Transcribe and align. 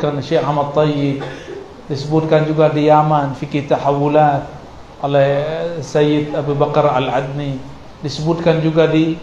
kan 0.00 0.16
Syekh 0.24 0.40
Ahmad 0.40 0.72
Tayyib 0.72 1.20
disebutkan 1.84 2.48
juga 2.48 2.72
di 2.72 2.88
Yaman 2.88 3.36
fikih 3.36 3.68
tahawulat 3.68 4.48
oleh 5.04 5.28
Sayyid 5.84 6.32
Abu 6.32 6.56
Bakar 6.56 6.88
Al-Adni. 6.88 7.60
Disebutkan 8.00 8.64
juga 8.64 8.88
di 8.88 9.20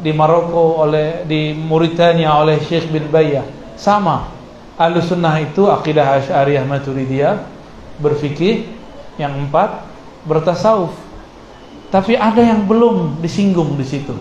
di 0.00 0.10
Maroko 0.16 0.80
oleh 0.80 1.28
di 1.28 1.52
Mauritania 1.52 2.32
oleh 2.32 2.56
Syekh 2.64 2.88
bin 2.88 3.12
Bayyah. 3.12 3.44
Sama. 3.76 4.32
Ahlu 4.80 5.04
sunnah 5.04 5.36
itu 5.40 5.68
akidah 5.68 6.24
Asy'ariyah 6.24 6.64
Maturidiyah 6.64 7.36
berfikih. 8.00 8.72
Yang 9.20 9.48
empat 9.48 9.84
bertasawuf. 10.28 10.92
Tapi 11.92 12.16
ada 12.16 12.40
yang 12.40 12.64
belum 12.64 13.20
disinggung 13.20 13.76
di 13.76 13.84
situ 13.84 14.16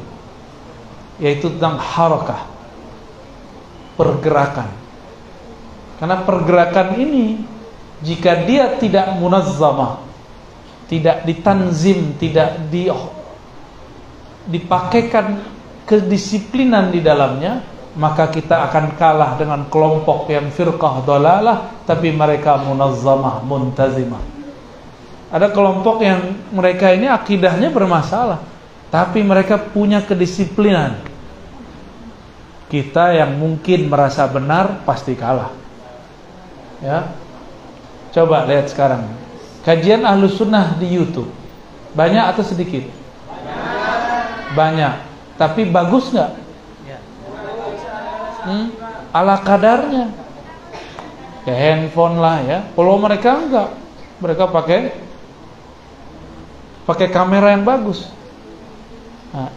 yaitu 1.20 1.48
tentang 1.56 1.80
harakah 1.80 2.44
pergerakan 3.96 4.68
karena 6.00 6.18
pergerakan 6.24 7.00
ini 7.00 7.40
jika 8.04 8.44
dia 8.44 8.76
tidak 8.76 9.16
munazzamah 9.16 10.04
tidak 10.86 11.26
ditanzim 11.26 12.14
tidak 12.20 12.60
di 12.70 12.92
dipakaikan 14.46 15.42
kedisiplinan 15.90 16.94
di 16.94 17.02
dalamnya 17.02 17.62
maka 17.96 18.28
kita 18.28 18.68
akan 18.70 19.00
kalah 19.00 19.40
dengan 19.40 19.66
kelompok 19.72 20.28
yang 20.28 20.52
firqah 20.52 21.02
dolalah 21.08 21.72
tapi 21.88 22.12
mereka 22.12 22.60
munazzamah 22.60 23.42
muntazimah. 23.48 24.36
Ada 25.32 25.50
kelompok 25.50 26.04
yang 26.04 26.36
mereka 26.52 26.92
ini 26.92 27.08
akidahnya 27.08 27.72
bermasalah 27.72 28.44
tapi 28.92 29.24
mereka 29.24 29.58
punya 29.58 30.04
kedisiplinan. 30.04 31.02
Kita 32.68 33.16
yang 33.16 33.40
mungkin 33.40 33.88
merasa 33.88 34.28
benar 34.28 34.84
pasti 34.84 35.16
kalah 35.16 35.65
ya. 36.86 37.10
Coba 38.14 38.46
lihat 38.46 38.70
sekarang. 38.70 39.10
Kajian 39.66 40.06
ahlus 40.06 40.38
sunnah 40.38 40.78
di 40.78 40.94
YouTube. 40.94 41.28
Banyak 41.98 42.38
atau 42.38 42.46
sedikit? 42.46 42.86
Banyak. 44.54 44.94
Tapi 45.36 45.68
bagus 45.68 46.14
nggak? 46.14 46.46
Hmm? 48.46 48.70
ala 49.10 49.42
kadarnya. 49.42 50.14
Ya 51.50 51.56
handphone 51.58 52.22
lah 52.22 52.46
ya. 52.46 52.60
Kalau 52.78 53.02
mereka 53.02 53.42
enggak 53.42 53.70
mereka 54.22 54.46
pakai 54.48 54.94
pakai 56.86 57.08
kamera 57.10 57.58
yang 57.58 57.66
bagus. 57.66 58.06
Nah, 59.36 59.52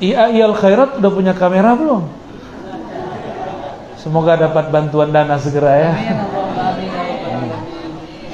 Khairat 0.58 0.98
udah 0.98 1.12
punya 1.12 1.34
kamera 1.36 1.76
belum? 1.78 2.08
Semoga 4.00 4.34
dapat 4.34 4.72
bantuan 4.72 5.12
dana 5.12 5.36
segera 5.38 5.74
ya 5.78 5.92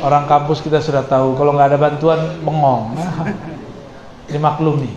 orang 0.05 0.28
kampus 0.28 0.60
kita 0.60 0.84
sudah 0.84 1.00
tahu 1.08 1.33
kalau 1.33 1.56
nggak 1.56 1.72
ada 1.72 1.78
bantuan 1.80 2.20
bengong. 2.44 2.92
Dimaklumi. 4.33 4.92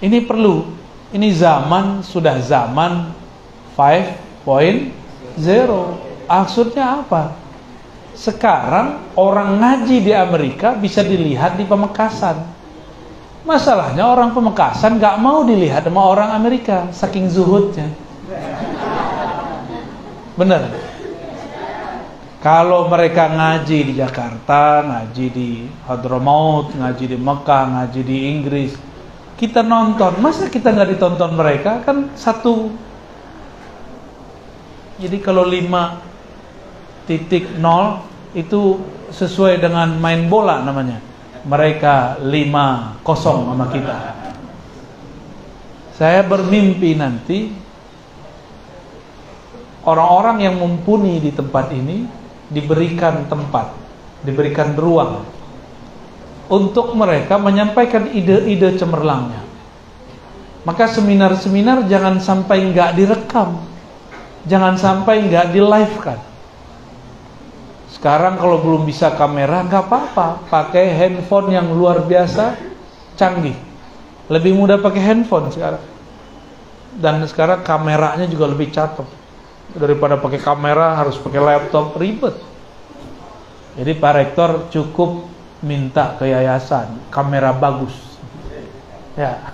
Ini 0.00 0.18
perlu. 0.24 0.80
Ini 1.12 1.28
zaman 1.36 2.00
sudah 2.00 2.40
zaman 2.40 3.12
5.0 3.76 5.36
maksudnya 6.24 7.04
apa? 7.04 7.36
Sekarang 8.16 9.12
orang 9.12 9.60
ngaji 9.60 10.00
di 10.00 10.12
Amerika 10.16 10.72
bisa 10.72 11.04
dilihat 11.04 11.60
di 11.60 11.68
Pemekasan. 11.68 12.40
Masalahnya 13.44 14.08
orang 14.08 14.32
Pemekasan 14.32 14.96
gak 14.96 15.20
mau 15.20 15.44
dilihat 15.44 15.84
sama 15.84 16.00
orang 16.00 16.32
Amerika 16.32 16.88
saking 16.96 17.28
zuhudnya. 17.28 17.92
Bener 20.32 20.91
kalau 22.42 22.90
mereka 22.90 23.30
ngaji 23.30 23.78
di 23.86 23.94
Jakarta, 24.02 24.82
ngaji 24.82 25.26
di 25.30 25.50
Hadramaut, 25.86 26.74
ngaji 26.74 27.14
di 27.14 27.18
Mekah, 27.18 27.64
ngaji 27.70 28.00
di 28.02 28.16
Inggris, 28.34 28.74
kita 29.38 29.62
nonton, 29.62 30.18
masa 30.18 30.50
kita 30.50 30.74
nggak 30.74 30.90
ditonton 30.98 31.38
mereka? 31.38 31.86
Kan 31.86 32.10
satu. 32.18 32.74
Jadi 34.98 35.22
kalau 35.22 35.46
5 35.46 37.06
titik 37.06 37.62
nol 37.62 38.02
itu 38.34 38.78
sesuai 39.14 39.62
dengan 39.62 39.94
main 40.02 40.26
bola 40.26 40.66
namanya. 40.66 40.98
Mereka 41.46 42.22
5 42.26 43.06
kosong 43.06 43.54
sama 43.54 43.66
kita. 43.70 43.98
Saya 45.94 46.26
bermimpi 46.26 46.98
nanti 46.98 47.54
orang-orang 49.86 50.42
yang 50.42 50.58
mumpuni 50.58 51.22
di 51.22 51.30
tempat 51.30 51.70
ini 51.70 52.21
diberikan 52.52 53.26
tempat, 53.26 53.72
diberikan 54.22 54.76
ruang 54.76 55.24
untuk 56.52 56.92
mereka 56.92 57.40
menyampaikan 57.40 58.12
ide-ide 58.12 58.76
cemerlangnya. 58.76 59.40
Maka 60.62 60.86
seminar-seminar 60.86 61.90
jangan 61.90 62.22
sampai 62.22 62.70
nggak 62.70 62.94
direkam, 62.94 63.58
jangan 64.46 64.78
sampai 64.78 65.26
nggak 65.26 65.50
di 65.50 65.58
live 65.58 65.96
kan. 65.98 66.20
Sekarang 67.90 68.38
kalau 68.38 68.62
belum 68.62 68.86
bisa 68.86 69.10
kamera 69.16 69.66
nggak 69.66 69.84
apa-apa, 69.90 70.46
pakai 70.46 70.92
handphone 70.92 71.50
yang 71.50 71.66
luar 71.74 72.04
biasa 72.06 72.54
canggih. 73.18 73.56
Lebih 74.30 74.54
mudah 74.54 74.78
pakai 74.78 75.02
handphone 75.02 75.50
sekarang. 75.50 75.82
Dan 76.92 77.24
sekarang 77.26 77.64
kameranya 77.64 78.28
juga 78.28 78.46
lebih 78.52 78.70
cakep 78.70 79.21
daripada 79.76 80.20
pakai 80.20 80.40
kamera 80.40 80.96
harus 80.96 81.16
pakai 81.20 81.40
laptop 81.40 81.96
ribet. 81.96 82.36
Jadi 83.72 83.92
Pak 83.96 84.12
Rektor 84.12 84.50
cukup 84.68 85.28
minta 85.64 86.16
ke 86.20 86.28
yayasan 86.28 87.08
kamera 87.08 87.54
bagus. 87.56 87.94
Ya. 89.16 89.38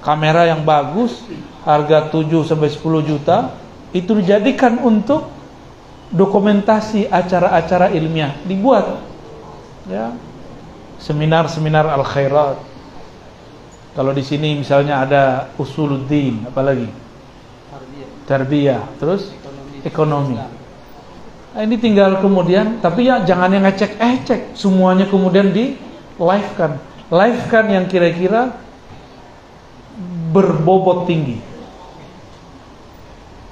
Kamera 0.00 0.48
yang 0.48 0.64
bagus 0.64 1.12
harga 1.60 2.08
7 2.08 2.24
sampai 2.40 2.72
10 2.72 3.04
juta 3.04 3.52
itu 3.92 4.16
dijadikan 4.16 4.80
untuk 4.80 5.28
dokumentasi 6.10 7.06
acara-acara 7.06 7.94
ilmiah 7.94 8.34
dibuat 8.42 8.98
ya 9.86 10.10
seminar-seminar 10.98 11.86
al 11.86 12.02
khairat 12.02 12.58
kalau 13.94 14.10
di 14.10 14.22
sini 14.26 14.58
misalnya 14.58 15.06
ada 15.06 15.24
usuluddin 15.54 16.50
apalagi 16.50 16.90
tarbiyah, 18.30 18.86
terus 19.02 19.34
ekonomi. 19.82 20.38
Nah, 21.50 21.66
ini 21.66 21.74
tinggal 21.82 22.22
kemudian, 22.22 22.78
tapi 22.78 23.10
ya 23.10 23.26
jangan 23.26 23.50
yang 23.50 23.66
ngecek 23.66 23.98
eh 23.98 24.16
cek, 24.22 24.40
semuanya 24.54 25.10
kemudian 25.10 25.50
di 25.50 25.74
live 26.14 26.50
kan, 26.54 26.78
live 27.10 27.42
kan 27.50 27.66
yang 27.66 27.90
kira-kira 27.90 28.54
berbobot 30.30 31.10
tinggi. 31.10 31.42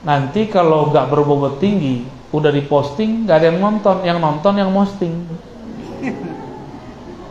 Nanti 0.07 0.47
kalau 0.47 0.95
nggak 0.95 1.11
berbobot 1.11 1.59
tinggi, 1.59 2.07
udah 2.31 2.55
diposting, 2.55 3.27
nggak 3.27 3.35
ada 3.35 3.47
yang 3.51 3.59
nonton, 3.59 3.97
yang 4.07 4.19
nonton 4.23 4.55
yang 4.55 4.71
posting. 4.71 5.27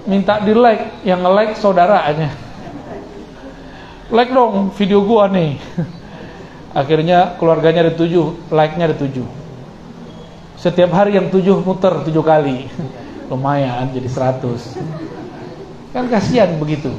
Minta 0.03 0.43
di 0.43 0.51
like, 0.51 0.99
yang 1.07 1.23
nge 1.23 1.31
like 1.31 1.53
saudaranya. 1.55 2.27
Like 4.11 4.35
dong 4.35 4.71
video 4.75 4.99
gua 5.03 5.31
nih. 5.31 5.55
Akhirnya 6.77 7.33
keluarganya 7.41 7.89
ada 7.89 7.93
tujuh, 7.97 8.53
like-nya 8.53 8.93
ada 8.93 8.97
tujuh. 9.01 9.25
Setiap 10.61 10.93
hari 10.93 11.17
yang 11.17 11.33
tujuh 11.33 11.65
muter 11.65 12.05
tujuh 12.05 12.21
kali. 12.21 12.69
Lumayan 13.33 13.89
jadi 13.97 14.05
seratus. 14.05 14.77
Kan 15.89 16.05
kasihan 16.05 16.53
begitu. 16.61 16.93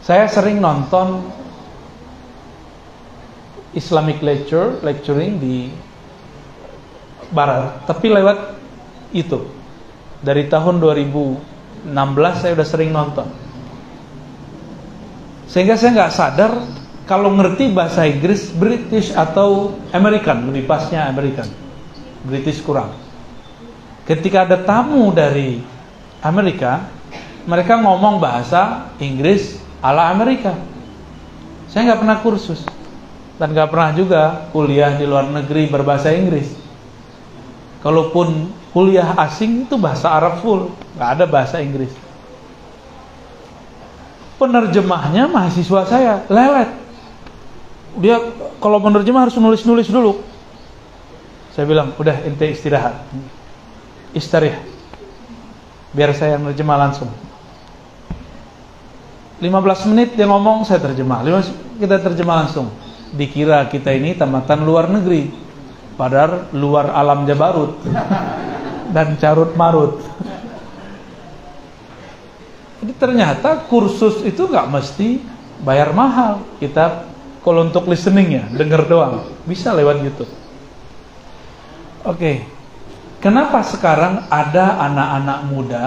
Saya 0.00 0.24
sering 0.24 0.56
nonton 0.56 1.28
Islamic 3.76 4.24
lecture, 4.24 4.80
lecturing 4.80 5.36
di 5.36 5.68
barat, 7.28 7.84
tapi 7.84 8.08
lewat 8.08 8.56
YouTube. 9.12 9.52
Dari 10.24 10.48
tahun 10.48 10.80
2016 10.80 12.40
saya 12.40 12.56
udah 12.56 12.68
sering 12.68 12.88
nonton 12.88 13.43
sehingga 15.54 15.78
saya 15.78 15.94
nggak 15.94 16.12
sadar 16.18 16.52
kalau 17.06 17.30
ngerti 17.30 17.70
bahasa 17.70 18.02
Inggris 18.10 18.50
British 18.50 19.14
atau 19.14 19.78
American. 19.94 20.50
Lebih 20.50 20.66
pasnya 20.66 21.06
American. 21.06 21.46
British 22.26 22.58
kurang. 22.58 22.90
Ketika 24.02 24.42
ada 24.42 24.58
tamu 24.58 25.14
dari 25.14 25.62
Amerika 26.26 26.90
mereka 27.46 27.78
ngomong 27.78 28.18
bahasa 28.18 28.90
Inggris 28.98 29.62
ala 29.78 30.10
Amerika. 30.10 30.58
Saya 31.70 31.94
nggak 31.94 32.00
pernah 32.02 32.18
kursus. 32.18 32.66
Dan 33.38 33.54
nggak 33.54 33.70
pernah 33.70 33.90
juga 33.94 34.22
kuliah 34.50 34.98
di 34.98 35.06
luar 35.06 35.30
negeri 35.30 35.70
berbahasa 35.70 36.10
Inggris. 36.10 36.50
Kalaupun 37.78 38.50
kuliah 38.74 39.14
asing 39.22 39.70
itu 39.70 39.78
bahasa 39.78 40.10
Arab 40.10 40.42
full. 40.42 40.74
Nggak 40.98 41.08
ada 41.14 41.24
bahasa 41.30 41.62
Inggris 41.62 42.03
penerjemahnya 44.44 45.24
mahasiswa 45.32 45.80
saya 45.88 46.20
lelet 46.28 46.84
dia 47.98 48.18
kalau 48.58 48.82
menerjemah 48.82 49.30
harus 49.30 49.38
nulis-nulis 49.38 49.86
dulu. 49.86 50.18
Saya 51.54 51.70
bilang, 51.70 51.94
udah 51.94 52.26
ente 52.26 52.50
istirahat. 52.50 53.06
Istarih. 54.10 54.58
Biar 55.94 56.10
saya 56.10 56.34
yang 56.34 56.50
nerjemah 56.50 56.78
langsung. 56.78 57.10
15 59.38 59.90
menit 59.94 60.18
dia 60.18 60.26
ngomong, 60.26 60.66
saya 60.66 60.82
terjemah. 60.82 61.22
15, 61.22 61.78
kita 61.78 61.96
terjemah 62.02 62.36
langsung. 62.42 62.74
Dikira 63.14 63.70
kita 63.70 63.94
ini 63.94 64.18
tamatan 64.18 64.66
luar 64.66 64.90
negeri. 64.90 65.30
Padahal 65.94 66.50
luar 66.50 66.90
alam 66.90 67.22
Jabarut. 67.30 67.78
Dan 68.94 69.14
carut 69.22 69.54
marut. 69.54 70.02
Jadi 72.84 73.00
ternyata 73.00 73.64
kursus 73.64 74.20
itu 74.28 74.44
nggak 74.44 74.68
mesti 74.68 75.16
bayar 75.64 75.96
mahal. 75.96 76.44
Kita 76.60 77.08
kalau 77.40 77.64
untuk 77.64 77.88
listening 77.88 78.28
ya, 78.36 78.44
denger 78.52 78.84
doang, 78.84 79.24
bisa 79.48 79.72
lewat 79.72 80.04
YouTube. 80.04 80.28
Oke, 82.04 82.44
kenapa 83.24 83.64
sekarang 83.64 84.28
ada 84.28 84.84
anak-anak 84.84 85.38
muda 85.48 85.84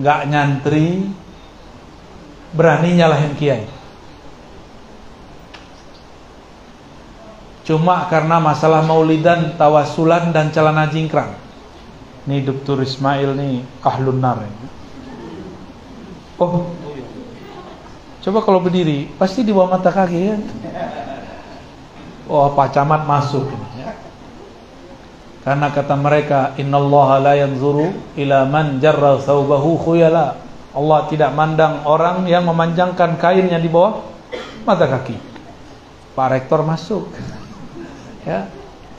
nggak 0.00 0.20
nyantri, 0.32 1.12
berani 2.56 2.96
nyalahin 2.96 3.36
kiai? 3.36 3.68
Cuma 7.68 8.08
karena 8.08 8.40
masalah 8.40 8.80
maulidan, 8.80 9.60
tawasulan 9.60 10.32
dan 10.32 10.48
celana 10.56 10.88
jingkrang. 10.88 11.36
Nih 12.24 12.40
Dr. 12.48 12.80
Ismail 12.80 13.36
nih 13.36 13.60
ahlun 13.84 14.24
nar. 14.24 14.40
Oh, 16.42 16.66
Coba 18.22 18.38
kalau 18.46 18.62
berdiri, 18.62 19.10
pasti 19.18 19.42
di 19.42 19.50
bawah 19.50 19.78
mata 19.78 19.90
kaki 19.90 20.20
kan? 20.30 20.40
Oh, 22.30 22.54
Pak 22.54 22.70
Camat 22.70 23.02
masuk. 23.02 23.50
Karena 25.42 25.74
kata 25.74 25.98
mereka, 25.98 26.54
Innallaha 26.54 27.18
la 27.18 27.34
yanzuru 27.34 27.90
ila 28.14 28.46
man 28.46 28.78
jarra 28.78 29.18
thawbahu 29.18 29.74
khuyala. 29.82 30.38
Allah 30.70 31.00
tidak 31.10 31.34
mandang 31.34 31.82
orang 31.82 32.22
yang 32.30 32.46
memanjangkan 32.46 33.18
kainnya 33.18 33.58
di 33.58 33.66
bawah 33.66 34.06
mata 34.62 34.86
kaki. 34.86 35.18
Pak 36.14 36.26
Rektor 36.30 36.62
masuk. 36.62 37.10
Ya, 38.22 38.46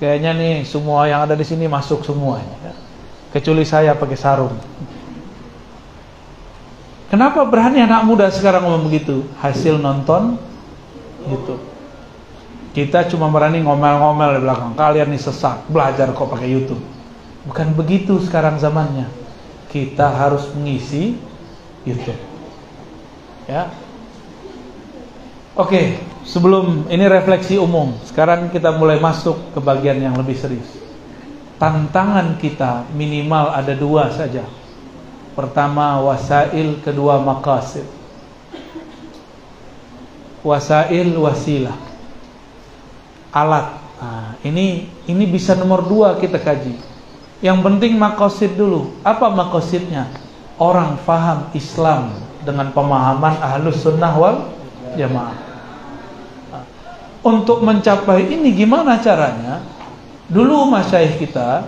kayaknya 0.04 0.36
nih 0.36 0.68
semua 0.68 1.07
yang 1.07 1.24
ada 1.24 1.40
di 1.40 1.48
sini 1.48 1.63
masuk 1.72 2.04
semuanya. 2.04 2.60
Ya. 2.60 2.74
Kecuali 3.31 3.63
saya 3.63 3.95
pakai 3.95 4.19
sarung. 4.19 4.51
Kenapa 7.13 7.45
berani 7.45 7.77
anak 7.77 8.10
muda 8.10 8.25
sekarang 8.33 8.65
ngomong 8.65 8.89
begitu? 8.89 9.21
Hasil 9.38 9.77
nonton 9.77 10.33
YouTube. 11.30 11.62
Kita 12.74 13.06
cuma 13.06 13.30
berani 13.30 13.62
ngomel-ngomel 13.62 14.33
di 14.33 14.39
belakang. 14.42 14.74
Kalian 14.74 15.13
nih 15.13 15.21
sesat, 15.21 15.62
belajar 15.69 16.10
kok 16.10 16.25
pakai 16.25 16.50
YouTube. 16.50 16.81
Bukan 17.45 17.77
begitu 17.77 18.18
sekarang 18.18 18.57
zamannya. 18.57 19.06
Kita 19.69 20.10
harus 20.10 20.50
mengisi 20.57 21.13
YouTube. 21.86 22.18
Ya. 23.45 23.69
Oke, 25.54 26.01
sebelum 26.25 26.89
ini 26.89 27.06
refleksi 27.06 27.62
umum, 27.62 27.94
sekarang 28.09 28.50
kita 28.50 28.74
mulai 28.74 28.98
masuk 28.98 29.54
ke 29.54 29.62
bagian 29.62 30.01
yang 30.01 30.18
lebih 30.18 30.33
serius. 30.33 30.81
Tantangan 31.62 32.42
kita 32.42 32.89
minimal 32.98 33.54
ada 33.54 33.77
dua 33.77 34.09
saja 34.09 34.62
Pertama 35.33 35.97
wasail, 36.06 36.77
kedua 36.85 37.18
maqasid. 37.18 37.85
Wasail 40.45 41.09
wasilah. 41.18 41.77
Alat. 43.33 43.81
Nah, 44.03 44.35
ini 44.44 44.91
ini 45.07 45.24
bisa 45.25 45.56
nomor 45.56 45.88
dua 45.88 46.19
kita 46.19 46.38
kaji. 46.38 46.75
Yang 47.44 47.59
penting 47.59 48.00
makosid 48.00 48.56
dulu. 48.56 48.94
Apa 49.03 49.27
makosidnya? 49.31 50.07
Orang 50.56 51.01
faham 51.01 51.50
Islam 51.57 52.13
dengan 52.44 52.71
pemahaman 52.71 53.35
ahlus 53.41 53.83
sunnah 53.83 54.13
wal 54.15 54.47
jamaah. 54.95 55.35
Untuk 57.24 57.63
mencapai 57.63 58.27
ini 58.27 58.51
gimana 58.51 59.00
caranya? 59.00 59.63
Dulu 60.27 60.68
masyaih 60.71 61.19
kita 61.19 61.68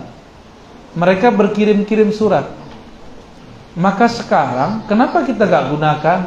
mereka 0.96 1.28
berkirim-kirim 1.28 2.08
surat 2.08 2.55
maka 3.76 4.08
sekarang 4.08 4.88
kenapa 4.88 5.20
kita 5.28 5.44
gak 5.44 5.68
gunakan 5.68 6.18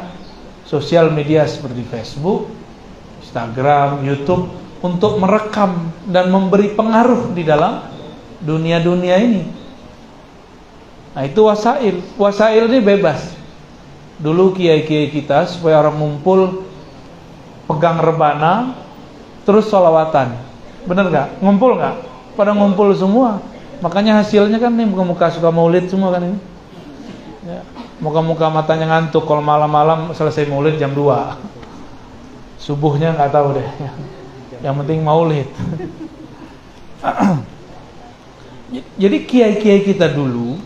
sosial 0.62 1.10
media 1.10 1.42
seperti 1.50 1.82
Facebook, 1.82 2.46
Instagram, 3.26 4.06
YouTube 4.06 4.46
untuk 4.80 5.18
merekam 5.18 5.90
dan 6.06 6.30
memberi 6.30 6.72
pengaruh 6.78 7.34
di 7.34 7.42
dalam 7.42 7.82
dunia-dunia 8.38 9.18
ini. 9.18 9.42
Nah 11.10 11.26
itu 11.26 11.42
wasail. 11.42 11.98
Wasail 12.14 12.70
ini 12.70 12.78
bebas. 12.78 13.34
Dulu 14.22 14.54
kiai-kiai 14.54 15.10
kita 15.10 15.50
supaya 15.50 15.82
orang 15.82 15.98
ngumpul 15.98 16.62
pegang 17.66 17.98
rebana 17.98 18.78
terus 19.42 19.66
solawatan. 19.66 20.38
Bener 20.86 21.10
nggak? 21.10 21.28
Ngumpul 21.42 21.76
nggak? 21.76 21.96
Pada 22.38 22.54
ngumpul 22.54 22.94
semua. 22.94 23.42
Makanya 23.82 24.22
hasilnya 24.22 24.62
kan 24.62 24.70
nih 24.70 24.86
muka-muka 24.86 25.34
suka 25.34 25.50
maulid 25.50 25.90
semua 25.90 26.14
kan 26.14 26.24
ini. 26.24 26.38
Ya. 27.40 27.64
Muka-muka 28.04 28.52
matanya 28.52 28.86
ngantuk 28.96 29.24
kalau 29.24 29.40
malam-malam 29.40 30.12
selesai 30.12 30.44
maulid 30.44 30.76
jam 30.76 30.92
2. 30.92 32.60
Subuhnya 32.60 33.16
nggak 33.16 33.32
tahu 33.32 33.56
deh. 33.56 33.68
Yang 34.64 34.74
penting 34.84 35.00
maulid. 35.00 35.48
jadi 39.00 39.16
kiai-kiai 39.24 39.80
kita 39.88 40.12
dulu 40.12 40.60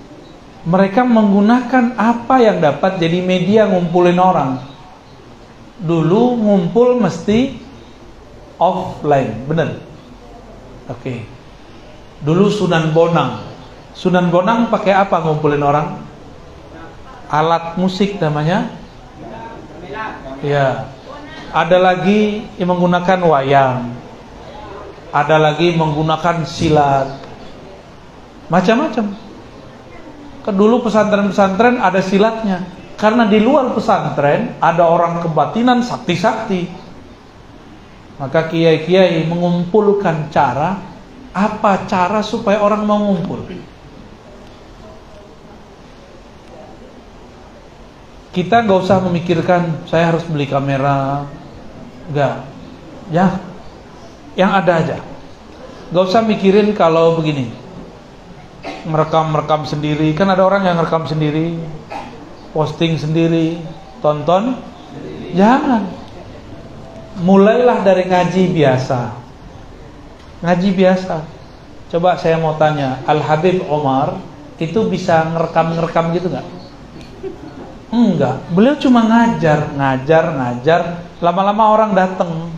mereka 0.64 1.06
menggunakan 1.06 1.94
apa 1.94 2.36
yang 2.40 2.58
dapat 2.58 2.98
jadi 2.98 3.22
media 3.22 3.70
ngumpulin 3.70 4.18
orang. 4.18 4.58
Dulu 5.78 6.38
ngumpul 6.40 6.98
mesti 6.98 7.60
offline, 8.58 9.44
bener? 9.46 9.78
Oke. 10.88 10.98
Okay. 10.98 11.18
Dulu 12.24 12.48
Sunan 12.48 12.90
Bonang. 12.96 13.44
Sunan 13.92 14.32
Bonang 14.32 14.72
pakai 14.72 14.96
apa 14.96 15.20
ngumpulin 15.20 15.60
orang? 15.60 16.03
Alat 17.34 17.74
musik 17.74 18.22
namanya. 18.22 18.70
Ya. 20.46 20.86
Ada 21.50 21.78
lagi 21.78 22.46
yang 22.58 22.74
menggunakan 22.74 23.18
wayang. 23.26 23.94
Ada 25.10 25.36
lagi 25.38 25.74
menggunakan 25.74 26.46
silat. 26.46 27.22
Macam-macam. 28.50 29.14
Dulu 30.44 30.76
pesantren-pesantren 30.82 31.78
ada 31.78 32.02
silatnya. 32.02 32.66
Karena 32.94 33.26
di 33.26 33.42
luar 33.42 33.74
pesantren 33.74 34.58
ada 34.62 34.86
orang 34.86 35.22
kebatinan 35.22 35.82
sakti-sakti. 35.82 36.70
Maka 38.18 38.46
kiai-kiai 38.50 39.26
mengumpulkan 39.26 40.30
cara. 40.30 40.78
Apa 41.34 41.86
cara 41.90 42.22
supaya 42.22 42.62
orang 42.62 42.86
mau 42.86 42.98
ngumpul 43.10 43.42
kita 48.34 48.66
nggak 48.66 48.80
usah 48.82 48.98
memikirkan 48.98 49.86
saya 49.86 50.10
harus 50.10 50.26
beli 50.26 50.50
kamera. 50.50 51.22
Nggak. 52.10 52.34
Ya. 53.14 53.38
Yang 54.34 54.50
ada 54.58 54.72
aja. 54.74 54.96
Nggak 55.94 56.04
usah 56.10 56.20
mikirin 56.26 56.74
kalau 56.74 57.14
begini. 57.14 57.54
Merekam 58.90 59.30
merekam 59.30 59.62
sendiri. 59.62 60.10
Kan 60.18 60.26
ada 60.34 60.42
orang 60.42 60.66
yang 60.66 60.74
merekam 60.82 61.06
sendiri. 61.06 61.54
Posting 62.50 62.98
sendiri. 62.98 63.62
Tonton. 64.02 64.58
Jangan. 65.38 65.86
Mulailah 67.22 67.86
dari 67.86 68.10
ngaji 68.10 68.50
biasa. 68.50 69.14
Ngaji 70.42 70.68
biasa. 70.74 71.16
Coba 71.94 72.18
saya 72.18 72.42
mau 72.42 72.58
tanya 72.58 72.98
Al 73.06 73.22
Habib 73.22 73.62
Omar 73.70 74.18
itu 74.58 74.90
bisa 74.90 75.22
ngerekam 75.30 75.78
ngerekam 75.78 76.10
gitu 76.10 76.26
nggak 76.30 76.63
Enggak, 77.94 78.50
beliau 78.50 78.74
cuma 78.74 79.06
ngajar, 79.06 79.70
ngajar, 79.70 80.24
ngajar. 80.34 80.80
Lama-lama 81.22 81.64
orang 81.70 81.90
datang, 81.94 82.50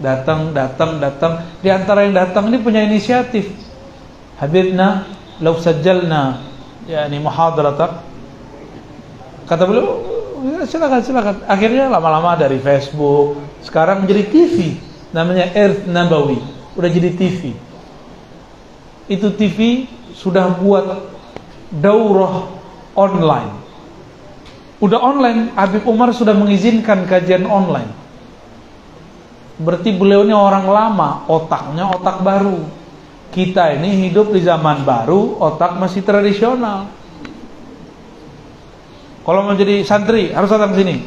datang, 0.00 0.56
datang, 0.56 0.90
datang. 0.96 1.32
Di 1.60 1.68
antara 1.68 2.08
yang 2.08 2.16
datang 2.16 2.48
ini 2.48 2.56
punya 2.56 2.80
inisiatif. 2.80 3.52
Habibna, 4.40 5.04
lau 5.36 5.60
sajjalna, 5.60 6.40
ya 6.88 7.04
ini 7.12 7.20
muhadratak. 7.20 8.00
Kata 9.44 9.62
beliau, 9.68 10.00
ya, 10.48 10.64
silakan, 10.64 11.04
silakan. 11.04 11.36
Akhirnya 11.44 11.92
lama-lama 11.92 12.32
dari 12.32 12.56
Facebook, 12.56 13.36
sekarang 13.60 14.08
menjadi 14.08 14.32
TV, 14.32 14.80
namanya 15.12 15.52
Earth 15.52 15.84
Nabawi, 15.84 16.40
udah 16.72 16.88
jadi 16.88 17.12
TV. 17.12 17.52
Itu 19.12 19.28
TV 19.36 19.84
sudah 20.16 20.56
buat 20.56 21.04
daurah 21.68 22.48
online 22.96 23.61
Udah 24.82 24.98
online, 24.98 25.54
Habib 25.54 25.86
Umar 25.86 26.10
sudah 26.10 26.34
mengizinkan 26.34 27.06
kajian 27.06 27.46
online. 27.46 27.94
Berarti 29.62 29.94
beliau 29.94 30.26
ini 30.26 30.34
orang 30.34 30.66
lama, 30.66 31.22
otaknya 31.30 31.86
otak 31.86 32.18
baru. 32.26 32.66
Kita 33.30 33.78
ini 33.78 34.10
hidup 34.10 34.34
di 34.34 34.42
zaman 34.42 34.82
baru, 34.82 35.38
otak 35.38 35.78
masih 35.78 36.02
tradisional. 36.02 36.90
Kalau 39.22 39.46
mau 39.46 39.54
jadi 39.54 39.86
santri 39.86 40.34
harus 40.34 40.50
datang 40.50 40.74
sini. 40.74 41.06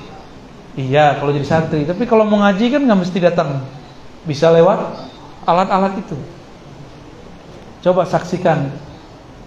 Iya, 0.80 1.20
kalau 1.20 1.36
jadi 1.36 1.44
santri. 1.44 1.84
Tapi 1.84 2.08
kalau 2.08 2.24
mau 2.24 2.40
ngaji 2.48 2.72
kan 2.72 2.80
nggak 2.80 3.00
mesti 3.04 3.20
datang. 3.20 3.60
Bisa 4.24 4.56
lewat 4.56 5.04
alat-alat 5.44 6.00
itu. 6.00 6.16
Coba 7.84 8.08
saksikan 8.08 8.72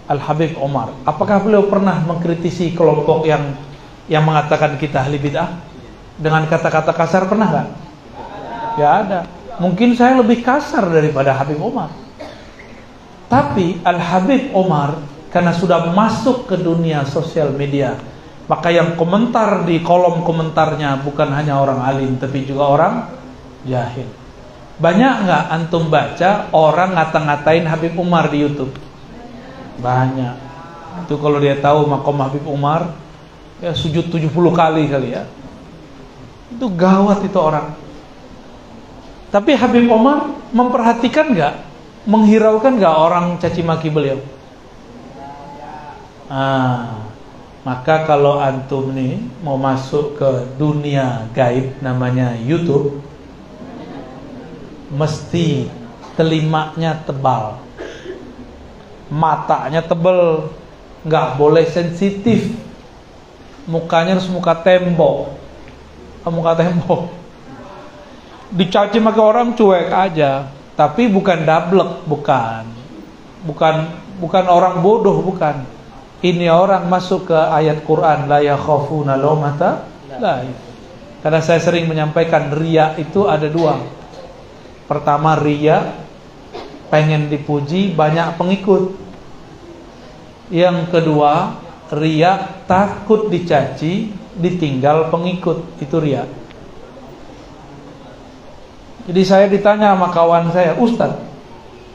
Al 0.05 0.21
Habib 0.21 0.53
Omar. 0.61 0.93
Apakah 1.01 1.41
beliau 1.41 1.65
pernah 1.65 1.97
mengkritisi 2.05 2.77
kelompok 2.77 3.25
yang 3.25 3.57
yang 4.09 4.25
mengatakan 4.25 4.75
kita 4.81 5.05
ahli 5.05 5.21
bid'ah 5.21 5.49
dengan 6.17 6.43
kata-kata 6.49 6.91
kasar 6.91 7.29
pernah 7.29 7.47
nggak? 7.47 7.67
Ya 8.81 8.89
ada. 9.05 9.19
Mungkin 9.61 9.93
saya 9.93 10.19
lebih 10.19 10.41
kasar 10.41 10.89
daripada 10.89 11.37
Habib 11.37 11.61
Omar. 11.61 11.93
Tapi 13.29 13.79
Al 13.85 14.01
Habib 14.01 14.49
Omar 14.57 14.97
karena 15.29 15.53
sudah 15.53 15.93
masuk 15.93 16.49
ke 16.49 16.57
dunia 16.57 17.05
sosial 17.05 17.53
media, 17.53 17.93
maka 18.49 18.73
yang 18.73 18.97
komentar 18.97 19.61
di 19.69 19.85
kolom 19.85 20.25
komentarnya 20.25 21.05
bukan 21.05 21.29
hanya 21.37 21.61
orang 21.61 21.85
alim 21.85 22.17
tapi 22.17 22.49
juga 22.49 22.65
orang 22.65 22.93
jahil. 23.61 24.09
Banyak 24.79 25.13
nggak 25.27 25.43
antum 25.53 25.91
baca 25.91 26.49
orang 26.55 26.97
ngata-ngatain 26.97 27.67
Habib 27.67 27.93
Umar 27.99 28.31
di 28.31 28.41
YouTube? 28.41 28.73
Banyak. 29.83 30.35
Itu 31.05 31.19
kalau 31.21 31.37
dia 31.37 31.59
tahu 31.59 31.85
makom 31.85 32.17
Habib 32.23 32.47
Umar, 32.47 32.95
ya 33.59 33.71
sujud 33.75 34.07
70 34.07 34.31
kali 34.31 34.83
kali 34.87 35.09
ya. 35.15 35.23
Itu 36.49 36.67
gawat 36.73 37.23
itu 37.23 37.39
orang. 37.39 37.75
Tapi 39.29 39.53
Habib 39.53 39.85
Omar 39.93 40.25
memperhatikan 40.49 41.37
nggak, 41.37 41.53
menghiraukan 42.09 42.81
nggak 42.81 42.95
orang 42.97 43.25
caci 43.37 43.61
maki 43.61 43.93
beliau? 43.93 44.17
Ah, 46.29 47.05
maka 47.61 48.09
kalau 48.09 48.41
antum 48.41 48.89
nih 48.89 49.21
mau 49.45 49.57
masuk 49.57 50.17
ke 50.17 50.29
dunia 50.57 51.29
gaib 51.37 51.77
namanya 51.85 52.33
YouTube, 52.41 53.01
mesti 54.89 55.69
telimanya 56.17 56.97
tebal, 57.05 57.61
matanya 59.13 59.85
tebel, 59.85 60.49
nggak 61.05 61.37
boleh 61.37 61.65
sensitif, 61.69 62.49
mukanya 63.69 64.17
harus 64.17 64.25
muka 64.33 64.57
tembok, 64.57 65.37
muka 66.25 66.57
tembok. 66.57 67.13
Dicaci 68.49 68.97
maki 68.97 69.21
orang 69.21 69.53
cuek 69.53 69.93
aja. 69.93 70.49
Tapi 70.73 71.05
bukan 71.05 71.45
dablek 71.45 72.01
bukan. 72.09 72.65
Bukan 73.45 73.75
bukan 74.17 74.45
orang 74.49 74.81
bodoh 74.81 75.21
bukan. 75.21 75.61
Ini 76.19 76.49
orang 76.49 76.89
masuk 76.89 77.29
ke 77.29 77.37
ayat 77.37 77.85
Quran 77.85 78.25
la 78.25 78.41
yakhafuna 78.41 79.15
lawmata 79.15 79.87
la 80.19 80.43
karena 81.19 81.43
saya 81.43 81.59
sering 81.59 81.87
menyampaikan 81.87 82.47
ria 82.55 82.95
itu 82.95 83.27
ada 83.27 83.47
dua. 83.51 83.79
Pertama 84.87 85.35
ria 85.35 85.99
pengen 86.87 87.27
dipuji 87.27 87.91
banyak 87.91 88.39
pengikut. 88.39 88.95
Yang 90.49 90.89
kedua 90.89 91.59
ria 91.91 92.58
takut 92.69 93.33
dicaci 93.33 94.13
ditinggal 94.37 95.09
pengikut 95.09 95.65
itu 95.81 95.97
ria 95.97 96.29
jadi 99.09 99.21
saya 99.25 99.45
ditanya 99.49 99.97
sama 99.97 100.13
kawan 100.13 100.53
saya, 100.53 100.77
Ustaz, 100.77 101.17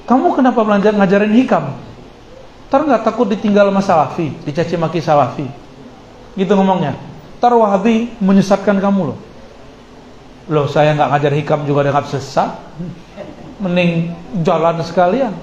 kamu 0.02 0.35
kenapa 0.35 0.66
belajar 0.66 0.90
ngajarin 0.99 1.31
hikam? 1.31 1.71
Ntar 2.66 2.81
nggak 2.90 3.07
takut 3.07 3.31
ditinggal 3.31 3.71
sama 3.71 3.83
salafi, 3.87 4.35
dicaci 4.43 4.75
maki 4.75 4.99
salafi. 4.99 5.47
Gitu 6.35 6.50
ngomongnya. 6.59 6.99
Ntar 7.38 7.54
wahabi 7.54 8.11
menyesatkan 8.19 8.83
kamu 8.83 9.14
loh. 9.14 9.19
Loh 10.50 10.66
saya 10.66 10.90
nggak 10.99 11.09
ngajar 11.14 11.33
hikam 11.38 11.61
juga 11.71 11.87
dengan 11.87 12.02
sesat. 12.02 12.50
Mending 13.62 14.11
jalan 14.43 14.83
sekalian. 14.83 15.38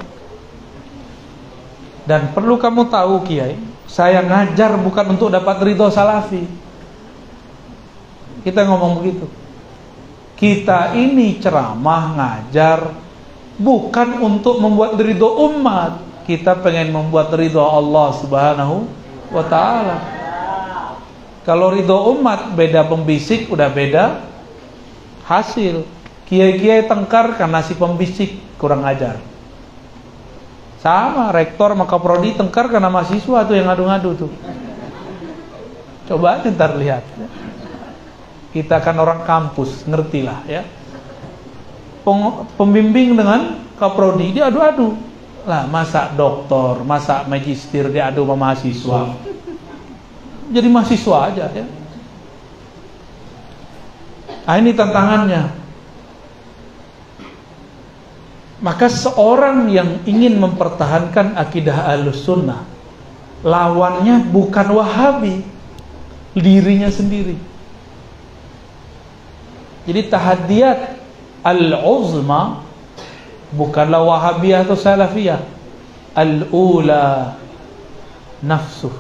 Dan 2.04 2.36
perlu 2.36 2.60
kamu 2.60 2.92
tahu 2.92 3.24
Kiai, 3.24 3.56
saya 3.92 4.24
ngajar 4.24 4.80
bukan 4.80 5.20
untuk 5.20 5.28
dapat 5.28 5.60
ridho 5.68 5.92
salafi. 5.92 6.48
Kita 8.48 8.64
ngomong 8.64 9.04
begitu. 9.04 9.28
Kita 10.40 10.96
ini 10.96 11.44
ceramah 11.44 12.16
ngajar 12.16 12.96
bukan 13.60 14.24
untuk 14.24 14.64
membuat 14.64 14.96
ridho 14.96 15.52
umat. 15.52 16.00
Kita 16.24 16.56
pengen 16.64 16.96
membuat 16.96 17.36
ridho 17.36 17.60
Allah 17.60 18.16
Subhanahu 18.16 18.88
wa 19.28 19.44
taala. 19.52 19.98
Kalau 21.44 21.76
ridho 21.76 22.16
umat 22.16 22.56
beda 22.56 22.88
pembisik 22.88 23.52
udah 23.52 23.68
beda 23.68 24.24
hasil. 25.28 25.84
Kiai-kiai 26.32 26.88
tengkar 26.88 27.36
karena 27.36 27.60
si 27.60 27.76
pembisik 27.76 28.40
kurang 28.56 28.88
ajar. 28.88 29.20
Sama 30.82 31.30
rektor 31.30 31.78
maka 31.78 32.02
prodi 32.02 32.34
tengkar 32.34 32.66
karena 32.66 32.90
mahasiswa 32.90 33.46
tuh 33.46 33.54
yang 33.54 33.70
ngadu-ngadu 33.70 34.18
tuh. 34.18 34.32
Coba 36.10 36.42
aja 36.42 36.50
ntar 36.50 36.74
lihat. 36.74 37.06
Kita 38.50 38.82
kan 38.82 38.98
orang 38.98 39.22
kampus, 39.22 39.86
ngertilah 39.86 40.42
ya. 40.50 40.66
Pembimbing 42.58 43.14
dengan 43.14 43.62
kaprodi 43.78 44.34
dia 44.34 44.50
adu-adu. 44.50 44.98
Lah 45.46 45.70
masa 45.70 46.10
doktor, 46.18 46.82
masa 46.82 47.30
magister 47.30 47.94
dia 47.94 48.10
adu 48.10 48.26
sama 48.26 48.50
mahasiswa. 48.50 49.02
Jadi 50.50 50.68
mahasiswa 50.68 51.18
aja 51.30 51.46
ya. 51.54 51.66
Nah, 54.42 54.56
ini 54.58 54.74
tantangannya. 54.74 55.61
Maka 58.62 58.88
seorang 58.88 59.74
yang 59.74 60.06
ingin 60.06 60.38
mempertahankan 60.38 61.34
akidah 61.34 61.90
al-sunnah 61.98 62.62
lawannya 63.42 64.30
bukan 64.30 64.78
wahabi 64.78 65.42
dirinya 66.38 66.94
sendiri 66.94 67.34
jadi 69.86 70.14
tahadiyat 70.14 71.02
al-uzma 71.42 72.62
bukanlah 73.54 74.02
wahabiyah 74.06 74.66
atau 74.66 74.78
salafiyah. 74.78 75.42
Al-ula 76.14 77.40
nafsu. 78.44 78.92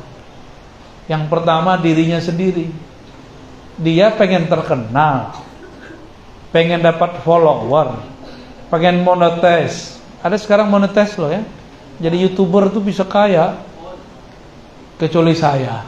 Yang 1.05 1.23
pertama 1.27 1.75
dirinya 1.77 2.17
sendiri. 2.23 2.71
Dia 3.77 4.15
pengen 4.15 4.47
terkenal. 4.47 5.35
Pengen 6.55 6.81
dapat 6.81 7.19
follower. 7.21 7.99
Pengen 8.71 9.03
monetes. 9.03 9.99
Ada 10.23 10.39
sekarang 10.39 10.71
monetes 10.71 11.19
loh 11.19 11.29
ya. 11.29 11.43
Jadi 11.99 12.23
youtuber 12.23 12.71
tuh 12.71 12.81
bisa 12.81 13.03
kaya. 13.03 13.59
Kecuali 14.95 15.35
saya. 15.35 15.83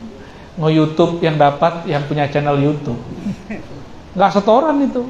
Nge-youtube 0.60 1.24
yang 1.24 1.40
dapat 1.40 1.88
yang 1.88 2.04
punya 2.04 2.28
channel 2.28 2.60
youtube 2.60 3.00
nggak 4.10 4.30
setoran 4.34 4.76
itu 4.82 5.06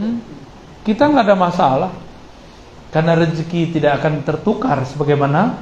hmm? 0.00 0.16
kita 0.84 1.08
nggak 1.08 1.24
ada 1.24 1.36
masalah 1.36 1.92
karena 2.92 3.16
rezeki 3.16 3.80
tidak 3.80 3.98
akan 4.00 4.20
tertukar 4.22 4.84
sebagaimana 4.84 5.56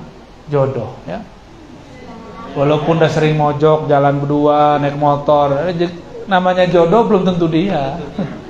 jodoh 0.51 0.99
ya 1.07 1.23
walaupun 2.59 2.99
udah 2.99 3.11
sering 3.11 3.39
mojok 3.39 3.87
jalan 3.87 4.19
berdua 4.19 4.83
naik 4.83 4.99
motor 4.99 5.55
namanya 6.27 6.67
jodoh 6.67 7.07
belum 7.07 7.23
tentu 7.23 7.47
dia 7.47 7.97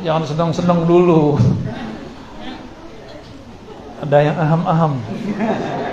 jangan 0.00 0.24
seneng-seneng 0.26 0.88
dulu 0.88 1.36
ada 4.00 4.18
yang 4.24 4.36
aham-aham 4.36 4.92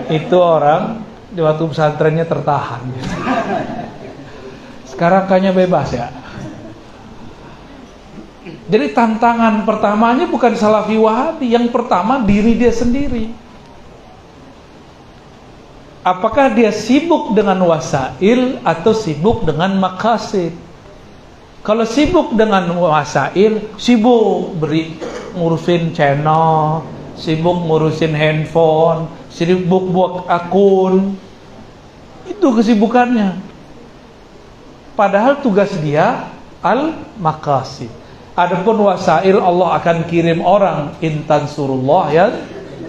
itu 0.08 0.38
orang 0.40 1.04
di 1.32 1.44
waktu 1.44 1.64
pesantrennya 1.68 2.26
tertahan 2.26 2.82
sekarang 4.88 5.28
kayaknya 5.28 5.52
bebas 5.54 5.92
ya 5.94 6.08
jadi 8.68 8.92
tantangan 8.92 9.64
pertamanya 9.64 10.28
bukan 10.28 10.52
salafi 10.56 11.00
wahabi, 11.00 11.56
yang 11.56 11.72
pertama 11.72 12.20
diri 12.20 12.56
dia 12.56 12.72
sendiri. 12.72 13.32
Apakah 16.04 16.52
dia 16.56 16.72
sibuk 16.72 17.36
dengan 17.36 17.60
wasail 17.68 18.64
atau 18.64 18.92
sibuk 18.96 19.44
dengan 19.44 19.76
makasid? 19.76 20.56
Kalau 21.68 21.84
sibuk 21.84 22.32
dengan 22.40 22.64
wasail, 22.80 23.76
sibuk 23.76 24.56
beri 24.56 24.96
ngurusin 25.36 25.92
channel, 25.92 26.80
sibuk 27.20 27.60
ngurusin 27.68 28.16
handphone, 28.16 29.12
sibuk 29.28 29.92
buat 29.92 30.32
akun. 30.32 31.20
Itu 32.24 32.56
kesibukannya. 32.56 33.36
Padahal 34.96 35.44
tugas 35.44 35.76
dia 35.84 36.32
al 36.64 36.96
makasid 37.20 37.92
Adapun 38.38 38.88
wasail 38.88 39.36
Allah 39.36 39.76
akan 39.82 40.08
kirim 40.08 40.40
orang 40.46 40.96
intan 41.04 41.52
surullah 41.52 42.06
ya 42.16 42.32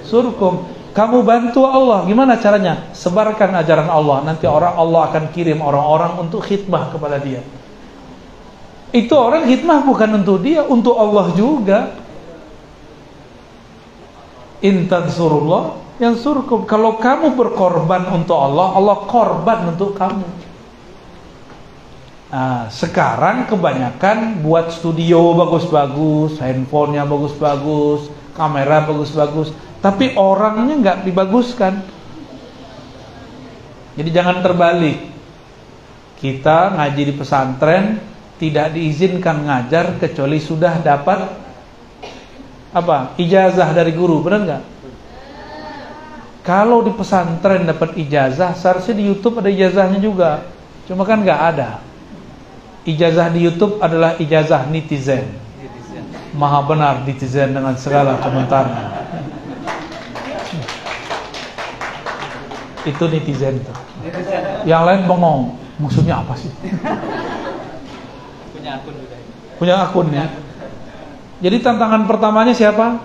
surkum. 0.06 0.70
Kamu 0.94 1.26
bantu 1.26 1.66
Allah, 1.66 2.06
gimana 2.06 2.38
caranya? 2.38 2.94
Sebarkan 2.94 3.54
ajaran 3.58 3.90
Allah. 3.90 4.22
Nanti 4.22 4.46
orang 4.46 4.74
Allah 4.78 5.10
akan 5.10 5.34
kirim 5.34 5.62
orang-orang 5.62 6.20
untuk 6.22 6.42
khidmah 6.46 6.90
kepada 6.94 7.18
dia. 7.22 7.42
Itu 8.88 9.12
orang 9.12 9.44
khidmah 9.44 9.84
bukan 9.84 10.24
untuk 10.24 10.40
dia, 10.40 10.64
untuk 10.64 10.96
Allah 10.96 11.32
juga. 11.36 11.92
Intan 14.64 15.12
surullah 15.12 15.78
yang 16.02 16.18
surkum. 16.18 16.64
Kalau 16.64 16.96
kamu 16.98 17.36
berkorban 17.36 18.08
untuk 18.10 18.34
Allah, 18.34 18.74
Allah 18.74 18.96
korban 19.06 19.58
untuk 19.70 19.94
kamu. 19.94 20.26
Nah, 22.28 22.68
sekarang 22.68 23.48
kebanyakan 23.48 24.44
buat 24.44 24.68
studio 24.68 25.32
bagus-bagus, 25.32 26.36
handphonenya 26.42 27.08
bagus-bagus, 27.08 28.12
kamera 28.36 28.84
bagus-bagus, 28.84 29.48
tapi 29.80 30.12
orangnya 30.12 30.74
nggak 30.76 30.98
dibaguskan. 31.08 31.80
Jadi 33.96 34.10
jangan 34.12 34.44
terbalik. 34.44 35.08
Kita 36.18 36.74
ngaji 36.74 37.02
di 37.08 37.14
pesantren 37.14 37.84
tidak 38.38 38.74
diizinkan 38.74 39.44
ngajar 39.44 39.98
kecuali 39.98 40.38
sudah 40.38 40.78
dapat 40.78 41.26
apa? 42.70 43.18
Ijazah 43.18 43.74
dari 43.74 43.90
guru, 43.92 44.22
benar 44.22 44.40
nggak? 44.46 44.62
Kalau 46.46 46.80
di 46.80 46.94
pesantren 46.96 47.68
dapat 47.68 47.92
ijazah, 47.98 48.56
seharusnya 48.56 48.96
di 48.96 49.04
YouTube 49.04 49.44
ada 49.44 49.52
ijazahnya 49.52 50.00
juga. 50.00 50.48
Cuma 50.88 51.04
kan 51.04 51.20
nggak 51.20 51.40
ada. 51.54 51.84
Ijazah 52.88 53.28
di 53.28 53.44
YouTube 53.44 53.76
adalah 53.84 54.16
ijazah 54.16 54.64
netizen. 54.72 55.28
Maha 56.32 56.64
benar 56.64 57.04
netizen 57.04 57.52
dengan 57.52 57.76
segala 57.76 58.16
komentarnya. 58.22 58.86
Itu 62.88 63.04
netizen 63.12 63.60
tuh. 63.60 63.76
Yang 64.64 64.82
lain 64.88 65.00
bengong. 65.04 65.42
Maksudnya 65.78 66.24
apa 66.24 66.32
sih? 66.32 66.50
Punya 68.68 68.84
akun 68.84 68.94
juga. 69.00 69.16
Punya 69.56 69.74
akun 69.80 70.08
ya. 70.12 70.26
Jadi 71.40 71.56
tantangan 71.64 72.04
pertamanya 72.04 72.52
siapa? 72.52 73.00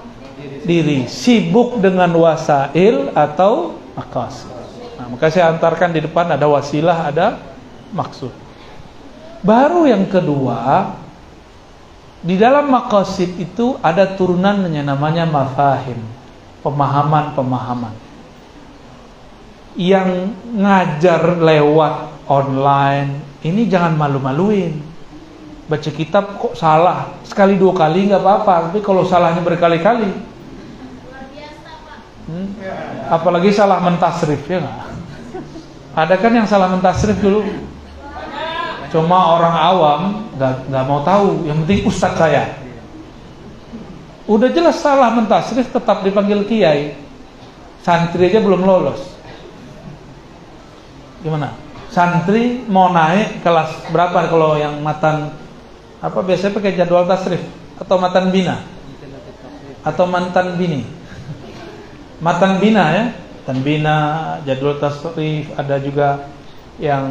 Diri. 0.67 1.08
Sibuk 1.08 1.79
dengan 1.79 2.12
wasail 2.20 3.15
atau 3.15 3.79
makas. 3.96 4.43
Nah, 5.00 5.08
maka 5.08 5.32
saya 5.32 5.55
antarkan 5.55 5.96
di 5.96 6.03
depan 6.03 6.27
ada 6.36 6.51
wasilah, 6.51 7.08
ada 7.08 7.39
maksud. 7.96 8.36
Baru 9.39 9.88
yang 9.88 10.03
kedua, 10.12 10.91
di 12.20 12.36
dalam 12.36 12.67
maqasid 12.67 13.39
itu 13.39 13.79
ada 13.79 14.03
turunannya 14.03 14.84
namanya 14.84 15.24
mafahim, 15.24 16.00
pemahaman-pemahaman. 16.60 17.96
Yang 19.79 20.27
ngajar 20.60 21.39
lewat 21.39 21.96
online, 22.27 23.24
ini 23.48 23.67
jangan 23.67 23.96
malu-maluin. 23.96 24.93
Baca 25.74 25.89
kitab 25.89 26.38
kok 26.38 26.53
salah, 26.53 27.18
sekali 27.25 27.58
dua 27.58 27.74
kali 27.74 28.06
nggak 28.06 28.22
apa-apa, 28.22 28.70
tapi 28.70 28.86
kalau 28.86 29.01
salahnya 29.01 29.42
berkali-kali, 29.42 30.06
hmm? 32.30 32.48
apalagi 33.10 33.50
salah 33.50 33.82
mentasrif 33.82 34.46
ya 34.46 34.62
nggak? 34.62 34.77
Ada 35.98 36.13
kan 36.22 36.30
yang 36.30 36.46
salah 36.46 36.70
mentasrif 36.70 37.18
dulu? 37.18 37.42
Cuma 38.94 39.34
orang 39.34 39.56
awam 39.58 40.01
nggak 40.38 40.86
mau 40.86 41.01
tahu. 41.01 41.50
Yang 41.50 41.65
penting 41.65 41.82
ustadz 41.89 42.22
saya. 42.22 42.53
Udah 44.30 44.53
jelas 44.53 44.77
salah 44.77 45.10
mentasrif 45.10 45.74
tetap 45.74 46.06
dipanggil 46.06 46.46
kiai. 46.46 46.94
Santri 47.82 48.30
aja 48.30 48.46
belum 48.46 48.62
lolos. 48.62 49.01
Gimana? 51.25 51.57
Santri 51.90 52.62
mau 52.70 52.94
naik 52.94 53.42
kelas 53.42 53.90
berapa 53.90 54.29
kalau 54.29 54.53
yang 54.62 54.77
matan 54.86 55.33
apa 56.03 56.20
biasanya 56.20 56.51
pakai 56.59 56.75
jadwal 56.75 57.07
tasrif? 57.07 57.39
Atau 57.79 57.96
matan 57.96 58.27
bina? 58.27 58.59
Atau 59.87 60.03
mantan 60.03 60.59
bini? 60.59 60.83
Matan 62.20 62.59
bina 62.59 62.83
ya? 62.92 63.05
Matan 63.39 63.63
bina 63.63 63.96
jadwal 64.44 64.83
tasrif 64.83 65.48
ada 65.55 65.79
juga 65.79 66.27
yang 66.75 67.07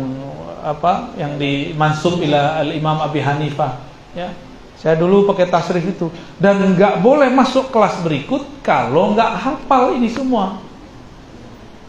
apa 0.61 1.17
yang 1.17 1.41
dimansub 1.41 2.21
ila 2.21 2.61
al 2.61 2.77
Imam 2.77 3.01
Abi 3.01 3.25
Hanifah 3.25 3.81
ya? 4.13 4.29
Saya 4.77 5.01
dulu 5.01 5.25
pakai 5.25 5.49
tasrif 5.49 5.89
itu. 5.89 6.13
Dan 6.37 6.77
nggak 6.77 7.01
boleh 7.01 7.33
masuk 7.33 7.73
kelas 7.73 7.97
berikut 8.05 8.45
kalau 8.61 9.17
nggak 9.17 9.41
hafal 9.41 9.97
ini 9.97 10.13
semua. 10.13 10.61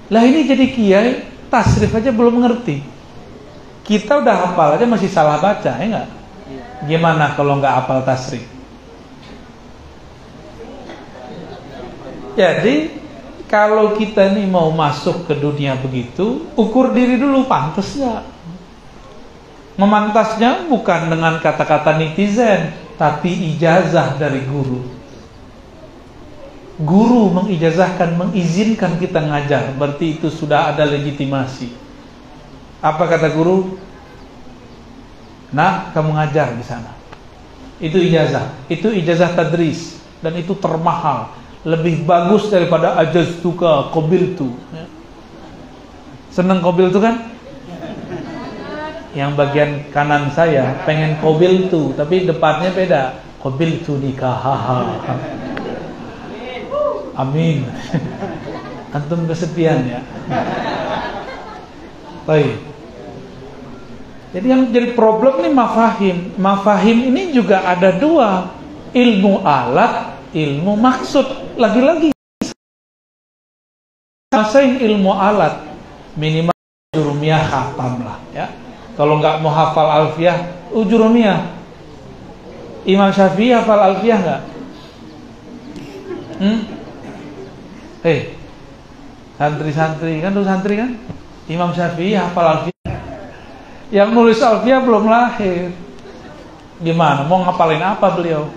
Lah 0.08 0.24
ini 0.24 0.48
jadi 0.48 0.66
kiai 0.72 1.10
tasrif 1.52 1.92
aja 1.92 2.16
belum 2.16 2.40
ngerti. 2.48 2.80
Kita 3.84 4.24
udah 4.24 4.36
hafal 4.48 4.80
aja 4.80 4.88
masih 4.88 5.12
salah 5.12 5.36
baca 5.44 5.68
ya 5.68 5.84
nggak 5.84 6.23
gimana 6.86 7.36
kalau 7.36 7.60
nggak 7.60 7.76
hafal 7.84 8.02
tasrif 8.04 8.44
jadi 12.34 13.04
kalau 13.54 13.94
kita 13.94 14.34
nih 14.34 14.50
mau 14.50 14.74
masuk 14.74 15.30
ke 15.30 15.38
dunia 15.38 15.78
begitu, 15.78 16.50
ukur 16.58 16.90
diri 16.90 17.22
dulu 17.22 17.46
pantas 17.46 17.94
nggak? 17.94 18.24
Memantasnya 19.78 20.66
bukan 20.66 21.14
dengan 21.14 21.38
kata-kata 21.38 22.02
netizen, 22.02 22.74
tapi 22.98 23.54
ijazah 23.54 24.18
dari 24.18 24.42
guru. 24.50 24.82
Guru 26.82 27.30
mengijazahkan, 27.30 28.18
mengizinkan 28.18 28.98
kita 28.98 29.22
ngajar, 29.22 29.78
berarti 29.78 30.18
itu 30.18 30.34
sudah 30.34 30.74
ada 30.74 30.90
legitimasi. 30.90 31.70
Apa 32.82 33.06
kata 33.06 33.30
guru? 33.30 33.78
Nah, 35.54 35.94
kamu 35.94 36.18
ngajar 36.18 36.58
di 36.58 36.66
sana. 36.66 36.92
Itu 37.78 38.02
ijazah. 38.02 38.50
Itu 38.68 38.90
ijazah 38.90 39.38
tadris 39.38 40.02
dan 40.20 40.34
itu 40.36 40.58
termahal, 40.58 41.32
lebih 41.64 42.04
bagus 42.04 42.50
daripada 42.50 42.98
ajaz 43.00 43.40
tuka 43.40 43.94
kobil 43.94 44.34
tu. 44.34 44.50
Seneng 46.34 46.60
kobil 46.66 46.90
tu 46.90 46.98
kan? 46.98 47.34
yang 49.14 49.38
bagian 49.38 49.86
kanan 49.94 50.34
saya 50.34 50.74
pengen 50.90 51.22
kobil 51.22 51.70
tuh 51.70 51.94
tapi 51.94 52.26
depannya 52.26 52.74
beda 52.74 53.14
kobil 53.46 53.78
tuh 53.86 54.02
nikah 54.02 54.42
amin 57.14 57.62
antum 58.90 59.30
kesepian 59.30 59.86
ya 59.86 60.02
baik 62.26 62.58
jadi 64.34 64.46
yang 64.50 64.62
jadi 64.74 64.98
problem 64.98 65.46
nih 65.46 65.54
mafahim 65.54 66.18
mafahim 66.36 66.98
ini 67.14 67.32
juga 67.32 67.62
ada 67.64 67.94
dua 67.94 68.50
ilmu 68.92 69.46
alat 69.46 70.18
ilmu 70.34 70.74
maksud 70.74 71.56
lagi-lagi 71.56 72.10
masa 74.34 74.66
ilmu 74.66 75.14
alat 75.14 75.62
minimal 76.18 76.58
jurumiyah 76.98 77.46
khatam 77.46 78.02
lah 78.02 78.18
ya 78.34 78.50
kalau 78.94 79.18
nggak 79.18 79.42
mau 79.42 79.50
hafal 79.50 79.90
alfiah, 79.90 80.38
ujurumiyah. 80.70 81.42
Imam 82.86 83.10
Syafi'i 83.10 83.50
hafal 83.50 83.82
alfiah 83.82 84.20
nggak? 84.22 84.42
Hmm? 86.38 86.60
Eh, 88.04 88.06
hey, 88.06 88.20
santri-santri 89.40 90.22
kan 90.22 90.36
tuh 90.36 90.46
santri 90.46 90.78
kan? 90.78 90.94
Imam 91.50 91.74
Syafi'i 91.74 92.14
hafal 92.14 92.46
alfiah. 92.46 92.73
Yang 93.94 94.10
nulis 94.10 94.42
alfiah 94.42 94.82
belum 94.82 95.06
lahir. 95.06 95.70
Gimana? 96.82 97.30
Mau 97.30 97.46
ngapalin 97.46 97.86
apa 97.86 98.10
beliau? 98.18 98.50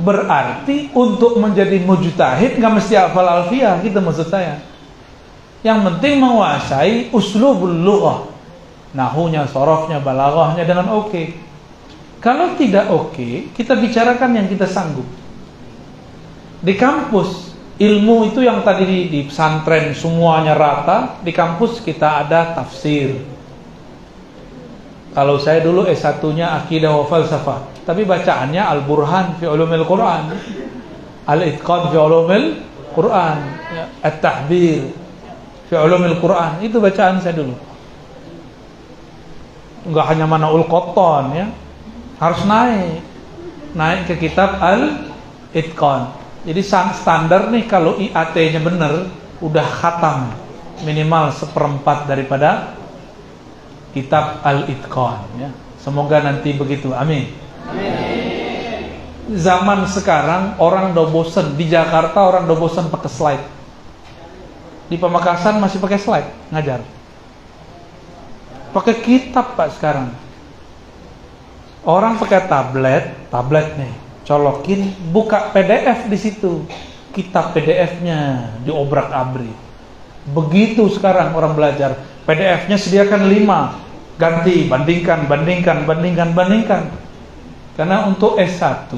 Berarti 0.00 0.88
untuk 0.96 1.36
menjadi 1.36 1.84
mujtahid 1.84 2.56
nggak 2.56 2.72
mesti 2.72 2.96
hafal 2.96 3.28
alfiah, 3.28 3.76
gitu 3.84 4.00
maksud 4.00 4.32
saya. 4.32 4.64
Yang 5.60 5.92
penting 5.92 6.24
menguasai 6.24 7.12
uslubul 7.12 7.68
lughah 7.68 8.32
nahunya, 8.96 9.44
sorofnya, 9.44 10.00
balaghahnya 10.00 10.64
dengan 10.64 10.96
oke. 10.96 11.12
Okay. 11.12 11.26
Kalau 12.24 12.56
tidak 12.56 12.88
oke, 12.88 13.12
okay, 13.12 13.52
kita 13.52 13.76
bicarakan 13.76 14.40
yang 14.40 14.48
kita 14.48 14.64
sanggup. 14.64 15.04
Di 16.64 16.72
kampus 16.80 17.52
ilmu 17.76 18.32
itu 18.32 18.40
yang 18.40 18.64
tadi 18.64 18.88
di, 18.88 18.98
di 19.12 19.20
pesantren 19.28 19.92
semuanya 19.92 20.56
rata, 20.56 21.20
di 21.20 21.28
kampus 21.28 21.84
kita 21.84 22.24
ada 22.24 22.56
tafsir. 22.56 23.35
Kalau 25.16 25.40
saya 25.40 25.64
dulu 25.64 25.88
S1-nya 25.88 26.60
akidah 26.60 26.92
wa 26.92 27.08
falsafah, 27.08 27.88
tapi 27.88 28.04
bacaannya 28.04 28.60
Al-Burhan 28.60 29.40
fi 29.40 29.48
ulumil 29.48 29.88
Quran. 29.88 30.36
Al-Itqan 31.24 31.88
fi 31.88 31.96
ulumil 31.96 32.60
Quran, 32.92 33.38
ya, 33.72 33.84
At-Tahbir 34.04 34.92
fi 35.72 35.74
ulumil 35.80 36.20
Quran. 36.20 36.60
Itu 36.60 36.84
bacaan 36.84 37.24
saya 37.24 37.32
dulu 37.32 37.56
nggak 39.86 40.06
hanya 40.10 40.26
mana 40.26 40.50
ul 40.50 40.66
koton 40.66 41.30
ya 41.30 41.46
harus 42.18 42.42
naik 42.42 42.98
naik 43.76 44.00
ke 44.10 44.14
kitab 44.26 44.58
Al-Itqan. 44.58 46.26
Jadi 46.46 46.62
standar 46.62 47.50
nih 47.50 47.66
kalau 47.66 47.98
IAT-nya 47.98 48.62
bener 48.62 49.10
udah 49.42 49.66
khatam 49.66 50.30
minimal 50.86 51.34
seperempat 51.34 52.06
daripada 52.06 52.78
kitab 53.96 54.44
Al-Itqan 54.44 55.24
ya. 55.40 55.50
Semoga 55.80 56.20
nanti 56.20 56.52
begitu. 56.52 56.92
Amin. 56.92 57.32
Zaman 59.32 59.88
sekarang 59.88 60.60
orang 60.60 60.92
udah 60.92 61.08
bosen 61.08 61.56
di 61.56 61.72
Jakarta 61.72 62.20
orang 62.20 62.44
udah 62.44 62.58
bosen 62.60 62.92
pakai 62.92 63.08
slide. 63.08 63.44
Di 64.92 65.00
Pamekasan 65.00 65.56
masih 65.58 65.80
pakai 65.80 65.98
slide 65.98 66.28
ngajar. 66.52 66.84
Pakai 68.76 68.94
kitab 69.00 69.56
Pak 69.56 69.80
sekarang. 69.80 70.12
Orang 71.86 72.18
pakai 72.18 72.50
tablet, 72.50 73.30
tablet 73.30 73.78
nih, 73.78 73.94
colokin, 74.26 74.90
buka 75.14 75.54
PDF 75.54 76.10
di 76.10 76.18
situ. 76.18 76.66
Kitab 77.14 77.54
PDF-nya 77.54 78.52
diobrak-abrik. 78.66 79.54
Begitu 80.34 80.82
sekarang 80.92 81.32
orang 81.32 81.54
belajar. 81.54 81.94
PDF-nya 82.26 82.74
sediakan 82.74 83.30
lima, 83.30 83.85
ganti, 84.16 84.68
bandingkan, 84.68 85.28
bandingkan, 85.28 85.84
bandingkan, 85.84 86.28
bandingkan. 86.32 86.82
Karena 87.76 88.08
untuk 88.08 88.40
S1 88.40 88.88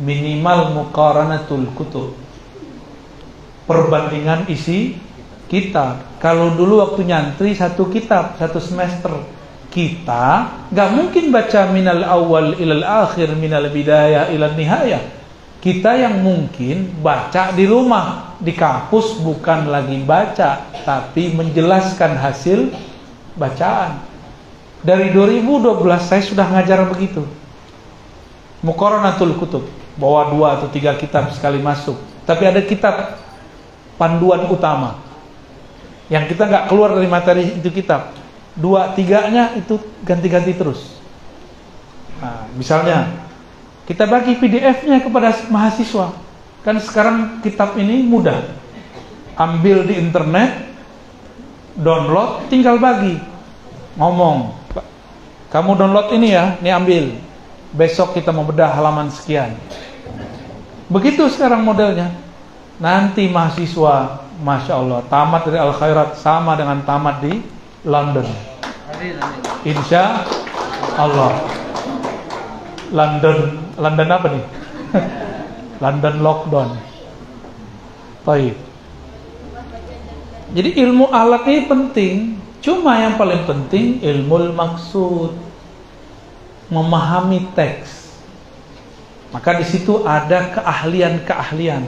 minimal 0.00 0.72
muqaranatul 0.72 1.68
kutub. 1.76 2.16
Perbandingan 3.68 4.48
isi 4.48 4.96
kitab. 5.52 6.00
Kalau 6.20 6.54
dulu 6.56 6.80
waktu 6.80 7.06
nyantri 7.06 7.52
satu 7.52 7.92
kitab, 7.92 8.40
satu 8.40 8.56
semester, 8.56 9.12
kita 9.68 10.48
nggak 10.72 10.90
mungkin 10.96 11.24
baca 11.28 11.68
minal 11.68 12.00
awal 12.06 12.56
ilal 12.56 12.84
akhir, 12.84 13.36
minal 13.36 13.68
bidayah 13.68 14.32
ilal 14.32 14.56
nihayah. 14.56 15.02
Kita 15.60 15.98
yang 15.98 16.22
mungkin 16.22 17.02
baca 17.02 17.50
di 17.50 17.66
rumah, 17.66 18.38
di 18.38 18.54
kampus 18.54 19.18
bukan 19.18 19.66
lagi 19.66 19.98
baca, 20.06 20.62
tapi 20.86 21.34
menjelaskan 21.34 22.14
hasil 22.14 22.70
bacaan. 23.34 24.15
Dari 24.86 25.10
2012 25.10 25.82
saya 25.98 26.22
sudah 26.22 26.46
ngajar 26.46 26.86
begitu. 26.86 27.26
Muqaranatul 28.62 29.34
kutub, 29.34 29.66
bawa 29.98 30.30
dua 30.30 30.62
atau 30.62 30.70
tiga 30.70 30.94
kitab 30.94 31.34
sekali 31.34 31.58
masuk. 31.58 31.98
Tapi 32.22 32.46
ada 32.46 32.62
kitab 32.62 33.18
panduan 33.98 34.46
utama. 34.46 35.02
Yang 36.06 36.38
kita 36.38 36.46
nggak 36.46 36.64
keluar 36.70 36.94
dari 36.94 37.10
materi 37.10 37.58
itu 37.58 37.66
kitab. 37.74 38.14
Dua 38.54 38.94
tiganya 38.94 39.58
itu 39.58 39.74
ganti-ganti 40.06 40.54
terus. 40.54 41.02
Nah, 42.22 42.46
misalnya 42.54 43.10
kita 43.90 44.06
bagi 44.06 44.38
PDF-nya 44.38 45.02
kepada 45.02 45.34
mahasiswa. 45.50 46.14
Kan 46.62 46.78
sekarang 46.78 47.42
kitab 47.42 47.74
ini 47.74 48.06
mudah. 48.06 48.38
Ambil 49.34 49.82
di 49.82 49.98
internet, 49.98 50.62
download, 51.74 52.46
tinggal 52.48 52.78
bagi. 52.78 53.18
Ngomong, 54.00 54.65
kamu 55.50 55.78
download 55.78 56.08
ini 56.16 56.34
ya, 56.34 56.58
ini 56.58 56.70
ambil. 56.74 57.04
Besok 57.76 58.16
kita 58.16 58.34
mau 58.34 58.46
bedah 58.46 58.72
halaman 58.72 59.12
sekian. 59.12 59.54
Begitu 60.90 61.26
sekarang 61.30 61.66
modelnya. 61.66 62.14
Nanti 62.76 63.24
mahasiswa, 63.30 64.26
masya 64.44 64.74
Allah, 64.76 65.00
tamat 65.08 65.48
dari 65.48 65.58
Al 65.58 65.72
Khairat 65.72 66.20
sama 66.20 66.54
dengan 66.58 66.84
tamat 66.84 67.24
di 67.24 67.40
London. 67.86 68.26
Insya 69.64 70.24
Allah. 70.96 71.32
London, 72.92 73.66
London 73.74 74.08
apa 74.12 74.26
nih? 74.30 74.44
London 75.84 76.14
lockdown. 76.22 76.70
Baik. 78.22 78.54
Jadi 80.54 80.70
ilmu 80.78 81.10
alat 81.10 81.42
ini 81.50 81.60
penting. 81.66 82.16
Cuma 82.64 82.98
yang 82.98 83.14
paling 83.20 83.44
penting 83.46 84.00
ilmu 84.02 84.52
maksud 84.56 85.32
memahami 86.72 87.46
teks. 87.54 88.18
Maka 89.30 89.58
di 89.60 89.66
situ 89.66 90.02
ada 90.06 90.50
keahlian-keahlian. 90.54 91.84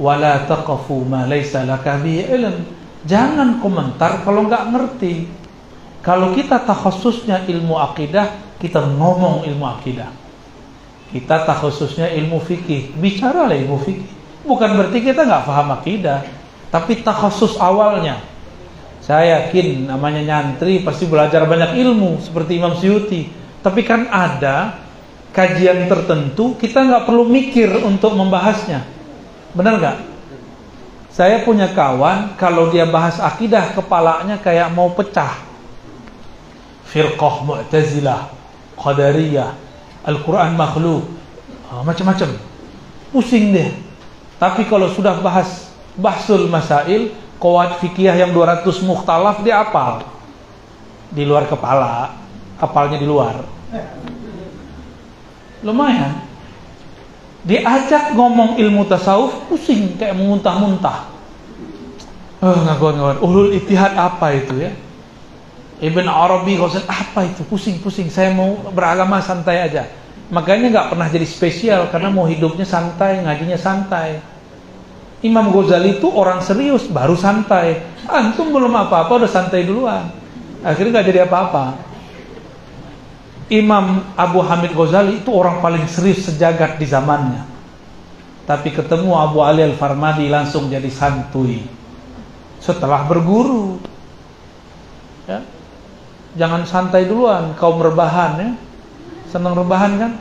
Wala 0.00 0.48
taqafu 0.48 1.04
ma 1.04 1.28
laysa 1.28 1.68
laka 1.68 2.00
ilm. 2.00 2.64
Jangan 3.04 3.60
komentar 3.60 4.22
kalau 4.24 4.46
nggak 4.48 4.64
ngerti. 4.72 5.28
Kalau 6.02 6.34
kita 6.34 6.62
takhususnya 6.66 7.46
ilmu 7.46 7.78
akidah, 7.78 8.34
kita 8.58 8.82
ngomong 8.82 9.46
ilmu 9.46 9.66
akidah. 9.68 10.10
Kita 11.12 11.44
takhususnya 11.46 12.10
ilmu 12.10 12.40
fikih, 12.42 12.96
bicara 12.98 13.46
ilmu 13.52 13.78
fikih. 13.84 14.10
Bukan 14.42 14.70
berarti 14.74 14.98
kita 14.98 15.22
nggak 15.22 15.44
paham 15.46 15.68
akidah, 15.78 16.26
tapi 16.72 17.04
takhusus 17.04 17.54
awalnya 17.60 18.31
saya 19.02 19.50
yakin 19.50 19.90
namanya 19.90 20.22
nyantri 20.22 20.78
pasti 20.86 21.10
belajar 21.10 21.42
banyak 21.50 21.74
ilmu 21.74 22.22
seperti 22.22 22.62
Imam 22.62 22.78
Syuuti. 22.78 23.26
Tapi 23.58 23.82
kan 23.82 24.06
ada 24.06 24.78
kajian 25.34 25.90
tertentu 25.90 26.54
kita 26.54 26.86
nggak 26.86 27.04
perlu 27.10 27.26
mikir 27.26 27.82
untuk 27.82 28.14
membahasnya. 28.14 28.86
Benar 29.58 29.74
nggak? 29.82 29.98
Saya 31.10 31.42
punya 31.42 31.74
kawan 31.74 32.38
kalau 32.38 32.70
dia 32.70 32.86
bahas 32.86 33.18
akidah 33.18 33.74
kepalanya 33.74 34.38
kayak 34.38 34.70
mau 34.70 34.94
pecah. 34.94 35.50
Firqah 36.88 37.42
Mu'tazilah, 37.42 38.30
Qadariyah, 38.78 39.50
Al-Quran 40.06 40.54
makhluk, 40.54 41.04
oh, 41.68 41.82
macam-macam. 41.82 42.38
Pusing 43.10 43.52
deh. 43.52 43.70
Tapi 44.40 44.64
kalau 44.70 44.88
sudah 44.88 45.20
bahas 45.20 45.72
bahsul 45.96 46.48
masail, 46.48 47.12
Kawat 47.42 47.82
fikih 47.82 48.14
yang 48.14 48.30
200 48.30 48.62
mukhtalaf 48.86 49.42
dia 49.42 49.66
apal. 49.66 50.06
Di 51.10 51.26
luar 51.26 51.50
kepala, 51.50 52.14
apalnya 52.62 53.02
di 53.02 53.06
luar. 53.10 53.42
Lumayan. 55.66 56.22
Diajak 57.42 58.14
ngomong 58.14 58.62
ilmu 58.62 58.86
tasawuf, 58.86 59.50
pusing 59.50 59.98
kayak 59.98 60.14
muntah-muntah. 60.14 61.10
Oh, 62.38 62.58
ngakuan-ngakuan. 62.62 63.18
Ulul 63.18 63.58
itihad 63.58 63.98
apa 63.98 64.38
itu 64.38 64.62
ya? 64.62 64.70
Ibn 65.82 66.06
Arabi 66.06 66.54
Ghazal 66.54 66.86
apa 66.86 67.26
itu? 67.26 67.42
Pusing-pusing. 67.46 68.06
Saya 68.06 68.30
mau 68.30 68.54
beragama 68.70 69.18
santai 69.18 69.66
aja. 69.66 69.90
Makanya 70.30 70.70
nggak 70.70 70.88
pernah 70.94 71.10
jadi 71.10 71.26
spesial 71.26 71.90
karena 71.90 72.14
mau 72.14 72.30
hidupnya 72.30 72.62
santai, 72.62 73.18
ngajinya 73.26 73.58
santai. 73.58 74.22
Imam 75.22 75.54
Ghazali 75.54 76.02
itu 76.02 76.10
orang 76.10 76.42
serius, 76.42 76.90
baru 76.90 77.14
santai. 77.14 77.78
Antum 78.10 78.50
belum 78.50 78.74
apa-apa 78.74 79.22
udah 79.22 79.30
santai 79.30 79.62
duluan. 79.62 80.10
Akhirnya 80.66 80.98
nggak 80.98 81.08
jadi 81.14 81.20
apa-apa. 81.30 81.78
Imam 83.46 84.02
Abu 84.18 84.42
Hamid 84.42 84.74
Ghazali 84.74 85.22
itu 85.22 85.30
orang 85.30 85.62
paling 85.62 85.86
serius 85.86 86.26
sejagat 86.26 86.74
di 86.82 86.86
zamannya. 86.90 87.46
Tapi 88.42 88.74
ketemu 88.74 89.14
Abu 89.14 89.46
Ali 89.46 89.62
Al-Farmadi 89.62 90.26
langsung 90.26 90.66
jadi 90.66 90.90
santuy. 90.90 91.62
Setelah 92.58 93.06
berguru. 93.06 93.78
Ya. 95.30 95.46
Jangan 96.34 96.66
santai 96.66 97.06
duluan, 97.06 97.54
kaum 97.54 97.78
rebahan 97.78 98.32
ya. 98.42 98.50
Senang 99.30 99.54
rebahan 99.54 99.92
kan? 100.02 100.12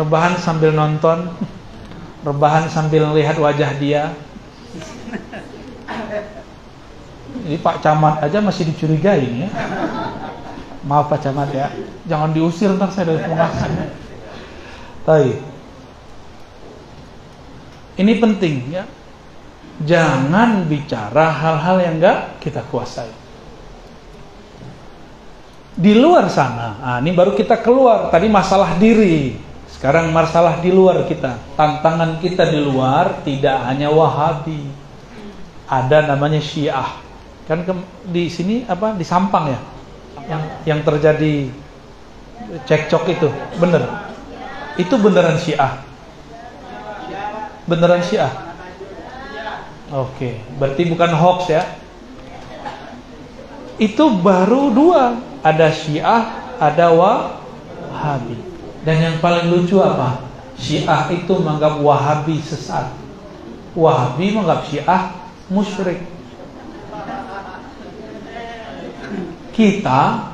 Rebahan 0.00 0.40
sambil 0.40 0.72
nonton 0.72 1.28
rebahan 2.26 2.66
sambil 2.66 3.06
melihat 3.14 3.38
wajah 3.38 3.70
dia. 3.78 4.10
Jadi 7.46 7.56
Pak 7.62 7.78
Camat 7.78 8.26
aja 8.26 8.42
masih 8.42 8.66
dicurigai 8.66 9.46
ya. 9.46 9.48
Maaf 10.82 11.06
Pak 11.06 11.22
Camat 11.22 11.54
ya, 11.54 11.70
jangan 12.10 12.34
diusir 12.34 12.74
ntar 12.74 12.90
saya 12.90 13.14
dari 13.14 13.22
pengawasan. 13.22 13.70
Tapi 15.06 15.30
ini 18.02 18.12
penting 18.18 18.54
ya. 18.74 18.84
Jangan 19.76 20.64
bicara 20.66 21.30
hal-hal 21.30 21.76
yang 21.84 21.94
enggak 22.00 22.40
kita 22.40 22.64
kuasai. 22.66 23.12
Di 25.76 25.92
luar 25.92 26.32
sana, 26.32 26.80
nah 26.80 26.96
ini 27.04 27.12
baru 27.12 27.36
kita 27.36 27.60
keluar. 27.60 28.08
Tadi 28.08 28.32
masalah 28.32 28.80
diri, 28.80 29.36
sekarang 29.76 30.08
masalah 30.08 30.56
di 30.64 30.72
luar 30.72 31.04
kita. 31.04 31.36
Tantangan 31.52 32.16
kita 32.24 32.48
di 32.48 32.64
luar 32.64 33.20
tidak 33.28 33.60
hanya 33.68 33.92
Wahabi. 33.92 34.72
Ada 35.68 36.08
namanya 36.08 36.40
Syiah. 36.40 36.96
Kan 37.44 37.60
ke, 37.60 37.76
di 38.08 38.32
sini 38.32 38.64
apa 38.64 38.96
di 38.96 39.04
Sampang 39.04 39.52
ya? 39.52 39.60
Yang 40.26 40.42
yang 40.64 40.80
terjadi 40.80 41.34
cekcok 42.64 43.04
itu, 43.12 43.28
bener. 43.60 43.84
Itu 44.80 44.96
beneran 44.96 45.36
Syiah. 45.36 45.84
Beneran 47.68 48.00
Syiah. 48.00 48.32
Oke, 49.92 50.40
berarti 50.56 50.82
bukan 50.88 51.12
hoax 51.12 51.52
ya. 51.52 51.62
Itu 53.76 54.08
baru 54.24 54.72
dua, 54.72 55.20
ada 55.44 55.68
Syiah, 55.68 56.56
ada 56.56 56.96
Wahabi. 56.96 58.45
Dan 58.86 58.96
yang 59.02 59.16
paling 59.18 59.50
lucu 59.50 59.82
apa? 59.82 60.22
Syiah 60.54 61.10
itu 61.10 61.34
menganggap 61.42 61.82
Wahabi 61.82 62.38
sesat. 62.38 62.94
Wahabi 63.74 64.30
menganggap 64.30 64.70
Syiah 64.70 65.02
musyrik. 65.50 66.06
Kita 69.50 70.30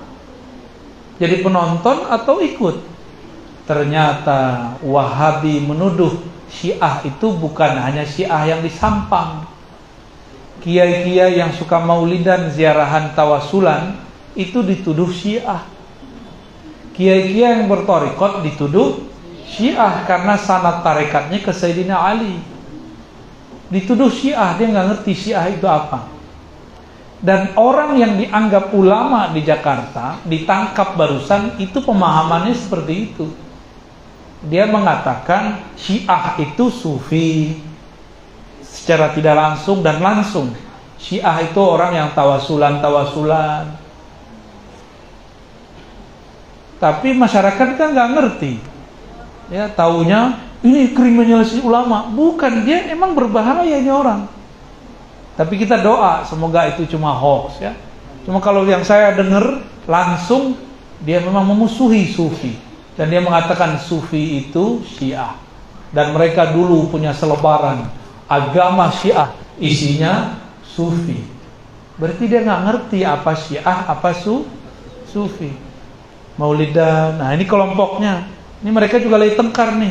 jadi 1.17 1.41
penonton 1.41 2.05
atau 2.13 2.45
ikut? 2.45 2.77
Ternyata 3.65 4.75
Wahabi 4.85 5.65
menuduh 5.65 6.21
Syiah 6.53 7.01
itu 7.09 7.33
bukan 7.33 7.73
hanya 7.81 8.05
Syiah 8.05 8.53
yang 8.53 8.61
disampang. 8.61 9.49
Kiai-kiai 10.61 11.41
yang 11.41 11.57
suka 11.57 11.81
maulidan, 11.81 12.53
ziarahan, 12.53 13.17
tawasulan 13.17 13.97
itu 14.37 14.61
dituduh 14.61 15.09
Syiah. 15.09 15.65
Kiai-kiai 16.93 17.65
yang 17.65 17.73
bertorikot 17.73 18.45
dituduh 18.45 19.09
Syiah 19.53 20.09
karena 20.09 20.37
sanat 20.41 20.81
tarekatnya 20.81 21.45
ke 21.45 21.53
Sayyidina 21.53 21.97
Ali. 21.97 22.41
Dituduh 23.69 24.09
Syiah, 24.09 24.57
dia 24.57 24.69
nggak 24.69 24.87
ngerti 24.93 25.13
Syiah 25.13 25.49
itu 25.53 25.65
apa. 25.69 26.09
Dan 27.23 27.55
orang 27.55 28.01
yang 28.01 28.19
dianggap 28.19 28.75
ulama 28.75 29.31
di 29.31 29.45
Jakarta 29.45 30.19
ditangkap 30.27 30.99
barusan 30.99 31.61
itu 31.61 31.79
pemahamannya 31.85 32.57
seperti 32.57 33.13
itu. 33.13 33.31
Dia 34.49 34.67
mengatakan 34.67 35.63
Syiah 35.79 36.35
itu 36.41 36.67
sufi 36.67 37.61
secara 38.59 39.15
tidak 39.15 39.37
langsung 39.39 39.85
dan 39.85 40.03
langsung. 40.03 40.51
Syiah 40.99 41.45
itu 41.45 41.61
orang 41.63 41.95
yang 41.95 42.09
tawasulan-tawasulan. 42.17 43.82
Tapi 46.83 47.15
masyarakat 47.15 47.69
kan 47.79 47.95
nggak 47.95 48.11
ngerti. 48.11 48.59
Ya 49.55 49.71
taunya 49.71 50.43
ini 50.67 50.91
kriminalisasi 50.91 51.63
ulama. 51.63 52.11
Bukan 52.11 52.67
dia 52.67 52.91
emang 52.91 53.15
berbahaya 53.15 53.79
ini 53.79 53.87
orang. 53.87 54.27
Tapi 55.39 55.63
kita 55.63 55.79
doa 55.79 56.27
semoga 56.27 56.67
itu 56.75 56.83
cuma 56.91 57.15
hoax 57.15 57.63
ya. 57.63 57.79
Cuma 58.27 58.43
kalau 58.43 58.67
yang 58.67 58.83
saya 58.83 59.15
dengar 59.15 59.63
langsung 59.87 60.59
dia 61.07 61.23
memang 61.23 61.47
memusuhi 61.55 62.11
sufi. 62.11 62.59
Dan 62.99 63.15
dia 63.15 63.23
mengatakan 63.23 63.79
sufi 63.79 64.43
itu 64.43 64.83
syiah. 64.83 65.39
Dan 65.95 66.11
mereka 66.19 66.51
dulu 66.51 66.91
punya 66.91 67.15
selebaran 67.15 67.87
agama 68.27 68.91
syiah 68.91 69.31
isinya 69.63 70.35
sufi. 70.67 71.23
Berarti 71.95 72.27
dia 72.27 72.43
nggak 72.43 72.63
ngerti 72.67 73.07
apa 73.07 73.39
syiah 73.39 73.87
apa 73.87 74.11
su 74.19 74.43
sufi 75.07 75.71
maulidan 76.41 77.21
nah 77.21 77.33
ini 77.37 77.45
kelompoknya 77.45 78.43
ini 78.63 78.71
mereka 78.71 79.03
juga 79.03 79.19
lagi 79.19 79.35
tengkar 79.35 79.75
nih. 79.75 79.91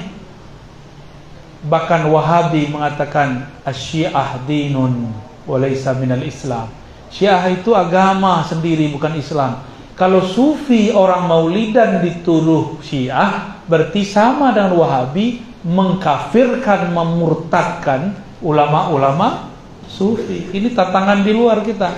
Bahkan 1.67 2.07
Wahabi 2.07 2.71
mengatakan 2.71 3.51
asyiah 3.67 4.39
dinun 4.47 5.11
walaysa 5.43 5.91
minal 5.99 6.23
Islam. 6.23 6.71
Syiah 7.11 7.43
itu 7.51 7.75
agama 7.75 8.39
sendiri 8.47 8.87
bukan 8.95 9.19
Islam. 9.19 9.59
Kalau 9.99 10.23
sufi 10.23 10.87
orang 10.95 11.27
maulidan 11.27 11.99
dituduh 11.99 12.79
syiah 12.79 13.59
berarti 13.67 14.07
sama 14.07 14.55
dengan 14.55 14.79
Wahabi 14.79 15.43
mengkafirkan, 15.67 16.95
memurtadkan 16.95 18.15
ulama-ulama 18.39 19.51
sufi. 19.91 20.47
Ini 20.55 20.71
tantangan 20.71 21.27
di 21.27 21.35
luar 21.35 21.59
kita. 21.67 21.91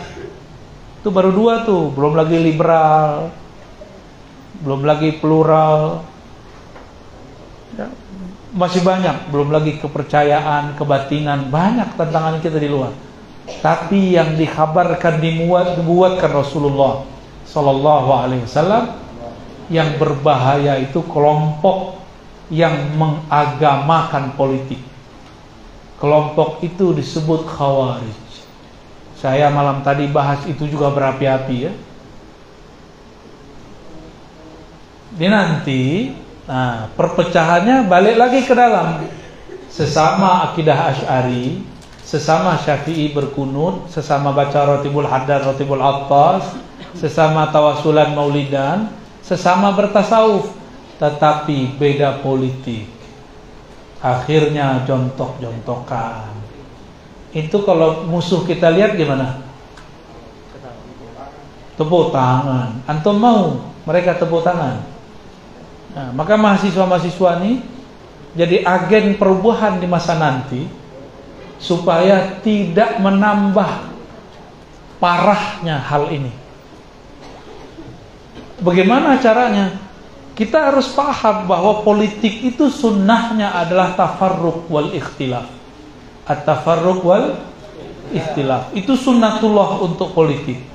Itu 0.99 1.13
baru 1.13 1.29
dua 1.29 1.61
tuh, 1.61 1.93
belum 1.93 2.17
lagi 2.17 2.41
liberal, 2.41 3.29
belum 4.61 4.85
lagi 4.85 5.17
plural, 5.17 6.05
Ya, 7.73 7.89
masih 8.53 8.85
banyak, 8.85 9.33
belum 9.33 9.49
lagi 9.49 9.81
kepercayaan, 9.81 10.77
kebatinan, 10.77 11.49
banyak 11.49 11.97
tantangan 11.97 12.37
kita 12.37 12.61
di 12.61 12.69
luar. 12.69 12.93
Tapi 13.65 14.13
yang 14.13 14.37
dikabarkan 14.37 15.17
dimuat 15.17 15.81
dibuatkan 15.81 16.31
Rasulullah 16.31 17.01
Sallallahu 17.49 18.09
Alaihi 18.13 18.45
Wasallam 18.45 18.93
yang 19.73 19.97
berbahaya 19.97 20.79
itu 20.79 21.01
kelompok 21.09 21.97
yang 22.53 22.93
mengagamakan 22.93 24.37
politik. 24.37 24.79
Kelompok 25.97 26.61
itu 26.61 26.93
disebut 26.93 27.49
khawarij. 27.49 28.21
Saya 29.17 29.49
malam 29.49 29.81
tadi 29.81 30.05
bahas 30.13 30.45
itu 30.45 30.69
juga 30.69 30.93
berapi-api 30.93 31.55
ya. 31.57 31.73
Ini 35.13 35.27
nanti 35.29 35.81
Nah, 36.43 36.91
perpecahannya 36.99 37.87
balik 37.87 38.19
lagi 38.19 38.43
ke 38.43 38.51
dalam 38.51 39.07
sesama 39.71 40.51
akidah 40.51 40.91
Asy'ari, 40.91 41.63
sesama 42.03 42.59
Syafi'i 42.59 43.15
berkunut, 43.15 43.87
sesama 43.87 44.35
baca 44.35 44.67
Rotibul 44.67 45.07
Haddad, 45.07 45.47
Rotibul 45.47 45.79
Attas, 45.79 46.51
sesama 46.99 47.47
tawasulan 47.47 48.11
Maulidan, 48.11 48.91
sesama 49.23 49.71
bertasawuf, 49.71 50.51
tetapi 50.99 51.79
beda 51.79 52.19
politik. 52.19 52.91
Akhirnya 54.03 54.83
jontok-jontokan. 54.83 56.43
Itu 57.31 57.63
kalau 57.63 58.03
musuh 58.03 58.43
kita 58.43 58.67
lihat 58.67 58.99
gimana? 58.99 59.39
Tepuk 61.79 62.11
tangan. 62.11 62.83
Antum 62.83 63.15
mau 63.15 63.63
mereka 63.87 64.19
tepuk 64.19 64.43
tangan? 64.43 64.92
Nah, 65.93 66.09
maka 66.09 66.33
mahasiswa-mahasiswa 66.33 67.29
ini 67.45 67.61
jadi 68.33 68.65
agen 68.65 69.13
perubahan 69.21 69.77
di 69.77 69.85
masa 69.85 70.17
nanti 70.17 70.65
supaya 71.61 72.41
tidak 72.41 72.97
menambah 72.97 73.93
parahnya 74.97 75.77
hal 75.77 76.09
ini. 76.09 76.33
Bagaimana 78.63 79.21
caranya? 79.21 79.77
Kita 80.33 80.73
harus 80.73 80.89
paham 80.97 81.45
bahwa 81.45 81.85
politik 81.85 82.41
itu 82.41 82.73
sunnahnya 82.73 83.53
adalah 83.53 83.93
tafarruq 83.93 84.65
wal 84.65 84.89
ikhtilaf. 84.97 85.45
At-tafarruq 86.25 87.05
wal 87.05 87.37
ikhtilaf. 88.09 88.73
Itu 88.73 88.97
sunnatullah 88.97 89.77
untuk 89.85 90.09
politik. 90.17 90.72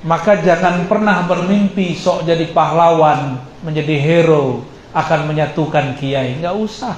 Maka 0.00 0.40
jangan 0.40 0.88
pernah 0.88 1.28
bermimpi 1.28 1.92
sok 1.92 2.24
jadi 2.24 2.48
pahlawan 2.56 3.36
menjadi 3.60 4.00
hero 4.00 4.64
akan 4.96 5.28
menyatukan 5.28 6.00
kiai. 6.00 6.40
Nggak 6.40 6.56
usah. 6.56 6.96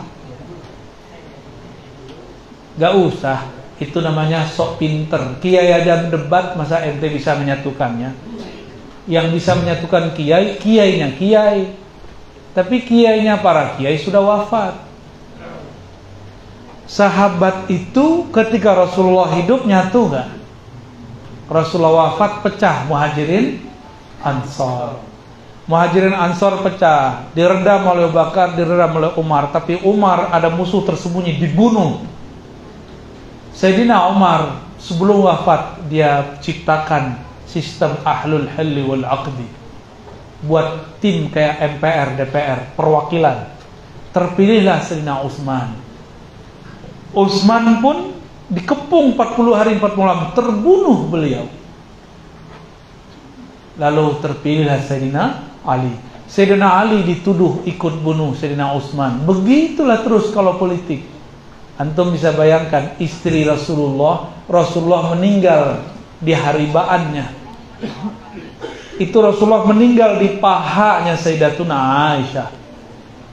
Nggak 2.78 2.94
usah. 2.94 3.38
Itu 3.82 3.98
namanya 3.98 4.46
sok 4.46 4.78
pinter. 4.78 5.34
Kiai 5.42 5.74
aja 5.74 6.06
debat 6.06 6.54
masa 6.54 6.86
ente 6.86 7.10
bisa 7.10 7.34
menyatukannya? 7.34 8.14
Yang 9.10 9.26
bisa 9.34 9.58
menyatukan 9.58 10.14
kiai 10.14 10.62
kiainya 10.62 11.18
kiai. 11.18 11.74
Tapi 12.54 12.86
kiainya 12.86 13.42
para 13.42 13.74
kiai 13.74 13.98
sudah 13.98 14.22
wafat. 14.22 14.78
Sahabat 16.86 17.66
itu 17.66 18.30
ketika 18.30 18.78
Rasulullah 18.78 19.34
hidup 19.34 19.66
nyatu 19.66 20.06
nggak 20.06 20.41
Rasulullah 21.50 22.14
wafat 22.14 22.42
pecah 22.44 22.86
muhajirin 22.86 23.64
ansor 24.22 25.12
Muhajirin 25.62 26.10
Ansor 26.10 26.58
pecah, 26.66 27.30
diredam 27.38 27.86
oleh 27.86 28.10
Bakar, 28.10 28.58
diredam 28.58 28.98
oleh 28.98 29.14
Umar, 29.14 29.54
tapi 29.54 29.78
Umar 29.86 30.34
ada 30.34 30.50
musuh 30.50 30.82
tersembunyi 30.82 31.38
dibunuh. 31.38 32.02
Sayyidina 33.54 34.10
Umar 34.10 34.66
sebelum 34.82 35.22
wafat 35.22 35.86
dia 35.86 36.34
ciptakan 36.42 37.22
sistem 37.46 37.94
ahlul 38.02 38.50
halli 38.52 38.82
wal 38.82 39.06
aqdi. 39.06 39.46
Buat 40.42 40.98
tim 40.98 41.30
kayak 41.30 41.78
MPR, 41.78 42.08
DPR, 42.18 42.58
perwakilan. 42.74 43.54
Terpilihlah 44.10 44.82
Sayyidina 44.82 45.22
Utsman. 45.22 45.78
Utsman 47.14 47.78
pun 47.78 48.11
dikepung 48.52 49.16
40 49.16 49.56
hari 49.56 49.70
40 49.80 49.96
malam, 49.96 50.30
terbunuh 50.36 51.08
beliau. 51.08 51.48
Lalu 53.80 54.20
terpilihlah 54.20 54.84
Sayyidina 54.84 55.24
Ali. 55.64 55.96
Sayyidina 56.28 56.68
Ali 56.68 57.00
dituduh 57.08 57.64
ikut 57.64 58.04
bunuh 58.04 58.36
Sayyidina 58.36 58.76
Utsman. 58.76 59.24
Begitulah 59.24 60.04
terus 60.04 60.28
kalau 60.36 60.60
politik. 60.60 61.08
Antum 61.80 62.12
bisa 62.12 62.36
bayangkan 62.36 63.00
istri 63.00 63.48
Rasulullah, 63.48 64.28
Rasulullah 64.44 65.16
meninggal 65.16 65.80
di 66.20 66.36
haribaannya. 66.36 67.26
Itu 69.00 69.18
Rasulullah 69.24 69.64
meninggal 69.64 70.20
di 70.20 70.36
pahanya 70.36 71.16
Sayyidatuna 71.16 71.76
Aisyah. 72.12 72.48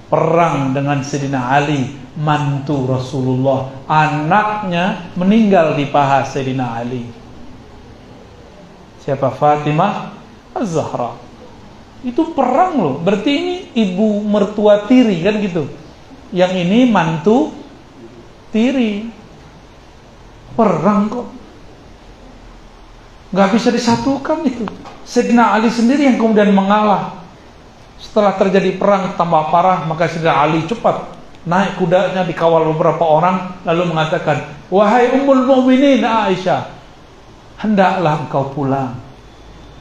Perang 0.10 0.72
dengan 0.72 1.04
Sayyidina 1.04 1.52
Ali, 1.52 1.94
mantu 2.20 2.84
Rasulullah. 2.86 3.72
Anaknya 3.88 5.10
meninggal 5.16 5.80
di 5.80 5.88
paha 5.88 6.28
Sayyidina 6.28 6.84
Ali. 6.84 7.08
Siapa 9.00 9.32
Fatimah? 9.32 10.20
Az-Zahra. 10.52 11.16
Itu 12.04 12.36
perang 12.36 12.76
loh. 12.76 12.96
Berarti 13.00 13.32
ini 13.32 13.56
ibu 13.74 14.20
mertua 14.28 14.86
tiri 14.86 15.24
kan 15.24 15.40
gitu. 15.40 15.66
yang 16.30 16.54
ini 16.54 16.86
mantu 16.86 17.50
tiri. 18.54 19.10
Perang 20.54 21.10
kok. 21.10 21.28
Gak 23.34 23.50
bisa 23.56 23.72
disatukan 23.72 24.44
itu. 24.46 24.68
Sayyidina 25.08 25.56
Ali 25.56 25.72
sendiri 25.72 26.06
yang 26.06 26.20
kemudian 26.20 26.52
mengalah. 26.52 27.18
Setelah 28.00 28.36
terjadi 28.38 28.78
perang 28.78 29.16
tambah 29.16 29.50
parah, 29.50 29.88
maka 29.88 30.06
Sayyidina 30.06 30.36
Ali 30.36 30.62
cepat 30.70 31.19
naik 31.48 31.80
kudanya 31.80 32.28
dikawal 32.28 32.68
beberapa 32.76 33.04
orang 33.04 33.56
lalu 33.64 33.96
mengatakan, 33.96 34.44
"Wahai 34.68 35.16
Ummul 35.16 35.48
Mukminin 35.48 36.04
Aisyah, 36.04 36.68
hendaklah 37.60 38.28
engkau 38.28 38.52
pulang. 38.52 38.96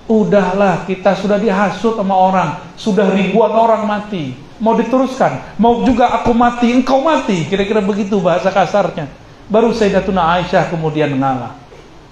Udahlah, 0.09 0.89
kita 0.89 1.13
sudah 1.19 1.37
dihasut 1.37 1.99
sama 1.99 2.17
orang, 2.17 2.51
sudah 2.79 3.13
ribuan 3.13 3.53
orang 3.53 3.85
mati. 3.85 4.33
Mau 4.59 4.75
diteruskan, 4.75 5.59
mau 5.61 5.85
juga 5.85 6.11
aku 6.23 6.33
mati, 6.33 6.73
engkau 6.73 7.03
mati." 7.05 7.45
Kira-kira 7.45 7.83
begitu 7.83 8.19
bahasa 8.23 8.49
kasarnya. 8.49 9.11
Baru 9.49 9.73
Sayyidatuna 9.73 10.41
Aisyah 10.41 10.69
kemudian 10.69 11.13
ngalah. 11.17 11.57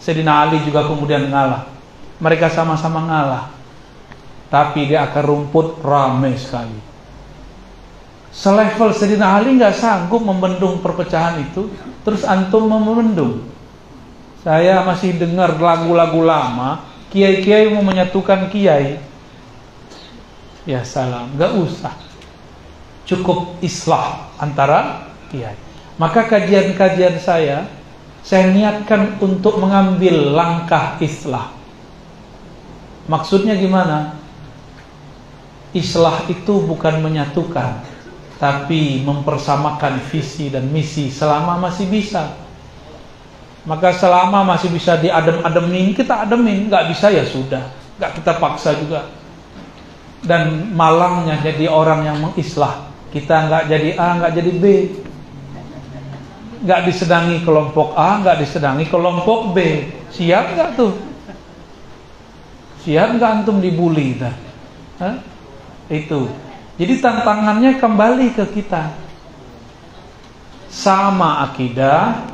Sayyidina 0.01 0.33
Ali 0.47 0.61
juga 0.65 0.85
kemudian 0.89 1.29
ngalah. 1.29 1.69
Mereka 2.21 2.49
sama-sama 2.53 3.05
ngalah. 3.05 3.45
Tapi 4.49 4.89
di 4.89 4.95
akar 4.97 5.27
rumput 5.27 5.83
ramai 5.85 6.39
sekali. 6.39 6.96
Selevel 8.37 8.93
Sayyidina 8.93 9.41
Ali 9.41 9.57
nggak 9.57 9.81
sanggup 9.81 10.21
membendung 10.21 10.85
perpecahan 10.85 11.41
itu, 11.41 11.73
terus 12.05 12.21
antum 12.21 12.69
membendung. 12.69 13.49
Saya 14.45 14.85
masih 14.85 15.17
dengar 15.17 15.57
lagu-lagu 15.57 16.21
lama, 16.21 16.85
kiai-kiai 17.09 17.73
mau 17.73 17.81
menyatukan 17.81 18.53
kiai. 18.53 19.01
Ya 20.69 20.85
salam, 20.85 21.33
nggak 21.33 21.53
usah. 21.65 21.97
Cukup 23.09 23.57
islah 23.65 24.29
antara 24.37 25.09
kiai. 25.33 25.57
Maka 25.97 26.29
kajian-kajian 26.29 27.17
saya 27.17 27.65
saya 28.21 28.53
niatkan 28.53 29.17
untuk 29.17 29.57
mengambil 29.57 30.37
langkah 30.37 31.01
islah. 31.01 31.57
Maksudnya 33.09 33.57
gimana? 33.57 34.19
Islah 35.73 36.27
itu 36.29 36.61
bukan 36.67 37.01
menyatukan, 37.01 37.96
tapi 38.37 39.01
mempersamakan 39.01 40.01
visi 40.13 40.53
dan 40.53 40.69
misi 40.69 41.09
selama 41.09 41.57
masih 41.57 41.89
bisa. 41.89 42.37
Maka 43.67 43.91
selama 43.99 44.47
masih 44.47 44.71
bisa 44.71 44.95
diadem-ademin, 45.01 45.97
kita 45.97 46.23
ademin. 46.23 46.71
Nggak 46.71 46.95
bisa 46.95 47.11
ya 47.11 47.27
sudah, 47.27 47.67
nggak 47.99 48.23
kita 48.23 48.33
paksa 48.39 48.79
juga. 48.79 49.11
Dan 50.23 50.71
malangnya 50.75 51.43
jadi 51.43 51.67
orang 51.67 52.07
yang 52.07 52.19
mengislah. 52.23 52.87
Kita 53.11 53.49
nggak 53.49 53.65
jadi 53.67 53.91
A, 53.99 54.09
nggak 54.21 54.33
jadi 54.39 54.53
B 54.55 54.65
nggak 56.57 56.89
disedangi 56.89 57.45
kelompok 57.45 57.93
A, 57.95 58.19
nggak 58.23 58.41
disedangi 58.41 58.89
kelompok 58.89 59.53
B. 59.53 59.87
Siap 60.11 60.57
nggak 60.57 60.71
tuh? 60.75 60.93
Siap 62.87 63.19
nggak 63.19 63.31
antum 63.43 63.61
dibully 63.61 64.17
dah? 64.17 64.35
Itu. 65.91 66.27
Jadi 66.77 66.95
tantangannya 67.01 67.81
kembali 67.81 68.37
ke 68.37 68.45
kita. 68.53 68.93
Sama 70.69 71.49
akidah, 71.49 72.29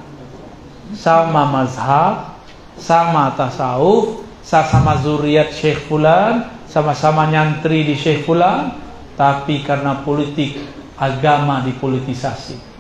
sama 0.99 1.47
mazhab, 1.47 2.37
sama 2.75 3.31
tasawuf, 3.39 4.27
sama 4.43 4.99
zuriat 4.99 5.55
Syekh 5.55 5.87
Fulan, 5.87 6.51
sama-sama 6.67 7.31
nyantri 7.31 7.87
di 7.87 7.95
Syekh 7.95 8.27
Fulan, 8.27 8.75
tapi 9.15 9.63
karena 9.63 10.03
politik 10.03 10.59
agama 10.99 11.63
dipolitisasi 11.63 12.73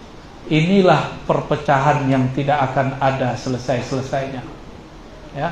inilah 0.51 1.23
perpecahan 1.29 2.09
yang 2.11 2.29
tidak 2.35 2.73
akan 2.73 2.99
ada 2.99 3.39
selesai-selesainya. 3.39 4.43
Ya. 5.33 5.49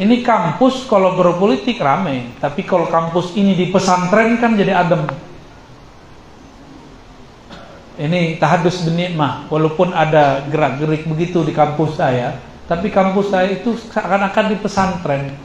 Ini 0.00 0.24
kampus 0.24 0.86
kalau 0.88 1.18
berpolitik 1.18 1.76
rame, 1.82 2.38
tapi 2.40 2.64
kalau 2.64 2.88
kampus 2.88 3.36
ini 3.36 3.52
di 3.52 3.68
pesantren 3.68 4.38
kan 4.38 4.56
jadi 4.56 4.72
adem. 4.80 5.04
Ini 8.00 8.40
tahadus 8.40 8.80
benikmah, 8.88 9.44
walaupun 9.52 9.92
ada 9.92 10.40
gerak-gerik 10.48 11.04
begitu 11.04 11.44
di 11.44 11.52
kampus 11.52 12.00
saya, 12.00 12.40
tapi 12.64 12.88
kampus 12.88 13.28
saya 13.28 13.52
itu 13.52 13.76
seakan-akan 13.76 14.44
di 14.48 14.56
pesantren. 14.56 15.36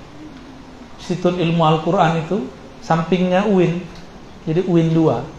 Institut 0.95 1.35
Ilmu 1.35 1.59
Al-Quran 1.67 2.23
itu, 2.23 2.47
sampingnya 2.79 3.43
UIN, 3.51 3.83
jadi 4.47 4.63
UIN 4.63 4.95
2 4.95 5.35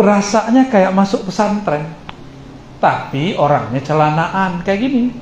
rasanya 0.00 0.64
kayak 0.72 0.96
masuk 0.96 1.28
pesantren 1.28 1.84
tapi 2.80 3.36
orangnya 3.36 3.84
celanaan 3.84 4.64
kayak 4.64 4.80
gini. 4.88 5.12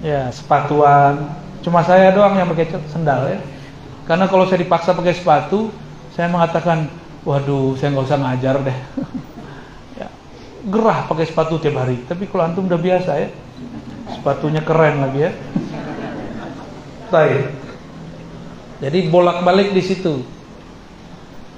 Ya 0.00 0.32
sepatuan. 0.32 1.28
Cuma 1.60 1.84
saya 1.84 2.08
doang 2.16 2.32
yang 2.32 2.48
pakai 2.48 2.72
sendal 2.88 3.28
ya. 3.28 3.38
Karena 4.08 4.24
kalau 4.30 4.48
saya 4.48 4.64
dipaksa 4.64 4.96
pakai 4.96 5.12
sepatu 5.12 5.68
saya 6.16 6.32
mengatakan 6.32 6.88
waduh 7.26 7.74
saya 7.74 7.90
nggak 7.92 8.06
usah 8.06 8.20
ngajar 8.22 8.56
deh 8.62 8.78
ya, 10.00 10.08
gerah 10.70 11.10
pakai 11.10 11.26
sepatu 11.26 11.58
tiap 11.58 11.82
hari 11.82 12.00
tapi 12.06 12.30
kalau 12.30 12.46
antum 12.46 12.70
udah 12.70 12.78
biasa 12.78 13.10
ya 13.18 13.28
sepatunya 14.14 14.62
keren 14.62 15.02
lagi 15.02 15.26
ya 15.26 15.32
Baik. 17.12 17.50
jadi 18.78 18.98
bolak-balik 19.10 19.74
di 19.74 19.82
situ 19.82 20.22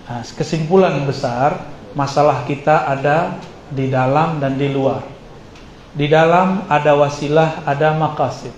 nah, 0.08 0.24
kesimpulan 0.24 1.04
besar 1.04 1.76
masalah 1.96 2.44
kita 2.44 2.88
ada 2.88 3.36
di 3.72 3.88
dalam 3.92 4.40
dan 4.40 4.56
di 4.56 4.68
luar. 4.72 5.04
Di 5.92 6.06
dalam 6.08 6.68
ada 6.68 6.94
wasilah, 6.96 7.64
ada 7.64 7.96
makasid. 7.96 8.52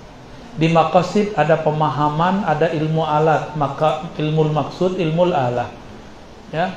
Di 0.59 0.67
makasid 0.69 1.33
ada 1.39 1.57
pemahaman, 1.57 2.43
ada 2.45 2.69
ilmu 2.75 3.07
alat, 3.07 3.55
maka 3.55 4.11
ilmu 4.19 4.51
maksud, 4.51 4.99
ilmu 4.99 5.31
alat. 5.31 5.71
Ya. 6.51 6.75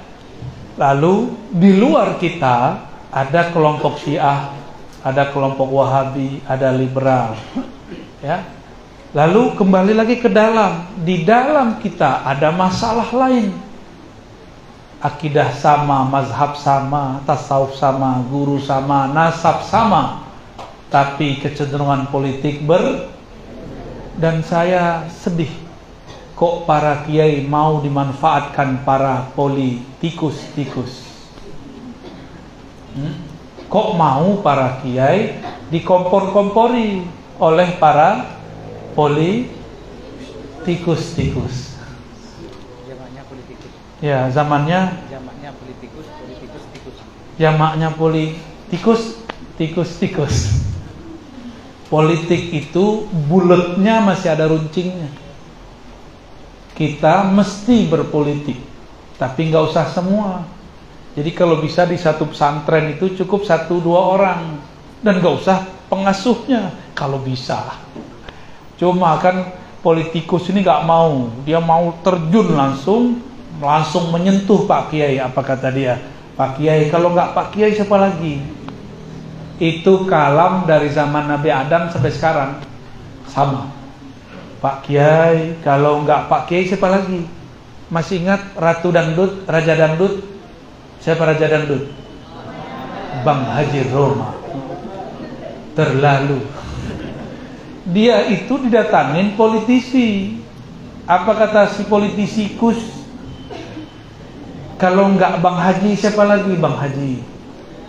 Lalu 0.73 1.31
di 1.53 1.77
luar 1.77 2.17
kita 2.17 2.81
ada 3.13 3.53
kelompok 3.53 4.01
Syiah, 4.01 4.49
ada 5.05 5.29
kelompok 5.29 5.69
Wahabi, 5.69 6.41
ada 6.49 6.73
liberal. 6.73 7.37
Ya. 8.23 8.41
Lalu 9.13 9.53
kembali 9.53 9.93
lagi 9.93 10.17
ke 10.17 10.31
dalam. 10.31 10.89
Di 11.05 11.21
dalam 11.21 11.77
kita 11.77 12.25
ada 12.25 12.49
masalah 12.49 13.11
lain 13.13 13.53
akidah 15.03 15.51
sama, 15.59 16.07
mazhab 16.07 16.55
sama, 16.55 17.19
tasawuf 17.27 17.75
sama, 17.75 18.23
guru 18.31 18.57
sama, 18.63 19.11
nasab 19.11 19.67
sama, 19.67 20.23
tapi 20.87 21.43
kecenderungan 21.43 22.07
politik 22.07 22.63
ber 22.63 23.11
dan 24.15 24.39
saya 24.47 25.03
sedih 25.11 25.51
kok 26.33 26.65
para 26.65 27.05
kiai 27.05 27.45
mau 27.45 27.77
dimanfaatkan 27.81 28.77
para 28.81 29.29
politikus-tikus. 29.37 31.05
Hmm? 32.97 33.13
Kok 33.69 33.87
mau 33.97 34.37
para 34.41 34.81
kiai 34.81 35.37
dikompor-kompori 35.69 37.01
oleh 37.37 37.77
para 37.77 38.25
politikus-tikus. 38.97 41.77
Ya, 44.03 44.27
zamannya 44.27 44.99
zamannya 45.07 45.55
politikus, 45.55 46.11
politikus, 46.11 46.67
tikus. 46.75 46.99
Jamaknya 47.39 47.87
politikus, 47.95 49.15
tikus, 49.55 49.95
tikus. 49.95 50.35
Politik 51.87 52.51
itu 52.51 53.07
bulatnya 53.31 54.03
masih 54.03 54.35
ada 54.35 54.51
runcingnya. 54.51 55.22
Kita 56.73 57.29
mesti 57.29 57.85
berpolitik, 57.85 58.57
tapi 59.21 59.53
nggak 59.53 59.63
usah 59.69 59.85
semua. 59.93 60.41
Jadi 61.13 61.29
kalau 61.29 61.61
bisa 61.61 61.85
di 61.85 61.93
satu 62.01 62.25
pesantren 62.33 62.97
itu 62.97 63.13
cukup 63.21 63.45
satu 63.45 63.77
dua 63.77 64.01
orang. 64.17 64.41
Dan 65.05 65.21
nggak 65.21 65.35
usah 65.37 65.69
pengasuhnya 65.85 66.73
kalau 66.97 67.21
bisa. 67.21 67.77
Cuma 68.81 69.21
kan 69.21 69.53
politikus 69.85 70.49
ini 70.49 70.65
nggak 70.65 70.81
mau, 70.89 71.29
dia 71.45 71.61
mau 71.61 71.93
terjun 72.01 72.57
langsung 72.57 73.21
langsung 73.61 74.09
menyentuh 74.09 74.65
Pak 74.65 74.89
Kiai. 74.89 75.21
Apa 75.21 75.45
kata 75.45 75.69
dia? 75.69 76.01
Pak 76.33 76.57
Kiai 76.57 76.89
kalau 76.89 77.13
nggak 77.13 77.37
Pak 77.37 77.53
Kiai 77.53 77.77
siapa 77.77 78.01
lagi? 78.01 78.41
Itu 79.61 80.09
kalam 80.09 80.65
dari 80.65 80.89
zaman 80.89 81.29
Nabi 81.29 81.53
Adam 81.53 81.93
sampai 81.93 82.09
sekarang. 82.09 82.51
Sama 83.29 83.82
Pak 84.63 84.87
Kiai 84.87 85.59
kalau 85.59 86.07
nggak 86.07 86.31
Pak 86.31 86.47
Kiai 86.47 86.63
siapa 86.63 86.87
lagi 86.87 87.27
masih 87.91 88.23
ingat 88.23 88.55
Ratu 88.55 88.95
Dangdut 88.95 89.43
Raja 89.43 89.75
Dangdut 89.75 90.23
siapa 91.03 91.27
Raja 91.27 91.51
Dangdut 91.51 91.91
Bang 93.27 93.43
Haji 93.43 93.91
Roma 93.91 94.31
terlalu 95.75 96.39
dia 97.91 98.23
itu 98.31 98.55
didatangin 98.63 99.35
politisi 99.35 100.39
apa 101.03 101.35
kata 101.35 101.75
si 101.75 101.83
politisi 101.83 102.55
kus 102.55 103.03
Kalau 104.83 105.15
nggak 105.15 105.39
Bang 105.39 105.55
Haji, 105.55 105.95
siapa 105.95 106.27
lagi 106.27 106.59
Bang 106.59 106.75
Haji? 106.75 107.23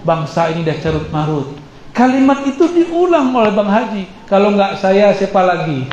Bangsa 0.06 0.54
ini 0.54 0.62
dah 0.62 0.78
carut 0.78 1.10
marut. 1.10 1.50
Kalimat 1.90 2.46
itu 2.46 2.70
diulang 2.70 3.34
oleh 3.34 3.50
Bang 3.50 3.66
Haji. 3.66 4.06
Kalau 4.30 4.54
nggak 4.54 4.78
saya, 4.78 5.10
siapa 5.10 5.42
lagi? 5.42 5.90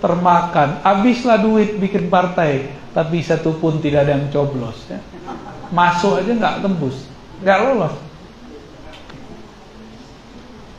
Termakan. 0.00 0.80
Habislah 0.80 1.38
duit 1.44 1.76
bikin 1.76 2.08
partai, 2.08 2.72
tapi 2.96 3.20
satu 3.20 3.56
pun 3.60 3.78
tidak 3.78 4.08
ada 4.08 4.16
yang 4.16 4.26
coblos. 4.32 4.88
Ya. 4.88 4.98
Masuk 5.70 6.18
aja 6.18 6.32
nggak 6.34 6.56
tembus, 6.64 7.06
nggak 7.44 7.58
lolos. 7.62 7.94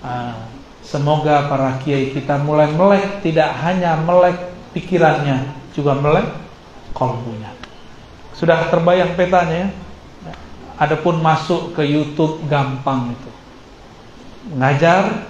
Ah, 0.01 0.49
semoga 0.81 1.45
para 1.45 1.77
kiai 1.85 2.09
kita 2.11 2.41
mulai 2.41 2.73
melek, 2.73 3.21
tidak 3.21 3.53
hanya 3.61 3.95
melek 4.01 4.35
pikirannya, 4.73 5.53
juga 5.77 5.93
melek 5.95 6.27
kolbunya. 6.97 7.53
Sudah 8.33 8.67
terbayang 8.73 9.13
petanya 9.13 9.69
ya? 9.69 9.69
Adapun 10.81 11.21
masuk 11.21 11.77
ke 11.77 11.85
YouTube 11.85 12.41
gampang 12.49 13.13
itu. 13.13 13.31
Mengajar 14.49 15.29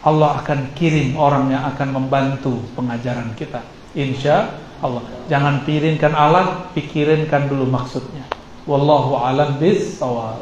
Allah 0.00 0.40
akan 0.40 0.72
kirim 0.72 1.12
orang 1.16 1.52
yang 1.52 1.64
akan 1.76 1.88
membantu 1.92 2.56
pengajaran 2.72 3.36
kita. 3.36 3.60
Insya 3.92 4.56
Allah. 4.80 5.04
Jangan 5.28 5.68
pikirinkan 5.68 6.16
alat, 6.16 6.72
pikirinkan 6.72 7.52
dulu 7.52 7.68
maksudnya. 7.68 8.24
Wallahu 8.64 9.20
alam 9.20 9.60
bis 9.60 10.00
sawab. 10.00 10.40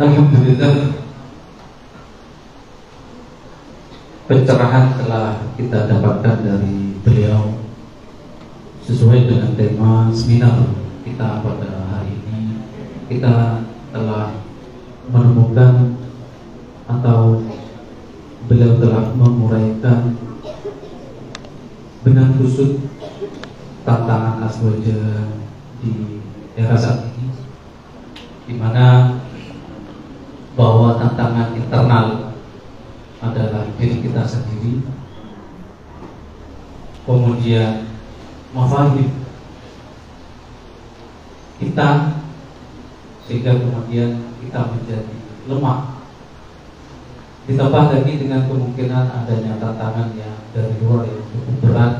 Alhamdulillah 0.00 1.02
pencerahan 4.32 4.96
telah 4.96 5.36
kita 5.60 5.78
dapatkan 5.92 6.36
dari 6.40 6.96
beliau 7.04 7.52
sesuai 8.86 9.28
dengan 9.28 9.52
tema 9.54 10.08
seminar 10.14 10.72
kita 11.04 11.44
pada 11.44 11.70
hari 11.92 12.16
ini 12.16 12.56
kita 13.12 13.62
telah 13.92 14.32
menemukan 15.12 16.00
atau 16.88 17.44
beliau 18.48 18.80
telah 18.80 19.12
menguraikan 19.14 20.16
benar 22.02 22.34
kusut 22.40 22.82
tantangan 23.86 24.42
aswaja 24.48 25.28
di 25.84 26.18
era 26.58 26.74
saat 26.74 27.06
ini 27.14 27.30
di 28.48 28.54
mana 28.58 29.20
bahwa 30.58 30.98
tantangan 30.98 31.54
internal 31.54 32.34
adalah 33.22 33.70
diri 33.78 34.02
kita 34.02 34.26
sendiri 34.26 34.82
kemudian 37.06 37.86
mafahim 38.50 39.10
kita 41.62 42.21
sehingga 43.32 43.56
kemudian 43.56 44.28
kita 44.44 44.60
menjadi 44.76 45.16
lemah. 45.48 46.04
Ditambah 47.48 47.84
lagi 47.96 48.12
dengan 48.20 48.44
kemungkinan 48.44 49.08
adanya 49.08 49.56
tantangan 49.56 50.12
yang 50.20 50.36
dari 50.52 50.76
luar 50.84 51.08
yang 51.08 51.24
cukup 51.32 51.56
berat 51.64 51.94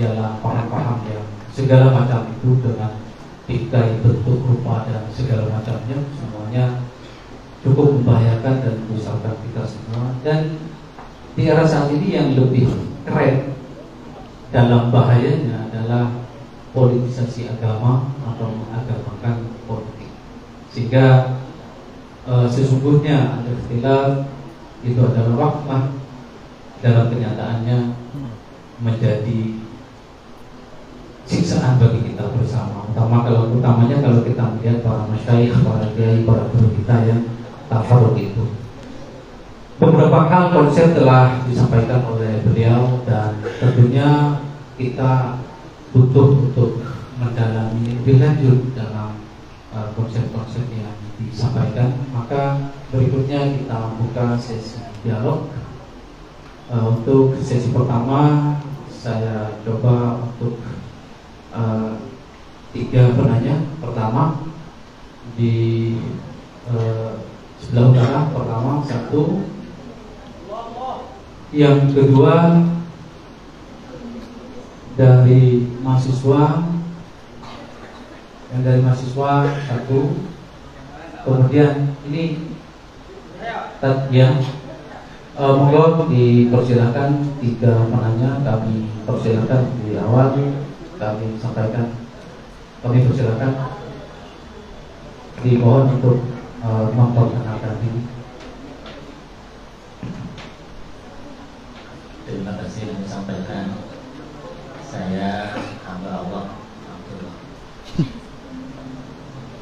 ialah 0.00 0.40
paham-paham 0.40 1.04
yang 1.12 1.20
segala 1.52 1.92
macam 1.92 2.32
itu 2.32 2.64
dengan 2.64 2.96
bingkai 3.44 4.00
bentuk 4.00 4.40
rupa 4.40 4.88
dan 4.88 5.04
segala 5.12 5.52
macamnya 5.52 6.00
semuanya 6.16 6.64
cukup 7.60 8.00
membahayakan 8.00 8.64
dan 8.64 8.74
menyusahkan 8.88 9.36
kita 9.44 9.68
semua. 9.68 10.16
Dan 10.24 10.56
di 11.36 11.44
era 11.44 11.68
saat 11.68 11.92
ini 11.92 12.16
yang 12.16 12.32
lebih 12.32 12.72
keren 13.04 13.52
dalam 14.48 14.88
bahayanya 14.88 15.68
adalah 15.68 16.08
politisasi 16.72 17.52
agama 17.52 18.16
atau 18.24 18.48
mengagamakan 18.48 19.55
sehingga 20.76 21.40
e, 22.28 22.44
sesungguhnya 22.52 23.40
ada 23.40 23.48
istilah 23.48 24.28
itu 24.84 25.00
adalah 25.00 25.32
rahmah 25.40 25.96
dalam 26.84 27.08
kenyataannya 27.08 27.96
menjadi 28.84 29.56
siksaan 31.24 31.80
bagi 31.80 32.12
kita 32.12 32.28
bersama. 32.36 32.84
Utama 32.92 33.24
kalau 33.24 33.56
utamanya 33.56 34.04
kalau 34.04 34.20
kita 34.20 34.52
melihat 34.52 34.84
para 34.84 35.08
masyayikh, 35.08 35.56
para 35.64 35.88
kiai, 35.96 36.28
para 36.28 36.44
guru 36.52 36.68
kita 36.76 36.94
yang 37.08 37.22
tafaruk 37.72 38.12
itu. 38.20 38.44
Beberapa 39.80 40.28
hal 40.28 40.52
konsep 40.52 40.92
telah 40.92 41.40
disampaikan 41.48 42.04
oleh 42.04 42.44
beliau 42.44 43.00
dan 43.08 43.40
tentunya 43.60 44.40
kita 44.76 45.40
butuh 45.92 46.48
untuk 46.48 46.84
mendalami 47.16 47.96
lebih 48.00 48.20
lanjut 48.20 48.76
dalam 48.76 48.95
konsep-konsep 49.96 50.66
uh, 50.66 50.74
yang 50.76 50.96
disampaikan. 51.20 51.96
Maka 52.12 52.72
berikutnya 52.92 53.56
kita 53.60 53.78
buka 54.00 54.36
sesi 54.40 54.80
dialog. 55.04 55.52
Uh, 56.66 56.98
untuk 56.98 57.38
sesi 57.38 57.70
pertama 57.70 58.54
saya 58.90 59.54
coba 59.62 60.24
untuk 60.24 60.58
uh, 61.54 62.00
tiga 62.72 63.14
penanya. 63.14 63.56
Pertama 63.78 64.42
di 65.36 65.54
uh, 66.68 67.22
sebelah 67.60 67.92
utara 67.92 68.20
pertama 68.32 68.72
satu 68.84 69.44
yang 71.54 71.88
kedua 71.92 72.64
dari 74.96 75.68
mahasiswa 75.84 76.75
yang 78.52 78.60
dari 78.62 78.80
mahasiswa 78.82 79.32
satu. 79.66 80.00
Kemudian 81.26 81.98
ini 82.06 82.54
ya. 84.10 84.30
Uh, 85.36 85.52
monggo 85.52 86.08
dipersilakan 86.08 87.36
tiga 87.44 87.76
penanya 87.92 88.40
kami 88.40 88.88
persilakan 89.04 89.68
di 89.84 89.92
awal 90.00 90.32
kami 90.96 91.26
sampaikan. 91.36 91.92
Kami 92.80 93.04
persilakan 93.04 93.52
dimohon 95.44 96.00
untuk 96.00 96.24
uh, 96.64 96.88
memperkenalkan 96.88 97.74
diri. 97.84 98.02
Terima 102.24 102.52
kasih 102.56 102.82
yang 102.88 103.00
disampaikan. 103.04 103.76
Saya 104.88 105.52
hamba 105.84 106.24
Allah 106.24 106.44
Abdullah. 106.88 107.36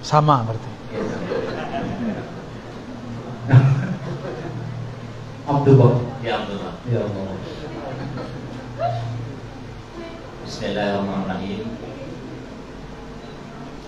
Sama 0.05 0.45
berarti. 0.45 0.69
Abdullah. 5.49 5.97
Ya 6.21 6.45
Abdullah. 6.45 6.77
Ya 6.85 7.09
Allah. 7.09 7.41
Bismillahirrahmanirrahim. 10.45 11.73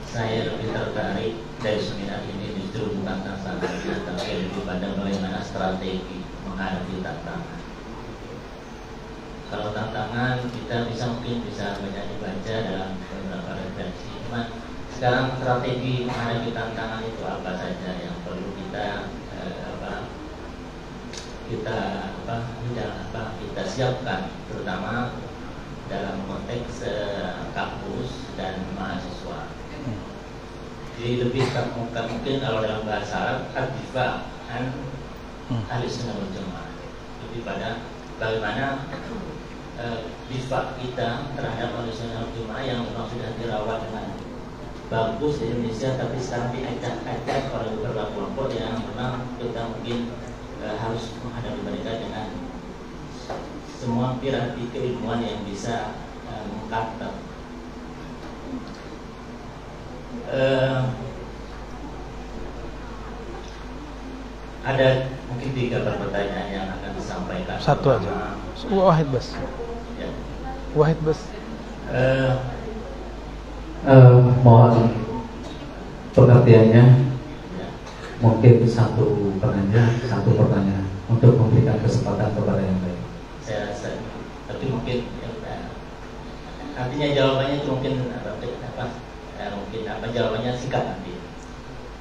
Saya 0.08 0.48
lebih 0.48 0.72
tertarik 0.72 1.36
dari 1.60 1.84
seminar 1.84 2.24
ini 2.24 2.64
justru 2.64 2.96
bukan 2.96 3.20
tantangannya 3.20 4.08
tapi 4.08 4.48
lebih 4.48 4.64
pada 4.64 4.96
bagaimana 4.96 5.44
strategi 5.44 6.24
menghadapi 6.48 7.04
tantangan 7.04 7.60
kalau 9.46 9.70
tantangan 9.70 10.42
kita 10.50 10.90
bisa 10.90 11.04
mungkin 11.12 11.46
bisa 11.46 11.78
banyak 11.78 12.04
dibaca 12.12 12.54
dalam 12.66 12.90
beberapa 12.98 13.50
referensi 13.60 14.10
cuman 14.26 14.46
sekarang 14.96 15.36
strategi 15.36 16.08
menghadapi 16.08 16.56
tantangan 16.56 17.04
itu 17.04 17.20
apa 17.20 17.52
saja 17.60 17.90
yang 18.00 18.16
perlu 18.24 18.48
kita 18.56 19.12
eh, 19.36 19.60
apa 19.76 20.08
kita 21.52 21.78
apa 22.24 22.36
tidak 22.64 22.90
apa 23.04 23.22
kita 23.36 23.62
siapkan 23.68 24.32
terutama 24.48 25.20
dalam 25.92 26.24
konteks 26.24 26.88
eh, 26.88 27.44
kampus 27.52 28.32
dan 28.40 28.64
mahasiswa 28.72 29.52
jadi 30.96 31.28
lebih 31.28 31.44
mungkin, 31.76 32.04
mungkin 32.08 32.36
kalau 32.40 32.64
dalam 32.64 32.88
bahasa 32.88 33.14
Arab 33.20 33.40
adifa 33.52 34.32
an 34.48 34.72
hmm. 35.52 35.60
ahli 35.68 35.92
sunnah 35.92 36.16
wal 36.16 36.32
jamaah 36.32 36.72
lebih 37.20 37.44
pada 37.44 37.84
bagaimana 38.16 38.80
diva 40.32 40.60
kita 40.80 41.08
terhadap 41.36 41.70
ahli 41.84 41.92
sunnah 41.92 42.24
wal 42.24 42.32
jamaah 42.32 42.64
yang 42.64 42.80
memang 42.80 43.12
sudah 43.12 43.36
dirawat 43.36 43.84
dengan 43.84 44.25
bagus 44.86 45.42
di 45.42 45.50
Indonesia 45.50 45.98
tapi 45.98 46.16
sekarang 46.22 46.54
diajak-ajak 46.54 47.50
oleh 47.50 47.70
beberapa 47.74 48.06
kelompok 48.14 48.54
yang 48.54 48.78
memang 48.78 49.26
kita 49.42 49.60
mungkin 49.74 50.14
uh, 50.62 50.76
harus 50.78 51.10
menghadapi 51.26 51.60
mereka 51.66 51.90
dengan 52.06 52.26
semua 53.66 54.14
piranti 54.22 54.70
keilmuan 54.70 55.26
yang 55.26 55.42
bisa 55.42 55.98
uh, 56.30 56.44
mengkata 56.46 57.18
uh, 60.30 60.82
ada 64.66 64.88
mungkin 65.30 65.50
tiga 65.54 65.78
pertanyaan 65.78 66.48
yang 66.50 66.66
akan 66.74 66.90
disampaikan. 66.98 67.56
Satu 67.62 67.86
aja. 67.94 68.34
Wahid 68.66 69.06
bas. 69.14 69.30
Ya. 69.94 70.10
Wahid 70.74 70.98
bos. 71.06 71.22
Uh, 71.86 72.34
uh, 73.86 74.18
mohon 74.42 74.90
pengertiannya 76.12 77.14
mungkin 78.18 78.54
satu 78.66 79.36
penanya 79.38 79.94
satu 80.10 80.34
pertanyaan 80.34 80.86
untuk 81.06 81.38
memberikan 81.38 81.78
kesempatan 81.80 82.34
kepada 82.34 82.62
yang 82.66 82.78
lain. 82.82 83.00
Saya 83.46 83.70
rasa, 83.70 84.02
tapi 84.50 84.64
mungkin 84.74 85.06
ya, 85.22 85.30
artinya 86.74 87.08
jawabannya 87.14 87.56
itu 87.62 87.68
mungkin 87.70 87.94
apa, 88.10 88.30
apa 88.42 88.84
ya, 89.38 89.46
mungkin 89.54 89.82
apa 89.86 90.06
jawabannya 90.10 90.52
singkat 90.58 90.82
nanti. 90.82 91.14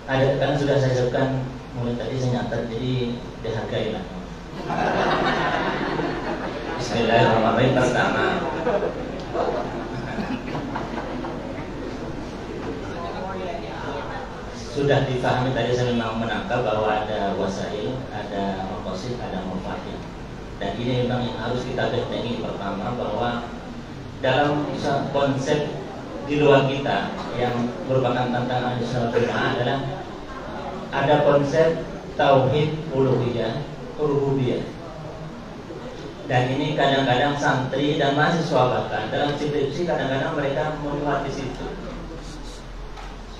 Ada 0.06 0.38
kan 0.42 0.58
sudah 0.58 0.78
saya 0.82 0.94
sebutkan 0.98 1.46
mulai 1.78 1.98
tadi 1.98 2.18
saya 2.18 2.32
nyatat 2.42 2.62
jadi 2.70 2.94
dihargai 3.46 3.88
lah. 3.94 4.04
Bismillahirrahmanirrahim 6.80 7.74
pertama 7.76 8.26
sudah 14.76 15.08
difahami 15.08 15.56
tadi 15.56 15.72
saya 15.72 15.96
memang 15.96 16.20
menangkap 16.20 16.68
bahwa 16.68 16.92
ada 16.92 17.32
wasail, 17.40 17.96
ada 18.12 18.68
oposisi, 18.76 19.16
ada 19.24 19.40
mufatil. 19.48 19.96
Dan 20.60 20.76
ini 20.76 21.08
memang 21.08 21.24
yang 21.24 21.40
harus 21.40 21.64
kita 21.64 21.96
bentengi 21.96 22.44
pertama 22.44 22.92
bahwa 23.00 23.48
dalam 24.20 24.68
konsep 25.16 25.72
di 26.28 26.44
luar 26.44 26.68
kita 26.68 27.16
yang 27.40 27.72
merupakan 27.88 28.28
tantangan 28.28 28.76
Islam 28.84 29.16
berjamaah 29.16 29.50
adalah 29.56 29.80
ada 30.92 31.16
konsep 31.24 31.80
tauhid 32.20 32.76
uluhiyah, 32.92 33.64
rububiyah. 33.96 34.64
Dan 36.28 36.52
ini 36.52 36.76
kadang-kadang 36.76 37.40
santri 37.40 37.96
dan 37.96 38.18
mahasiswa 38.18 38.64
bahkan 38.76 39.08
dalam 39.08 39.40
skripsi 39.40 39.88
kadang-kadang 39.88 40.36
mereka 40.36 40.76
memuat 40.84 41.24
di 41.24 41.32
situ 41.32 41.85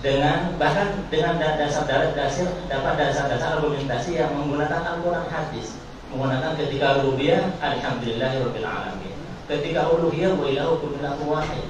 dengan 0.06 0.54
bahkan 0.62 1.02
dengan 1.10 1.42
dasar 1.42 1.90
dasar 1.90 2.46
dapat 2.70 2.94
dasar-dasar 2.94 3.58
argumentasi 3.58 4.22
yang 4.22 4.38
menggunakan 4.38 4.86
Al-Quran 4.86 5.26
hadis 5.34 5.82
menggunakan 6.14 6.54
ketika 6.62 7.02
rubiyah 7.02 7.50
alhamdulillahirabbil 7.58 8.70
alamin. 8.70 9.14
Ketika 9.50 9.90
uluhiyah 9.90 10.38
wa 10.38 10.46
ilahu 10.46 11.26
wahid. 11.26 11.66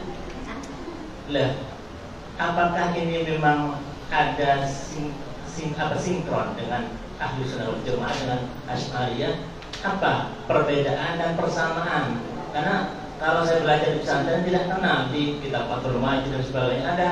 Lah 1.31 1.55
apakah 2.35 2.91
ini 2.99 3.23
memang 3.23 3.79
ada 4.11 4.67
sing, 4.67 5.15
sing, 5.47 5.71
apa 5.79 5.95
sinkron 5.95 6.59
dengan 6.59 6.91
ahli 7.23 7.47
sunnah 7.47 7.71
wal 7.71 7.79
jamaah 7.87 8.15
dengan 8.19 8.41
asyariyah 8.67 9.33
apa 9.87 10.35
perbedaan 10.43 11.23
dan 11.23 11.31
persamaan? 11.39 12.19
Karena 12.51 13.04
kalau 13.25 13.41
saya 13.41 13.59
belajar 13.65 13.89
di 13.89 13.99
pesantren 14.05 14.45
tidak 14.45 14.69
kenal 14.69 15.09
di 15.09 15.41
kitab 15.41 15.65
Fathul 15.65 15.97
Majid 15.97 16.29
dan 16.29 16.45
sebagainya 16.45 16.85
ada 16.93 17.07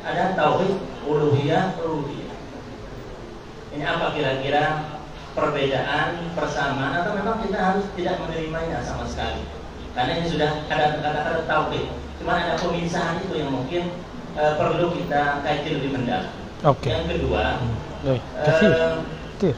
ada 0.00 0.24
tauhid 0.32 0.80
uluhiyah 1.04 1.76
uluhiyah. 1.84 2.36
Ini 3.76 3.84
apa 3.84 4.16
kira-kira 4.16 4.96
perbedaan 5.36 6.32
persamaan 6.32 7.04
atau 7.04 7.12
memang 7.12 7.44
kita 7.44 7.58
harus 7.60 7.84
tidak 8.00 8.16
menerimanya 8.24 8.80
sama 8.80 9.04
sekali? 9.04 9.44
Karena 9.92 10.24
ini 10.24 10.26
sudah 10.32 10.50
ada 10.72 11.04
kata-kata 11.04 11.44
tauhid. 11.44 11.84
Cuma 12.16 12.32
ada 12.40 12.56
pemisahan 12.56 13.20
itu 13.28 13.36
yang 13.36 13.52
mungkin 13.52 13.92
uh, 14.40 14.56
perlu 14.56 14.96
kita 14.96 15.44
kaji 15.44 15.68
lebih 15.68 15.90
mendalam. 16.00 16.32
Okay. 16.64 16.96
Yang 16.96 17.04
kedua, 17.12 17.60
hmm. 17.60 18.18
uh, 18.40 19.54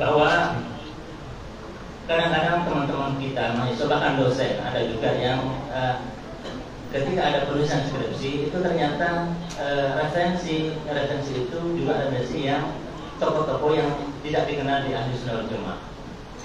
bahwa 0.00 0.56
kadang-kadang 2.04 2.68
teman-teman 2.68 3.12
kita 3.16 3.56
mahasiswa 3.56 3.88
bahkan 3.88 4.20
dosen 4.20 4.60
ada 4.60 4.80
juga 4.84 5.10
yang 5.16 5.40
uh, 5.72 5.96
ketika 6.92 7.20
ada 7.32 7.38
penulisan 7.48 7.80
skripsi 7.88 8.52
itu 8.52 8.56
ternyata 8.60 9.32
uh, 9.56 9.88
referensi 9.96 10.76
referensi 10.84 11.48
itu 11.48 11.58
juga 11.80 12.04
referensi 12.04 12.44
yang 12.44 12.76
tokoh-tokoh 13.16 13.72
yang 13.72 13.88
tidak 14.20 14.44
dikenal 14.50 14.84
di 14.84 14.90
ahli 14.92 15.12
sunnah 15.16 15.48
jemaah. 15.48 15.80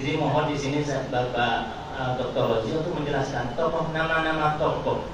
Jadi 0.00 0.16
mohon 0.16 0.48
di 0.48 0.56
sini 0.56 0.80
Bapak 1.12 1.56
uh, 1.92 2.16
Dr. 2.16 2.44
Rozi 2.46 2.72
untuk 2.80 2.96
menjelaskan 2.96 3.52
tokoh 3.52 3.92
nama-nama 3.92 4.56
tokoh 4.56 5.04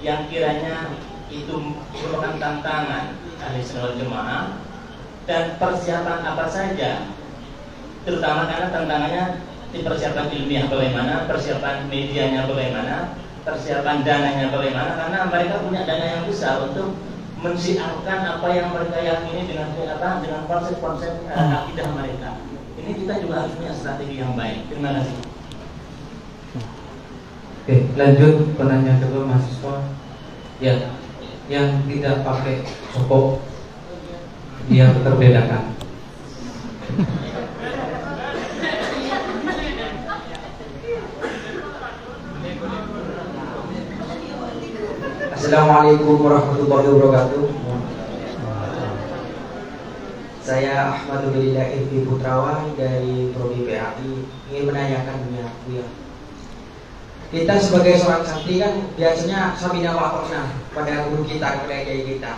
yang 0.00 0.24
kiranya 0.32 0.96
itu 1.28 1.76
merupakan 1.92 2.40
tantangan 2.40 3.20
ahli 3.36 3.60
sunnah 3.60 3.92
jemaah 4.00 4.44
dan 5.28 5.60
persiapan 5.60 6.24
apa 6.24 6.44
saja 6.48 7.04
terutama 8.08 8.48
karena 8.48 8.72
tantangannya 8.72 9.24
persiapan 9.78 10.26
ilmiah 10.34 10.66
bagaimana, 10.66 11.30
persiapan 11.30 11.86
medianya 11.86 12.50
bagaimana, 12.50 13.14
persiapan 13.46 14.02
dananya 14.02 14.50
bagaimana 14.50 14.90
karena 14.98 15.18
mereka 15.30 15.54
punya 15.64 15.86
dana 15.86 16.06
yang 16.18 16.24
besar 16.26 16.60
untuk 16.66 16.98
mensiarkan 17.40 18.20
apa 18.36 18.48
yang 18.52 18.68
mereka 18.68 18.98
yakini 19.00 19.48
dengan 19.48 19.72
apa 19.72 20.20
dengan 20.20 20.44
konsep-konsep 20.44 21.24
uh, 21.32 21.64
akidah 21.64 21.88
mereka. 21.96 22.36
Ini 22.76 22.90
kita 23.00 23.14
juga 23.24 23.44
harus 23.44 23.56
punya 23.56 23.72
strategi 23.72 24.20
yang 24.20 24.36
baik. 24.36 24.68
Terima 24.68 24.90
kasih. 25.00 25.16
Oke, 27.60 27.76
lanjut 27.96 28.34
penanya 28.56 28.92
kedua 29.00 29.22
mahasiswa. 29.24 29.74
Ya, 30.60 30.92
yang 31.48 31.80
tidak 31.88 32.20
pakai 32.20 32.60
sopok 32.92 33.40
yang 34.68 34.92
terbedakan. 35.00 35.72
Assalamualaikum 45.50 46.22
warahmatullahi 46.22 46.86
wabarakatuh. 46.94 47.42
Saya 50.46 50.94
Ahmad 50.94 51.26
Ubaidillah 51.26 51.74
Ibni 51.74 52.06
Putrawan 52.06 52.78
dari 52.78 53.34
Prodi 53.34 53.66
PAI 53.66 54.30
ingin 54.46 54.62
menanyakan 54.70 55.26
ya, 55.34 55.50
ya. 55.74 55.86
Kita 57.34 57.58
sebagai 57.58 57.98
seorang 57.98 58.22
santri 58.22 58.62
kan 58.62 58.94
biasanya 58.94 59.58
sabina 59.58 59.90
wakona 59.98 60.54
pada 60.70 61.10
guru 61.10 61.26
kita, 61.26 61.66
kepada 61.66 61.82
kiai 61.82 62.06
kita. 62.14 62.30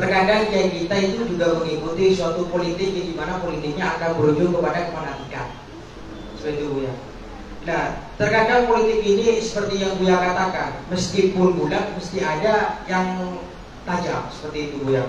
Terkadang 0.00 0.48
kiai 0.48 0.68
kita 0.80 0.96
itu 0.96 1.20
juga 1.36 1.60
mengikuti 1.60 2.16
suatu 2.16 2.48
politik 2.48 2.88
yang 2.88 3.04
di 3.04 3.14
mana 3.20 3.36
politiknya 3.44 4.00
akan 4.00 4.16
berujung 4.16 4.56
kepada 4.56 4.88
kemanatikan. 4.88 5.60
Seperti 6.40 6.56
itu 6.56 6.88
ya. 6.88 7.09
Nah, 7.60 8.08
terkadang 8.16 8.72
politik 8.72 9.04
ini 9.04 9.36
seperti 9.36 9.84
yang 9.84 10.00
Buya 10.00 10.16
katakan, 10.16 10.80
meskipun 10.88 11.60
bulat 11.60 11.92
mesti 11.92 12.24
ada 12.24 12.80
yang 12.88 13.36
tajam 13.84 14.32
seperti 14.32 14.72
itu 14.72 14.76
Buya. 14.80 15.04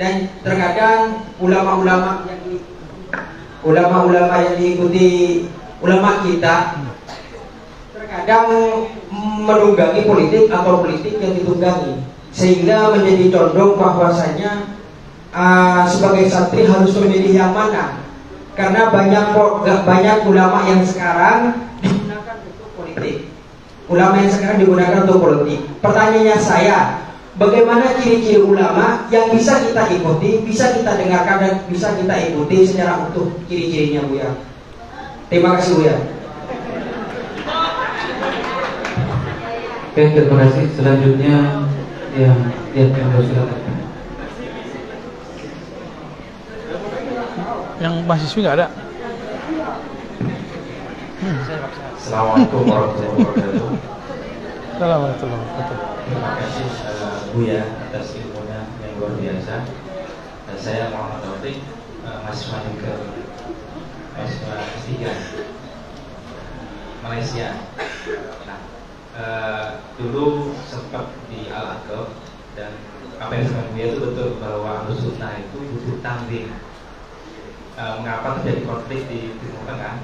Dan 0.00 0.32
terkadang 0.40 1.28
ulama-ulama 1.36 2.24
yang 2.24 2.40
ulama-ulama 3.66 4.34
yang 4.48 4.56
diikuti 4.56 5.08
ulama 5.82 6.22
kita 6.24 6.78
terkadang 7.92 8.46
menunggangi 9.44 10.06
politik 10.06 10.46
atau 10.48 10.86
politik 10.86 11.18
yang 11.18 11.34
ditunggangi 11.34 12.06
sehingga 12.30 12.94
menjadi 12.94 13.34
condong 13.34 13.74
bahwasanya 13.74 14.78
uh, 15.34 15.82
sebagai 15.90 16.30
santri 16.30 16.64
harus 16.64 16.94
memilih 16.94 17.34
yang 17.34 17.52
mana 17.52 18.07
karena 18.58 18.90
banyak 18.90 19.24
banyak 19.86 20.18
ulama 20.26 20.66
yang 20.66 20.82
sekarang 20.82 21.70
digunakan 21.78 22.42
untuk 22.42 22.68
politik. 22.74 23.30
Ulama 23.86 24.14
yang 24.18 24.32
sekarang 24.34 24.58
digunakan 24.58 25.06
untuk 25.06 25.18
politik. 25.22 25.62
Pertanyaannya 25.78 26.36
saya, 26.42 26.78
bagaimana 27.38 27.94
ciri-ciri 28.02 28.42
ulama 28.42 29.06
yang 29.14 29.30
bisa 29.30 29.62
kita 29.62 29.86
ikuti, 29.94 30.42
bisa 30.42 30.74
kita 30.74 30.98
dengarkan 30.98 31.38
dan 31.38 31.54
bisa 31.70 31.94
kita 31.94 32.14
ikuti 32.34 32.66
secara 32.66 33.06
utuh 33.06 33.30
ciri-cirinya 33.46 34.02
Bu 34.10 34.18
ya. 34.18 34.30
Terima 35.30 35.54
kasih 35.54 35.72
Bu 35.78 35.82
ya. 35.86 35.96
Oke, 39.94 40.02
terima 40.18 40.36
kasih. 40.50 40.64
Selanjutnya 40.74 41.36
yang 42.18 42.38
yang 42.74 42.90
yang 42.90 43.22
silakan. 43.22 43.67
Yang 47.78 47.94
mahasiswi 48.10 48.42
nggak 48.42 48.56
ada? 48.58 48.66
Hmm. 51.18 51.38
Assalamualaikum 51.94 52.66
warahmatullahi 52.66 53.14
wabarakatuh. 53.22 53.70
Assalamualaikum 54.74 55.26
warahmatullahi 55.30 55.94
Terima 56.08 56.30
kasih 56.42 56.68
uh, 56.90 57.18
Buya 57.30 57.62
atas 57.86 58.06
ilmunya 58.18 58.60
yang 58.82 58.92
luar 58.98 59.14
biasa. 59.14 59.54
Dan 60.50 60.56
saya 60.58 60.90
Muhammad 60.90 61.22
Taufik, 61.22 61.62
uh, 62.02 62.18
mahasiswa 62.26 62.58
juga 62.66 62.92
mahasiswa 64.18 64.54
S3 64.58 64.90
Malaysia. 67.06 67.48
Nah, 68.42 68.60
uh, 69.14 69.68
dulu 69.94 70.50
sempat 70.66 71.14
di 71.30 71.46
Al 71.54 71.78
Aqab 71.78 72.10
dan 72.58 72.74
apa 73.22 73.32
yang 73.38 73.46
saya 73.46 73.86
itu 73.86 74.02
betul 74.02 74.34
bahwa 74.42 74.82
Ahlus 74.82 74.98
Sunnah 75.06 75.38
itu 75.38 75.62
butuh 75.62 76.02
tanding 76.02 76.50
uh, 77.78 78.02
mengapa 78.02 78.42
terjadi 78.42 78.66
konflik 78.66 79.06
di 79.06 79.32
Timur 79.38 79.62
Tengah 79.64 80.02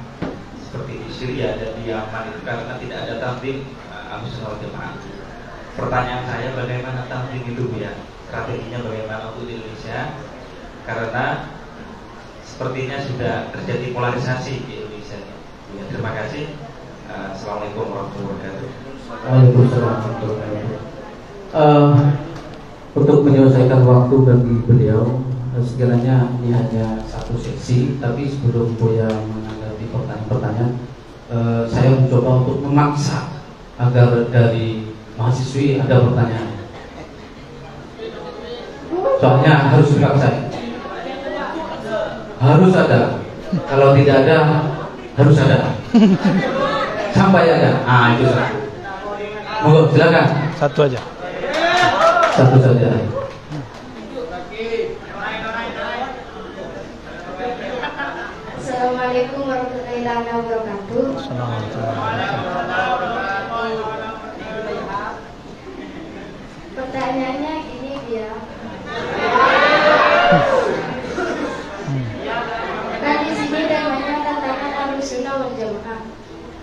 seperti 0.62 0.92
di 1.02 1.10
Syria 1.10 1.58
dan 1.58 1.74
di 1.74 1.90
Yaman 1.90 2.30
itu 2.30 2.40
karena 2.46 2.72
tidak 2.78 2.98
ada 3.04 3.14
tablik 3.18 3.66
uh, 3.90 3.94
uh, 3.98 4.14
Ahlussunnah 4.16 4.56
Jamaah. 4.62 4.94
Pertanyaan 5.74 6.24
saya 6.30 6.48
bagaimana 6.54 7.10
tampil 7.10 7.42
itu 7.42 7.64
ya? 7.82 7.92
Strateginya 8.30 8.78
bagaimana 8.86 9.34
untuk 9.34 9.50
di 9.50 9.58
Indonesia? 9.58 10.14
Karena 10.86 11.50
sepertinya 12.46 13.02
sudah 13.02 13.50
terjadi 13.50 13.90
polarisasi 13.90 14.54
di 14.70 14.72
Indonesia. 14.78 15.18
Ya, 15.74 15.82
terima 15.90 16.14
kasih. 16.14 16.54
Uh, 17.10 17.34
Assalamualaikum 17.34 17.90
warahmatullahi 17.90 18.30
wabarakatuh. 18.30 18.94
Eh, 21.54 21.94
untuk 22.98 23.22
menyelesaikan 23.22 23.86
waktu 23.86 24.14
bagi 24.26 24.54
beliau 24.66 25.22
eh, 25.54 25.62
sekiranya 25.62 26.26
ini 26.42 26.50
hanya 26.50 26.98
satu 27.24 27.40
seksi 27.40 27.96
tapi 28.04 28.28
sebelum 28.28 28.76
Buya 28.76 29.08
menanggapi 29.08 29.88
pertanyaan-pertanyaan 29.88 30.70
eh, 31.32 31.64
saya 31.72 31.96
mencoba 31.96 32.44
untuk 32.44 32.60
memaksa 32.68 33.32
agar 33.80 34.28
dari 34.28 34.92
mahasiswi 35.16 35.80
ada 35.80 36.04
pertanyaan. 36.04 36.52
Soalnya 39.16 39.54
harus 39.72 39.88
dipaksa 39.96 40.28
harus 42.44 42.72
ada. 42.76 43.00
Kalau 43.72 43.96
tidak 43.96 44.16
ada 44.28 44.38
harus 45.16 45.36
ada. 45.40 45.58
Sampai 47.16 47.48
ada. 47.48 47.70
Ah 47.88 48.12
itu 48.20 48.28
salah. 48.28 48.52
Monggo 49.64 49.88
silakan. 49.96 50.28
Satu 50.60 50.84
aja. 50.84 51.00
satu 52.34 52.58
saja 52.58 52.90
Assalamualaikum 58.84 59.46
warahmatullahi 60.14 60.78
wabarakatuh. 63.74 65.18
Pertanyaannya 66.74 67.54
gini 67.66 67.92
dia. 68.06 68.30
Kan 73.02 73.16
di 73.26 73.32
sini 73.34 73.60
temanya 73.66 74.14
tantangan 74.22 74.72
Ahlussunnah 74.86 75.34
wal 75.42 75.54
Jamaah. 75.58 76.00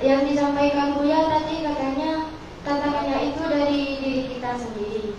Yang 0.01 0.21
disampaikan 0.33 0.97
Buya 0.97 1.19
tadi 1.29 1.55
katanya 1.61 2.11
tantangannya 2.63 3.17
itu 3.35 3.43
dari 3.45 3.81
diri 3.99 4.23
kita 4.35 4.51
sendiri. 4.57 5.13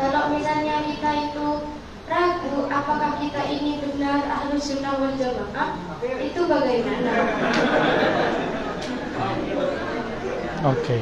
Kalau 0.00 0.32
misalnya 0.32 0.80
kita 0.88 1.10
itu 1.28 1.69
ragu 2.50 2.66
apakah 2.66 3.14
kita 3.22 3.46
ini 3.46 3.78
benar 3.78 4.26
Ahlussunnah 4.26 4.98
wal 4.98 5.14
Jamaah, 5.14 5.78
itu 6.02 6.40
bagaimana? 6.50 7.14
Oke. 10.66 10.96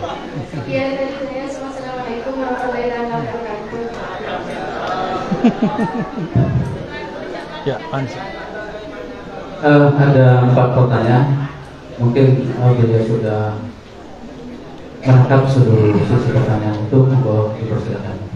Sekian 0.53 0.91
dari 0.93 1.15
saya. 1.17 1.45
Wassalamualaikum 1.49 2.33
warahmatullahi 2.37 2.89
wabarakatuh. 2.93 3.85
Ya, 7.65 7.77
Panji. 7.89 8.21
Eh, 9.59 9.89
ada 9.97 10.27
empat 10.53 10.69
pertanyaan. 10.77 11.49
Mungkin 11.97 12.27
eh, 12.45 12.73
beliau 12.77 13.03
sudah 13.09 13.57
menangkap 15.01 15.49
seluruh 15.49 15.97
sisi 15.97 16.29
pertanyaan 16.29 16.85
itu. 16.85 16.99
Monggo 17.09 17.57
dipersilakan. 17.57 18.28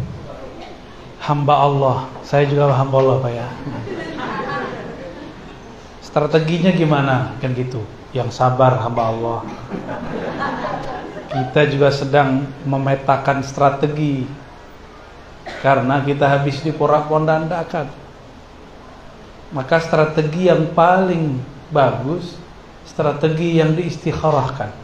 Hamba 1.23 1.55
Allah. 1.55 1.99
Saya 2.27 2.51
juga 2.51 2.75
hamba 2.75 2.99
Allah, 2.99 3.17
Pak 3.23 3.31
ya. 3.31 3.49
Strateginya 6.03 6.75
gimana? 6.75 7.39
Kan 7.39 7.55
gitu. 7.55 7.79
Yang 8.11 8.35
sabar 8.35 8.83
hamba 8.83 9.03
Allah. 9.09 9.39
Kita 11.33 11.63
juga 11.71 11.89
sedang 11.95 12.45
memetakan 12.67 13.41
strategi 13.41 14.27
karena 15.63 16.03
kita 16.03 16.27
habis 16.29 16.61
diporak-pondandakan. 16.61 17.87
Maka 19.55 19.77
strategi 19.81 20.51
yang 20.51 20.75
paling 20.77 21.39
bagus 21.73 22.37
strategi 22.85 23.63
yang 23.63 23.73
diistikharahkan. 23.73 24.75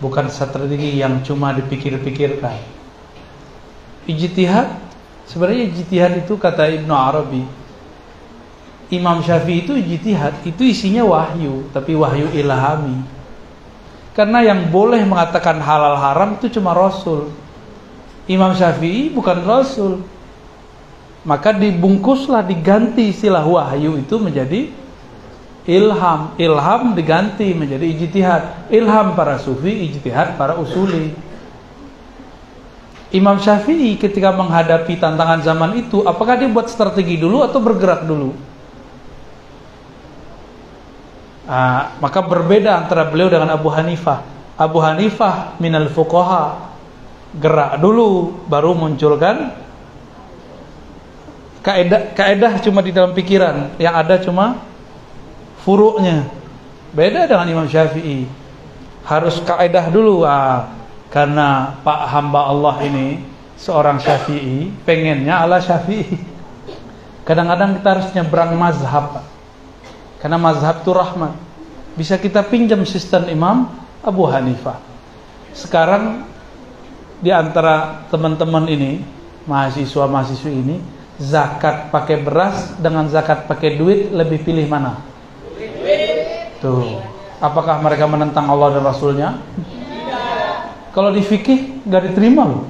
Bukan 0.00 0.30
strategi 0.32 1.02
yang 1.02 1.20
cuma 1.26 1.52
dipikir-pikirkan. 1.52 2.56
Ijtihad 4.06 4.85
sebenarnya 5.26 5.70
ijtihad 5.70 6.12
itu 6.24 6.34
kata 6.38 6.70
Ibnu 6.70 6.94
Arabi 6.94 7.44
Imam 8.86 9.18
Syafi'i 9.18 9.66
itu 9.66 9.74
ijtihad, 9.74 10.46
itu 10.46 10.62
isinya 10.62 11.02
wahyu, 11.02 11.66
tapi 11.74 11.98
wahyu 11.98 12.30
ilhami. 12.30 13.02
Karena 14.14 14.46
yang 14.46 14.70
boleh 14.70 15.02
mengatakan 15.02 15.58
halal 15.58 15.98
haram 15.98 16.38
itu 16.38 16.46
cuma 16.54 16.70
Rasul. 16.70 17.34
Imam 18.30 18.54
Syafi'i 18.54 19.10
bukan 19.10 19.42
Rasul. 19.42 20.06
Maka 21.26 21.50
dibungkuslah 21.50 22.46
diganti 22.46 23.10
istilah 23.10 23.42
wahyu 23.42 23.98
itu 23.98 24.14
menjadi 24.22 24.70
ilham. 25.66 26.38
Ilham 26.38 26.94
diganti 26.94 27.50
menjadi 27.58 27.82
ijtihad. 27.82 28.70
Ilham 28.70 29.18
para 29.18 29.42
sufi, 29.42 29.90
ijtihad 29.90 30.38
para 30.38 30.54
usuli. 30.54 31.10
Imam 33.16 33.40
Syafi'i 33.40 33.96
ketika 33.96 34.36
menghadapi 34.36 35.00
tantangan 35.00 35.40
zaman 35.40 35.80
itu, 35.80 36.04
apakah 36.04 36.36
dia 36.36 36.52
buat 36.52 36.68
strategi 36.68 37.16
dulu 37.16 37.40
atau 37.40 37.58
bergerak 37.64 38.04
dulu? 38.04 38.36
Ah, 41.48 41.96
maka 42.02 42.20
berbeda 42.20 42.84
antara 42.84 43.08
beliau 43.08 43.32
dengan 43.32 43.54
Abu 43.56 43.72
Hanifah. 43.72 44.20
Abu 44.60 44.82
Hanifah 44.84 45.56
minal 45.56 45.88
fuqaha 45.88 46.74
gerak 47.36 47.78
dulu 47.80 48.32
baru 48.48 48.72
munculkan 48.72 49.52
kaedah 51.60 52.16
kaedah 52.16 52.52
cuma 52.62 52.80
di 52.82 52.94
dalam 52.94 53.10
pikiran, 53.10 53.74
yang 53.78 53.94
ada 53.94 54.22
cuma 54.22 54.62
furuknya. 55.66 56.26
Beda 56.94 57.26
dengan 57.26 57.46
Imam 57.46 57.66
Syafi'i. 57.66 58.26
Harus 59.06 59.38
kaedah 59.42 59.86
dulu 59.90 60.26
ah, 60.26 60.66
karena 61.16 61.80
Pak 61.80 62.12
hamba 62.12 62.52
Allah 62.52 62.76
ini 62.84 63.24
seorang 63.56 63.96
Syafi'i, 63.96 64.68
pengennya 64.84 65.48
ala 65.48 65.56
Syafi'i. 65.64 66.12
Kadang-kadang 67.24 67.80
kita 67.80 67.88
harus 67.88 68.08
nyebrang 68.12 68.52
mazhab. 68.52 69.24
Karena 70.20 70.36
mazhab 70.36 70.84
itu 70.84 70.92
rahmat. 70.92 71.32
Bisa 71.96 72.20
kita 72.20 72.44
pinjam 72.44 72.84
sistem 72.84 73.32
Imam 73.32 73.64
Abu 74.04 74.28
Hanifah. 74.28 74.76
Sekarang 75.56 76.28
di 77.24 77.32
antara 77.32 78.04
teman-teman 78.12 78.68
ini, 78.68 79.00
mahasiswa-mahasiswi 79.48 80.52
ini, 80.52 80.76
zakat 81.16 81.88
pakai 81.88 82.20
beras 82.20 82.76
dengan 82.76 83.08
zakat 83.08 83.48
pakai 83.48 83.80
duit 83.80 84.12
lebih 84.12 84.44
pilih 84.44 84.68
mana? 84.68 85.00
Tuh. 86.60 87.00
Apakah 87.40 87.80
mereka 87.80 88.04
menentang 88.04 88.52
Allah 88.52 88.76
dan 88.76 88.84
Rasulnya? 88.84 89.40
Kalau 90.96 91.12
di 91.12 91.20
fikih 91.20 91.84
nggak 91.84 92.02
diterima 92.10 92.42
loh. 92.48 92.64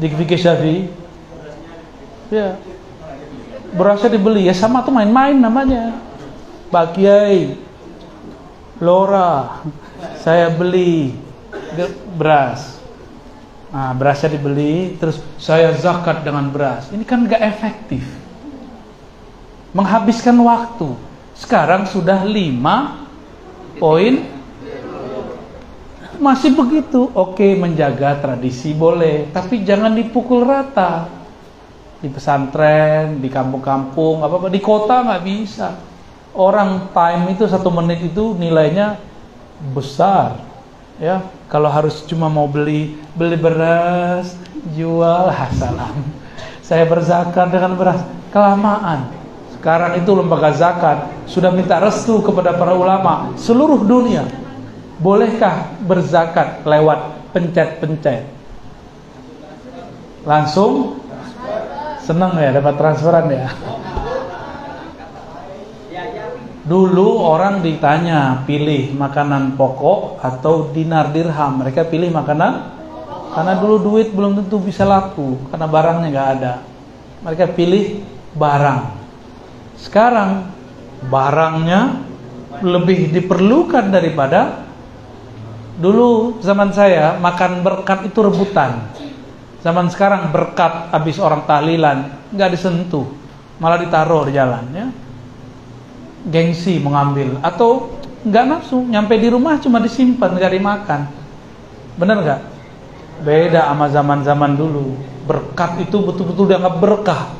Di 0.00 0.08
fikih 0.08 0.40
Syafi'i. 0.40 0.88
Ya. 2.32 2.56
Berasnya 3.76 4.16
dibeli 4.16 4.48
ya 4.48 4.56
sama 4.56 4.80
tuh 4.80 4.96
main-main 4.96 5.36
namanya. 5.36 5.92
Pak 6.72 6.96
Kiai 6.96 7.60
Lora 8.80 9.62
saya 10.18 10.50
beli 10.50 11.14
beras 12.16 12.74
nah 13.74 13.90
berasnya 13.90 14.38
dibeli 14.38 14.94
terus 15.02 15.18
saya 15.34 15.74
zakat 15.74 16.22
dengan 16.22 16.46
beras 16.46 16.94
ini 16.94 17.02
kan 17.02 17.26
gak 17.26 17.42
efektif 17.42 18.06
menghabiskan 19.74 20.38
waktu 20.38 20.94
sekarang 21.34 21.82
sudah 21.90 22.22
lima 22.22 23.06
poin 23.82 24.22
masih 26.18 26.54
begitu. 26.54 27.10
Oke 27.14 27.54
menjaga 27.54 28.18
tradisi 28.18 28.74
boleh 28.74 29.30
tapi 29.30 29.62
jangan 29.62 29.94
dipukul 29.94 30.44
rata. 30.44 31.08
Di 32.04 32.12
pesantren 32.12 33.16
di 33.24 33.32
kampung-kampung 33.32 34.20
apa 34.20 34.36
apa 34.36 34.48
di 34.52 34.60
kota 34.60 35.00
nggak 35.02 35.24
bisa. 35.24 35.74
Orang 36.34 36.90
time 36.90 37.32
itu 37.32 37.46
satu 37.46 37.70
menit 37.70 38.02
itu 38.04 38.34
nilainya 38.36 38.98
besar 39.72 40.42
ya. 41.00 41.24
Kalau 41.48 41.70
harus 41.70 42.02
cuma 42.04 42.28
mau 42.28 42.44
beli 42.50 42.98
beli 43.14 43.38
beras 43.38 44.34
jual 44.74 45.30
hasalam 45.38 45.96
saya 46.64 46.84
berzakat 46.88 47.52
dengan 47.52 47.76
beras. 47.76 48.00
Kelamaan. 48.34 49.14
Sekarang 49.54 49.96
itu 49.96 50.10
lembaga 50.12 50.50
zakat 50.52 51.08
sudah 51.24 51.48
minta 51.48 51.80
restu 51.80 52.20
kepada 52.20 52.52
para 52.52 52.76
ulama 52.76 53.32
seluruh 53.38 53.80
dunia 53.80 54.43
bolehkah 54.98 55.74
berzakat 55.82 56.62
lewat 56.62 57.32
pencet-pencet 57.34 58.26
langsung 60.24 61.02
senang 62.04 62.36
ya 62.38 62.54
dapat 62.54 62.74
transferan 62.76 63.26
ya 63.32 63.48
Dulu 66.64 67.20
orang 67.20 67.60
ditanya 67.60 68.40
pilih 68.48 68.96
makanan 68.96 69.52
pokok 69.52 70.16
atau 70.24 70.72
dinar 70.72 71.12
dirham. 71.12 71.60
Mereka 71.60 71.92
pilih 71.92 72.08
makanan 72.08 72.72
karena 73.36 73.52
dulu 73.60 73.76
duit 73.84 74.08
belum 74.16 74.40
tentu 74.40 74.64
bisa 74.64 74.88
laku 74.88 75.36
karena 75.52 75.68
barangnya 75.68 76.08
nggak 76.08 76.30
ada. 76.40 76.52
Mereka 77.20 77.52
pilih 77.52 78.00
barang. 78.32 78.80
Sekarang 79.76 80.48
barangnya 81.04 82.00
lebih 82.64 83.12
diperlukan 83.12 83.92
daripada 83.92 84.63
dulu 85.78 86.38
zaman 86.38 86.70
saya 86.70 87.18
makan 87.18 87.62
berkat 87.66 88.06
itu 88.06 88.18
rebutan. 88.22 88.90
Zaman 89.64 89.88
sekarang 89.88 90.28
berkat 90.28 90.92
habis 90.92 91.16
orang 91.16 91.48
tahlilan 91.48 92.12
nggak 92.30 92.52
disentuh, 92.52 93.08
malah 93.56 93.80
ditaruh 93.80 94.28
di 94.28 94.32
jalan 94.36 94.64
ya. 94.76 94.86
Gengsi 96.28 96.80
mengambil 96.80 97.40
atau 97.40 97.96
nggak 98.24 98.44
nafsu 98.44 98.80
nyampe 98.80 99.16
di 99.16 99.28
rumah 99.28 99.56
cuma 99.60 99.80
disimpan 99.80 100.36
nggak 100.36 100.52
dimakan. 100.52 101.00
Bener 101.96 102.16
nggak? 102.20 102.40
Beda 103.24 103.72
sama 103.72 103.86
zaman 103.88 104.18
zaman 104.20 104.52
dulu. 104.52 104.94
Berkat 105.24 105.80
itu 105.80 105.96
betul-betul 105.96 106.52
dianggap 106.52 106.74
berkah. 106.76 107.32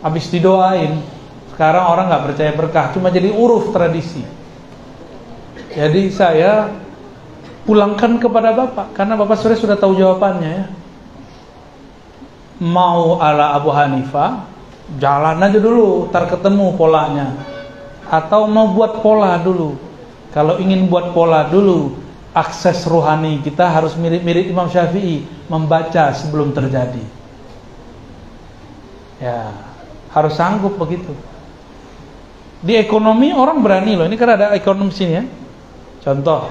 Habis 0.00 0.32
didoain. 0.32 1.04
Sekarang 1.52 1.90
orang 1.90 2.08
nggak 2.08 2.24
percaya 2.32 2.52
berkah 2.56 2.96
cuma 2.96 3.12
jadi 3.12 3.28
uruf 3.28 3.74
tradisi. 3.76 4.24
Jadi 5.74 6.08
saya 6.08 6.70
pulangkan 7.68 8.16
kepada 8.16 8.56
bapak 8.56 8.96
karena 8.96 9.12
bapak 9.20 9.36
sore 9.36 9.60
sudah 9.60 9.76
tahu 9.76 9.92
jawabannya 9.92 10.50
ya 10.56 10.64
mau 12.64 13.20
ala 13.20 13.52
Abu 13.54 13.68
Hanifah 13.68 14.48
jalan 14.96 15.36
aja 15.44 15.60
dulu 15.60 16.08
tar 16.08 16.24
ketemu 16.32 16.72
polanya 16.80 17.36
atau 18.08 18.48
mau 18.48 18.72
buat 18.72 19.04
pola 19.04 19.36
dulu. 19.38 19.76
Kalau 20.32 20.60
ingin 20.60 20.88
buat 20.88 21.12
pola 21.12 21.44
dulu, 21.48 21.96
akses 22.32 22.84
rohani 22.88 23.40
kita 23.44 23.68
harus 23.68 23.96
mirip-mirip 23.96 24.48
Imam 24.48 24.68
Syafi'i, 24.68 25.24
membaca 25.48 26.12
sebelum 26.16 26.52
terjadi. 26.52 27.04
Ya, 29.20 29.52
harus 30.12 30.36
sanggup 30.36 30.76
begitu. 30.80 31.12
Di 32.58 32.74
ekonomi 32.74 33.30
orang 33.30 33.62
berani 33.62 33.94
loh. 33.94 34.06
Ini 34.06 34.16
kan 34.18 34.30
ada 34.34 34.46
ekonomi 34.54 34.90
sini 34.90 35.12
ya. 35.14 35.24
Contoh, 36.02 36.48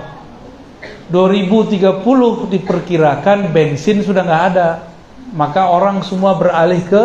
2030 1.07 2.03
diperkirakan 2.51 3.51
bensin 3.55 4.03
sudah 4.03 4.23
nggak 4.27 4.43
ada, 4.53 4.91
maka 5.31 5.71
orang 5.71 6.03
semua 6.03 6.35
beralih 6.35 6.83
ke 6.83 7.03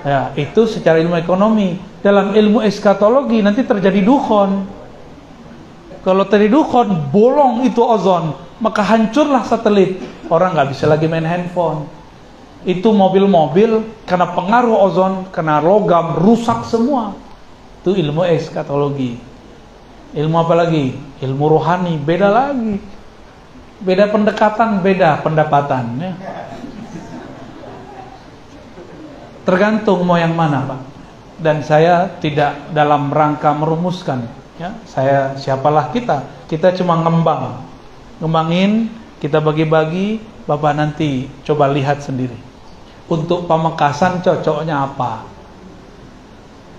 Ya, 0.00 0.32
itu 0.32 0.64
secara 0.64 0.96
ilmu 0.96 1.12
ekonomi. 1.20 1.76
Dalam 2.00 2.32
ilmu 2.32 2.64
eskatologi 2.64 3.44
nanti 3.44 3.60
terjadi 3.60 4.00
dukhon. 4.00 4.64
Kalau 6.00 6.24
terjadi 6.24 6.56
dukhon, 6.56 7.12
bolong 7.12 7.68
itu 7.68 7.84
ozon, 7.84 8.32
maka 8.64 8.80
hancurlah 8.80 9.44
satelit. 9.44 10.00
Orang 10.32 10.56
nggak 10.56 10.72
bisa 10.72 10.88
lagi 10.88 11.04
main 11.04 11.28
handphone. 11.28 11.84
Itu 12.64 12.96
mobil-mobil 12.96 13.84
karena 14.08 14.32
pengaruh 14.32 14.88
ozon, 14.88 15.28
karena 15.28 15.60
logam 15.60 16.16
rusak 16.16 16.64
semua. 16.64 17.12
Itu 17.84 17.92
ilmu 17.92 18.24
eskatologi. 18.24 19.20
Ilmu 20.16 20.36
apa 20.40 20.54
lagi? 20.56 20.96
Ilmu 21.20 21.44
rohani, 21.52 22.00
beda 22.00 22.28
lagi. 22.32 22.80
Beda 23.80 24.08
pendekatan, 24.08 24.80
beda 24.80 25.20
pendapatan. 25.20 25.84
Ya. 26.00 26.12
Tergantung 29.44 30.04
mau 30.04 30.16
yang 30.16 30.32
mana, 30.32 30.64
Pak. 30.64 30.80
Dan 31.40 31.64
saya 31.64 32.08
tidak 32.20 32.72
dalam 32.76 33.08
rangka 33.08 33.52
merumuskan, 33.56 34.28
ya. 34.60 34.76
Saya 34.84 35.36
siapalah 35.36 35.92
kita? 35.92 36.24
Kita 36.48 36.72
cuma 36.76 37.00
ngembang. 37.00 37.64
Ngembangin, 38.20 38.92
kita 39.20 39.40
bagi-bagi, 39.40 40.20
Bapak 40.44 40.72
nanti 40.76 41.28
coba 41.44 41.68
lihat 41.72 42.04
sendiri. 42.04 42.36
Untuk 43.08 43.44
pamekasan 43.48 44.24
cocoknya 44.24 44.88
apa? 44.88 45.24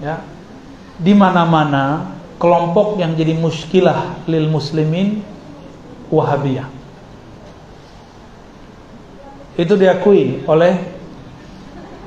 Ya. 0.01 0.21
Di 1.01 1.13
mana-mana 1.17 2.13
kelompok 2.41 2.97
yang 2.97 3.13
jadi 3.13 3.37
muskilah 3.37 4.25
lil 4.25 4.49
muslimin 4.49 5.21
Wahabiyah. 6.09 6.67
Itu 9.55 9.77
diakui 9.77 10.41
oleh 10.49 10.73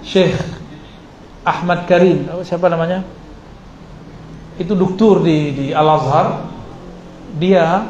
Syekh 0.03 0.35
Ahmad 1.47 1.87
Karim, 1.87 2.27
siapa 2.43 2.67
namanya? 2.67 3.07
Itu 4.59 4.75
doktor 4.75 5.23
di 5.23 5.55
di 5.55 5.67
Al 5.71 5.89
Azhar. 5.89 6.29
Dia 7.39 7.87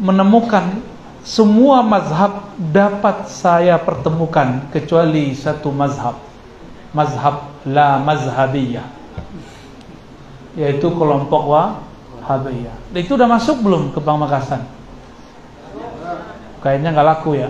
menemukan 0.00 0.80
semua 1.20 1.84
mazhab 1.84 2.56
dapat 2.56 3.28
saya 3.28 3.76
pertemukan 3.76 4.68
kecuali 4.72 5.36
satu 5.36 5.68
mazhab. 5.74 6.16
Mazhab 6.96 7.52
la 7.68 8.00
mazhabiyah. 8.00 8.99
Yaitu 10.58 10.90
kelompok 10.94 11.42
Wahabiyah. 11.50 12.74
Itu 12.94 13.14
udah 13.14 13.28
masuk 13.30 13.62
belum 13.62 13.94
ke 13.94 14.00
Pamekasan? 14.02 14.66
Kayaknya 16.60 16.88
nggak 16.92 17.08
laku 17.08 17.38
ya 17.38 17.48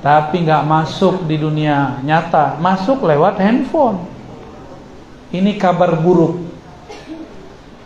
tapi 0.00 0.48
nggak 0.48 0.64
masuk 0.64 1.28
di 1.28 1.36
dunia 1.36 2.00
nyata, 2.00 2.56
masuk 2.56 3.04
lewat 3.04 3.36
handphone. 3.36 4.00
Ini 5.30 5.60
kabar 5.60 6.00
buruk. 6.00 6.40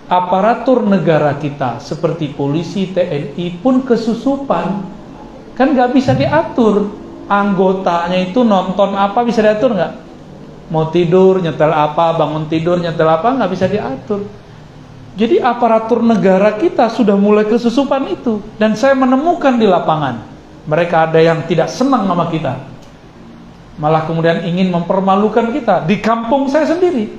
Aparatur 0.07 0.87
negara 0.87 1.35
kita 1.35 1.83
seperti 1.83 2.31
polisi, 2.31 2.87
TNI 2.93 3.59
pun 3.59 3.83
kesusupan, 3.83 4.87
kan 5.59 5.69
nggak 5.75 5.91
bisa 5.93 6.15
diatur. 6.15 7.03
Anggotanya 7.25 8.21
itu 8.21 8.45
nonton 8.45 8.95
apa 8.95 9.25
bisa 9.25 9.41
diatur 9.41 9.75
nggak? 9.75 9.93
Mau 10.73 10.89
tidur 10.89 11.45
nyetel 11.45 11.73
apa, 11.73 12.17
bangun 12.17 12.49
tidur 12.49 12.81
nyetel 12.81 13.09
apa 13.09 13.37
nggak 13.37 13.51
bisa 13.53 13.67
diatur. 13.69 14.25
Jadi 15.15 15.39
aparatur 15.39 16.03
negara 16.03 16.59
kita 16.59 16.91
sudah 16.91 17.15
mulai 17.15 17.47
kesusupan 17.47 18.11
itu 18.11 18.43
dan 18.59 18.75
saya 18.75 18.99
menemukan 18.99 19.55
di 19.55 19.63
lapangan 19.63 20.35
mereka 20.65 21.07
ada 21.07 21.21
yang 21.21 21.45
tidak 21.45 21.69
senang 21.69 22.09
sama 22.09 22.33
kita. 22.33 22.57
Malah 23.77 24.07
kemudian 24.09 24.47
ingin 24.47 24.71
mempermalukan 24.71 25.53
kita. 25.53 25.85
Di 25.85 26.01
kampung 26.01 26.47
saya 26.49 26.65
sendiri. 26.65 27.11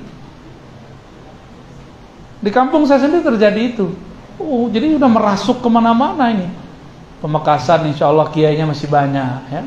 Di 2.42 2.50
kampung 2.50 2.88
saya 2.88 3.06
sendiri 3.06 3.22
terjadi 3.22 3.62
itu. 3.76 3.92
Oh, 4.40 4.68
jadi 4.68 4.96
udah 4.98 5.10
merasuk 5.10 5.62
ke 5.62 5.70
mana-mana 5.72 6.32
ini. 6.32 6.48
Pemekasan 7.20 7.88
insya 7.92 8.12
Allah 8.12 8.28
kiainya 8.32 8.68
masih 8.68 8.88
banyak 8.92 9.40
ya. 9.52 9.64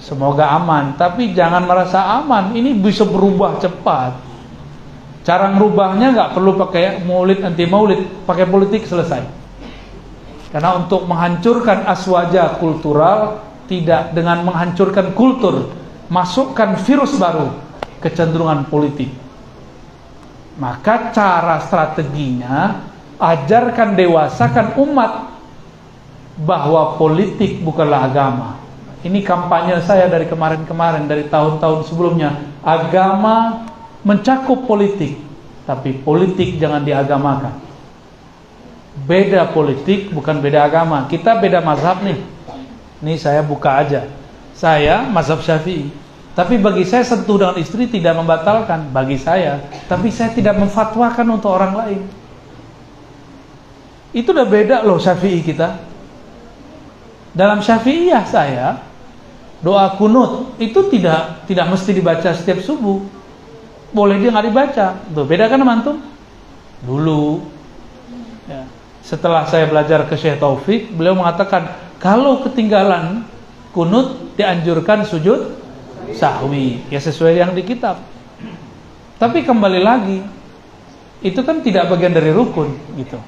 Semoga 0.00 0.56
aman, 0.56 0.96
tapi 0.96 1.36
jangan 1.36 1.68
merasa 1.68 2.20
aman. 2.24 2.56
Ini 2.56 2.72
bisa 2.80 3.04
berubah 3.04 3.60
cepat. 3.60 4.16
Cara 5.20 5.52
merubahnya 5.52 6.16
nggak 6.16 6.32
perlu 6.32 6.56
pakai 6.56 7.04
maulid 7.04 7.44
anti 7.44 7.68
maulid, 7.68 8.24
pakai 8.24 8.48
politik 8.48 8.88
selesai. 8.88 9.20
Karena 10.50 10.80
untuk 10.80 11.04
menghancurkan 11.04 11.84
aswaja 11.84 12.56
kultural 12.56 13.44
tidak 13.68 14.16
dengan 14.16 14.42
menghancurkan 14.42 15.12
kultur, 15.12 15.68
masukkan 16.08 16.80
virus 16.80 17.14
baru, 17.20 17.52
kecenderungan 18.00 18.66
politik. 18.66 19.12
Maka 20.56 21.14
cara 21.14 21.60
strateginya 21.62 22.88
ajarkan 23.20 23.94
dewasakan 23.94 24.80
umat 24.80 25.12
bahwa 26.40 26.96
politik 26.96 27.60
bukanlah 27.60 28.08
agama. 28.08 28.56
Ini 29.00 29.24
kampanye 29.24 29.80
saya 29.80 30.12
dari 30.12 30.28
kemarin-kemarin 30.28 31.08
dari 31.08 31.24
tahun-tahun 31.24 31.88
sebelumnya. 31.88 32.36
Agama 32.60 33.64
mencakup 34.04 34.68
politik, 34.68 35.16
tapi 35.64 35.96
politik 35.96 36.60
jangan 36.60 36.84
diagamakan. 36.84 37.56
Beda 39.08 39.48
politik 39.48 40.12
bukan 40.12 40.44
beda 40.44 40.68
agama. 40.68 41.08
Kita 41.08 41.40
beda 41.40 41.64
mazhab 41.64 42.04
nih. 42.04 42.20
Nih 43.00 43.16
saya 43.16 43.40
buka 43.40 43.80
aja. 43.80 44.04
Saya 44.52 45.08
mazhab 45.08 45.40
syafi'i. 45.40 45.88
Tapi 46.36 46.60
bagi 46.60 46.84
saya 46.84 47.00
sentuh 47.00 47.40
dengan 47.40 47.56
istri 47.56 47.88
tidak 47.88 48.20
membatalkan 48.20 48.92
bagi 48.92 49.16
saya. 49.16 49.64
Tapi 49.88 50.12
saya 50.12 50.36
tidak 50.36 50.60
memfatwakan 50.60 51.26
untuk 51.40 51.56
orang 51.56 51.72
lain. 51.72 52.00
Itu 54.12 54.36
udah 54.36 54.44
beda 54.44 54.76
loh 54.84 55.00
syafi'i 55.00 55.40
kita. 55.40 55.80
Dalam 57.32 57.64
syafi'iyah 57.64 58.24
saya 58.26 58.89
doa 59.60 59.96
kunut 60.00 60.56
itu 60.56 60.80
tidak 60.88 61.44
tidak 61.44 61.66
mesti 61.68 61.90
dibaca 61.92 62.32
setiap 62.32 62.64
subuh 62.64 63.04
boleh 63.92 64.16
dia 64.18 64.32
nggak 64.32 64.46
dibaca 64.48 64.86
tuh 65.12 65.24
beda 65.26 65.50
kan 65.50 65.60
mantum 65.60 66.00
dulu 66.80 67.44
ya 68.48 68.80
setelah 69.10 69.48
saya 69.48 69.66
belajar 69.66 70.06
ke 70.06 70.14
Syekh 70.14 70.38
Taufik, 70.38 70.92
beliau 70.92 71.16
mengatakan 71.16 71.72
kalau 71.98 72.44
ketinggalan 72.44 73.24
kunut 73.74 74.36
dianjurkan 74.36 75.02
sujud 75.02 75.56
sahwi, 76.14 76.84
ya 76.92 77.02
sesuai 77.02 77.40
yang 77.40 77.50
di 77.56 77.66
kitab. 77.66 77.98
Tapi 79.18 79.42
kembali 79.42 79.80
lagi, 79.82 80.22
itu 81.26 81.40
kan 81.42 81.58
tidak 81.58 81.90
bagian 81.90 82.14
dari 82.14 82.30
rukun 82.30 82.70
gitu. 82.94 83.18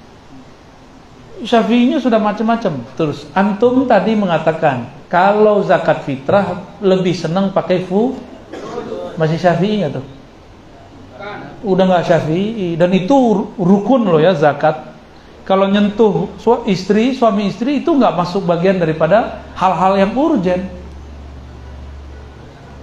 Syafi'inya 1.42 1.98
sudah 1.98 2.22
macam-macam. 2.22 2.86
Terus 2.94 3.26
antum 3.34 3.82
tadi 3.90 4.14
mengatakan 4.14 4.86
kalau 5.12 5.60
zakat 5.60 6.08
fitrah 6.08 6.64
lebih 6.80 7.12
senang 7.12 7.52
pakai 7.52 7.84
fu 7.84 8.16
masih 9.20 9.36
Syafi'i 9.36 9.84
tuh? 9.92 10.00
Udah 11.60 11.84
nggak 11.84 12.08
Syafi'i 12.08 12.80
dan 12.80 12.88
itu 12.96 13.12
rukun 13.60 14.08
loh 14.08 14.16
ya 14.16 14.32
zakat. 14.32 14.88
Kalau 15.44 15.68
nyentuh 15.68 16.32
istri, 16.64 17.12
suami 17.12 17.52
istri 17.52 17.84
itu 17.84 17.92
nggak 17.92 18.16
masuk 18.16 18.48
bagian 18.48 18.80
daripada 18.80 19.44
hal-hal 19.52 20.00
yang 20.00 20.16
urgen. 20.16 20.64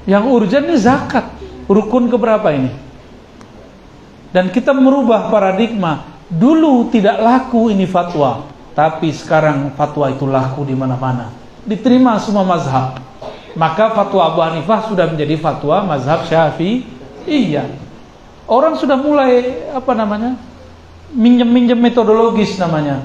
Yang 0.05 0.25
urgen 0.29 0.63
ini 0.69 0.77
zakat. 0.77 1.25
Rukun 1.65 2.13
keberapa 2.13 2.53
ini? 2.53 2.69
Dan 4.29 4.53
kita 4.53 4.69
merubah 4.69 5.33
paradigma. 5.33 6.05
Dulu 6.29 6.93
tidak 6.93 7.17
laku 7.17 7.73
ini 7.73 7.89
fatwa, 7.89 8.45
tapi 8.77 9.09
sekarang 9.09 9.73
fatwa 9.73 10.13
itu 10.13 10.29
laku 10.29 10.61
di 10.61 10.77
mana-mana. 10.77 11.38
Diterima 11.69 12.17
semua 12.17 12.41
mazhab. 12.41 12.97
Maka 13.53 13.93
fatwa 13.93 14.25
Abu 14.25 14.41
Hanifah 14.41 14.89
sudah 14.89 15.05
menjadi 15.05 15.37
fatwa 15.37 15.85
mazhab 15.85 16.25
Syafi'i. 16.25 16.81
Iya. 17.29 17.69
Orang 18.49 18.73
sudah 18.73 18.97
mulai 18.97 19.61
apa 19.69 19.93
namanya? 19.93 20.49
minjem-minjem 21.13 21.77
metodologis 21.77 22.57
namanya. 22.61 23.01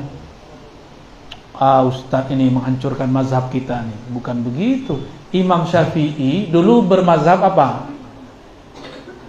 Ah, 1.54 1.86
Ustadz 1.86 2.34
ini 2.34 2.50
menghancurkan 2.50 3.06
mazhab 3.08 3.48
kita 3.48 3.86
nih. 3.86 3.98
Bukan 4.10 4.42
begitu. 4.42 5.00
Imam 5.30 5.64
Syafi'i 5.64 6.50
dulu 6.50 6.82
bermazhab 6.84 7.40
apa? 7.46 7.88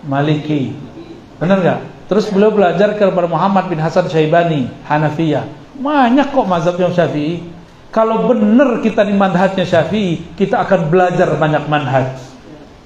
Maliki. 0.06 0.74
Benar 1.38 1.58
nggak? 1.62 1.80
Terus 2.06 2.30
beliau 2.30 2.54
belajar 2.54 2.94
kepada 2.94 3.26
Muhammad 3.26 3.70
bin 3.70 3.82
Hasan 3.82 4.06
Syaibani, 4.10 4.70
Hanafiyah. 4.86 5.46
Banyak 5.78 6.34
kok 6.34 6.48
mazhab 6.50 6.78
yang 6.78 6.94
Syafi'i. 6.94 7.55
Kalau 7.96 8.28
benar 8.28 8.84
kita 8.84 9.08
di 9.08 9.16
manhajnya 9.16 9.64
Syafi'i, 9.64 10.36
kita 10.36 10.68
akan 10.68 10.92
belajar 10.92 11.32
banyak 11.40 11.64
manhaj. 11.72 12.20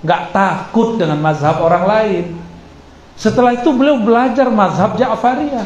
Nggak 0.05 0.30
takut 0.30 1.01
dengan 1.01 1.18
mazhab 1.18 1.66
orang 1.66 1.84
lain. 1.89 2.26
Setelah 3.18 3.57
itu 3.57 3.74
beliau 3.74 3.97
belajar 3.97 4.53
mazhab 4.53 4.93
Ja'fariyah. 5.01 5.66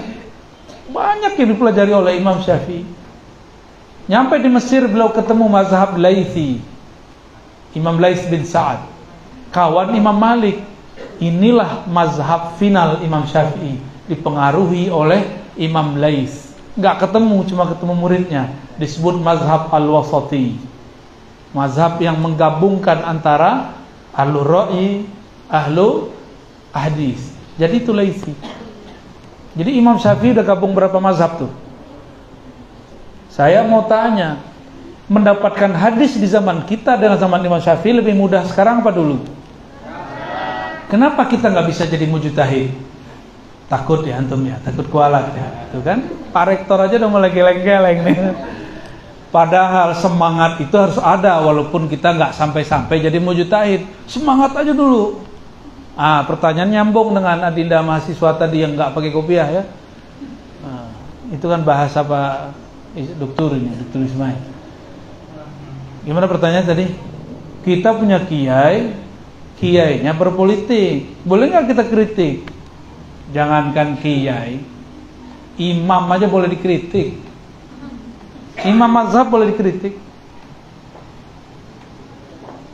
Banyak 0.88 1.36
yang 1.36 1.50
dipelajari 1.60 1.92
oleh 1.92 2.24
Imam 2.24 2.40
Syafi'i. 2.40 2.88
Nyampe 4.08 4.40
di 4.40 4.48
Mesir 4.48 4.88
beliau 4.88 5.12
ketemu 5.12 5.52
mazhab 5.52 6.00
Laithi. 6.00 6.64
Imam 7.76 8.00
Laith 8.00 8.24
bin 8.32 8.48
Sa'ad. 8.48 8.80
Kawan 9.52 9.92
Imam 9.92 10.16
Malik. 10.16 10.64
Inilah 11.20 11.84
mazhab 11.92 12.56
final 12.56 13.04
Imam 13.04 13.28
Syafi'i 13.28 13.76
dipengaruhi 14.08 14.88
oleh 14.88 15.20
Imam 15.60 16.00
Lais. 16.00 16.53
Nggak 16.74 17.06
ketemu, 17.06 17.38
cuma 17.46 17.64
ketemu 17.70 17.94
muridnya. 17.94 18.44
Disebut 18.82 19.22
mazhab 19.22 19.70
al-wasati. 19.70 20.58
Mazhab 21.54 22.02
yang 22.02 22.18
menggabungkan 22.18 23.06
antara 23.06 23.78
ahlu 24.14 24.42
ra'i, 24.42 25.06
ahlu 25.50 26.10
hadis. 26.74 27.34
Jadi 27.62 27.86
itu 27.86 27.94
Laisi. 27.94 28.34
Jadi 29.54 29.78
Imam 29.78 30.02
Syafi'i 30.02 30.34
udah 30.34 30.42
gabung 30.42 30.74
berapa 30.74 30.98
mazhab 30.98 31.46
tuh? 31.46 31.52
Saya 33.30 33.62
mau 33.62 33.86
tanya, 33.86 34.42
mendapatkan 35.06 35.70
hadis 35.78 36.18
di 36.18 36.26
zaman 36.26 36.66
kita 36.66 36.98
dengan 36.98 37.22
zaman 37.22 37.42
Imam 37.46 37.62
Syafi'i 37.62 37.94
lebih 37.94 38.18
mudah 38.18 38.50
sekarang 38.50 38.82
apa 38.82 38.90
dulu? 38.90 39.22
Kenapa 40.90 41.26
kita 41.30 41.50
nggak 41.50 41.68
bisa 41.70 41.86
jadi 41.86 42.06
mujtahid? 42.10 42.74
Takut 43.74 44.06
ya 44.06 44.22
antum 44.22 44.46
ya, 44.46 44.62
takut 44.62 44.86
kualat 44.86 45.34
ya, 45.34 45.48
itu 45.74 45.82
kan? 45.82 46.06
Pak 46.30 46.46
Rektor 46.46 46.78
aja 46.78 46.94
udah 47.02 47.10
mulai 47.10 47.34
geleng-geleng 47.34 48.06
nih. 48.06 48.18
Padahal 49.34 49.98
semangat 49.98 50.62
itu 50.62 50.78
harus 50.78 51.02
ada 51.02 51.42
walaupun 51.42 51.90
kita 51.90 52.14
nggak 52.14 52.38
sampai-sampai 52.38 53.02
jadi 53.02 53.18
mujtahid. 53.18 53.82
Semangat 54.06 54.54
aja 54.54 54.78
dulu. 54.78 55.26
Ah, 55.98 56.22
pertanyaan 56.22 56.70
nyambung 56.70 57.18
dengan 57.18 57.50
adinda 57.50 57.82
mahasiswa 57.82 58.38
tadi 58.38 58.62
yang 58.62 58.78
nggak 58.78 58.94
pakai 58.94 59.10
kopiah 59.10 59.50
ya. 59.50 59.64
Nah, 60.62 60.94
itu 61.34 61.46
kan 61.50 61.66
bahasa 61.66 62.06
Pak 62.06 62.54
Dokter 63.18 63.58
ini, 63.58 63.74
Dokter 63.74 64.06
Ismail. 64.06 64.38
Gimana 66.06 66.30
pertanyaan 66.30 66.70
tadi? 66.70 66.94
Kita 67.66 67.98
punya 67.98 68.22
kiai, 68.22 68.94
kiainya 69.58 70.14
berpolitik. 70.14 71.26
Boleh 71.26 71.50
nggak 71.50 71.74
kita 71.74 71.84
kritik? 71.90 72.54
Jangankan 73.34 73.98
kiai, 73.98 74.62
imam 75.58 76.04
aja 76.14 76.30
boleh 76.30 76.54
dikritik. 76.54 77.18
Imam 78.62 78.86
mazhab 78.86 79.34
boleh 79.34 79.50
dikritik. 79.50 79.98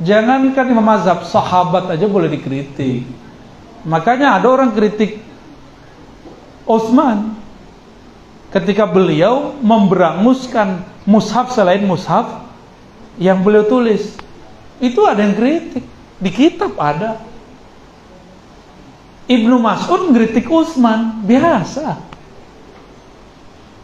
Jangankan 0.03 0.65
imam 0.67 0.83
mazhab, 0.83 1.23
sahabat 1.23 1.95
aja 1.95 2.03
boleh 2.11 2.27
dikritik. 2.27 3.07
Makanya 3.87 4.35
ada 4.35 4.51
orang 4.51 4.75
kritik 4.75 5.23
Osman 6.67 7.39
ketika 8.51 8.83
beliau 8.83 9.55
memberangus,kan 9.63 10.83
mushaf 11.07 11.55
selain 11.55 11.87
mushaf 11.87 12.43
yang 13.15 13.39
beliau 13.39 13.63
tulis. 13.63 14.19
Itu 14.83 15.07
ada 15.07 15.23
yang 15.23 15.39
kritik. 15.39 15.87
Di 16.19 16.31
kitab 16.35 16.75
ada. 16.75 17.28
Ibnu 19.29 19.61
Mas'ud 19.61 20.09
ngeritik 20.09 20.49
Utsman, 20.49 21.21
biasa. 21.21 22.01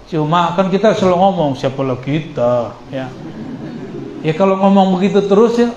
Cuma 0.09 0.57
kan 0.57 0.73
kita 0.73 0.97
selalu 0.97 1.17
ngomong 1.21 1.51
siapa 1.53 1.85
lo 1.85 2.01
kita, 2.01 2.73
ya. 2.89 3.05
Ya 4.25 4.33
kalau 4.33 4.57
ngomong 4.57 4.97
begitu 4.97 5.21
terus 5.29 5.53
ya, 5.61 5.69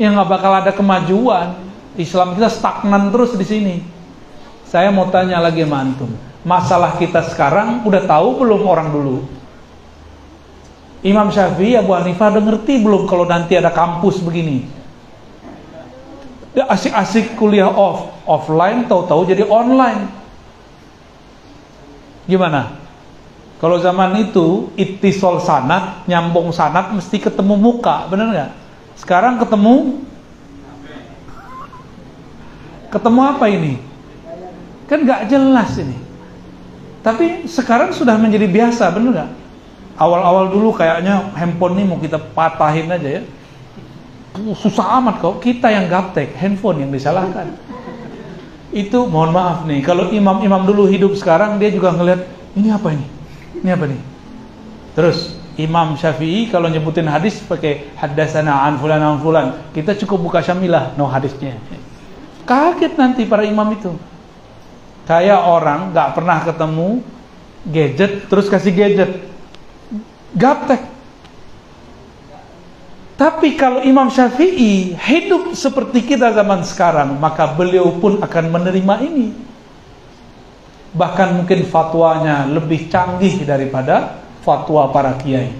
ya 0.00 0.08
nggak 0.16 0.28
bakal 0.32 0.52
ada 0.56 0.72
kemajuan. 0.72 1.60
Islam 1.92 2.32
kita 2.32 2.48
stagnan 2.48 3.12
terus 3.12 3.36
di 3.36 3.44
sini. 3.44 3.76
Saya 4.64 4.88
mau 4.88 5.12
tanya 5.12 5.44
lagi 5.44 5.60
sama 5.60 5.84
antum. 5.84 6.08
Masalah 6.40 6.96
kita 6.96 7.20
sekarang 7.28 7.84
udah 7.84 8.08
tahu 8.08 8.40
belum 8.40 8.64
orang 8.64 8.88
dulu? 8.88 9.28
Imam 11.04 11.28
Syafi'i, 11.28 11.76
Abu 11.76 11.92
Hanifah 11.92 12.32
udah 12.32 12.42
ngerti 12.48 12.80
belum 12.80 13.04
kalau 13.04 13.28
nanti 13.28 13.60
ada 13.60 13.68
kampus 13.68 14.24
begini? 14.24 14.64
Dia 16.52 16.68
asik-asik 16.68 17.40
kuliah 17.40 17.72
off, 17.72 18.12
offline 18.28 18.84
tahu-tahu 18.84 19.24
jadi 19.24 19.48
online. 19.48 20.04
Gimana? 22.28 22.76
Kalau 23.56 23.80
zaman 23.80 24.20
itu 24.20 24.68
ittisol 24.76 25.40
sanat, 25.40 26.04
nyambung 26.04 26.52
sanat 26.52 26.92
mesti 26.92 27.16
ketemu 27.16 27.54
muka, 27.56 28.04
bener 28.12 28.28
nggak? 28.28 28.50
Sekarang 29.00 29.40
ketemu 29.40 30.04
ketemu 32.92 33.20
apa 33.24 33.44
ini? 33.48 33.74
Kan 34.84 35.08
nggak 35.08 35.32
jelas 35.32 35.72
ini. 35.80 35.96
Tapi 37.00 37.48
sekarang 37.48 37.96
sudah 37.96 38.20
menjadi 38.20 38.44
biasa, 38.44 38.92
bener 38.92 39.10
nggak? 39.14 39.30
Awal-awal 39.96 40.52
dulu 40.52 40.76
kayaknya 40.76 41.32
handphone 41.32 41.80
ini 41.80 41.84
mau 41.88 41.96
kita 41.96 42.20
patahin 42.36 42.92
aja 42.92 43.08
ya 43.08 43.22
susah 44.56 45.00
amat 45.00 45.20
kok 45.20 45.44
kita 45.44 45.68
yang 45.68 45.92
gaptek 45.92 46.32
handphone 46.36 46.80
yang 46.80 46.90
disalahkan. 46.92 47.52
Itu 48.72 49.04
mohon 49.04 49.36
maaf 49.36 49.68
nih. 49.68 49.84
Kalau 49.84 50.08
imam-imam 50.08 50.64
dulu 50.64 50.88
hidup 50.88 51.12
sekarang 51.12 51.60
dia 51.60 51.68
juga 51.68 51.92
ngelihat 51.92 52.24
ini 52.56 52.68
apa 52.72 52.88
ini? 52.96 53.06
Ini 53.60 53.70
apa 53.76 53.84
nih? 53.84 54.00
Terus 54.96 55.36
Imam 55.60 56.00
Syafi'i 56.00 56.48
kalau 56.48 56.72
nyebutin 56.72 57.04
hadis 57.04 57.44
pakai 57.44 57.92
hadasana 58.00 58.64
an 58.64 58.80
fulan 58.80 59.04
an 59.04 59.20
fulan. 59.20 59.68
Kita 59.76 59.92
cukup 60.00 60.32
buka 60.32 60.40
syamilah 60.40 60.96
no 60.96 61.04
hadisnya. 61.04 61.60
Kaget 62.48 62.96
nanti 62.96 63.28
para 63.28 63.44
imam 63.44 63.68
itu. 63.76 63.92
Kayak 65.04 65.44
orang 65.44 65.92
nggak 65.92 66.08
pernah 66.16 66.38
ketemu 66.40 66.88
gadget 67.68 68.12
terus 68.32 68.48
kasih 68.48 68.72
gadget. 68.72 69.10
Gaptek 70.32 70.91
tapi 73.22 73.54
kalau 73.54 73.86
Imam 73.86 74.10
Syafi'i 74.10 74.98
hidup 74.98 75.54
seperti 75.54 76.02
kita 76.02 76.34
zaman 76.34 76.66
sekarang, 76.66 77.22
maka 77.22 77.54
beliau 77.54 77.94
pun 78.02 78.18
akan 78.18 78.44
menerima 78.50 78.94
ini. 79.06 79.30
Bahkan 80.90 81.38
mungkin 81.38 81.62
fatwanya 81.70 82.50
lebih 82.50 82.90
canggih 82.90 83.46
daripada 83.46 84.18
fatwa 84.42 84.90
para 84.90 85.14
kiai. 85.22 85.54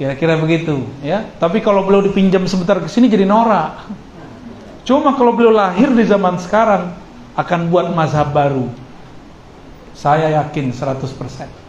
Kira-kira 0.00 0.40
begitu, 0.40 0.88
ya. 1.04 1.20
Tapi 1.36 1.60
kalau 1.60 1.84
beliau 1.84 2.00
dipinjam 2.00 2.48
sebentar 2.48 2.80
ke 2.80 2.88
sini 2.88 3.12
jadi 3.12 3.28
norak. 3.28 3.92
Cuma 4.88 5.12
kalau 5.20 5.36
beliau 5.36 5.52
lahir 5.52 5.92
di 5.92 6.08
zaman 6.08 6.40
sekarang 6.40 6.96
akan 7.36 7.60
buat 7.68 7.92
mazhab 7.92 8.32
baru. 8.32 8.72
Saya 9.92 10.32
yakin 10.40 10.72
100%. 10.72 11.61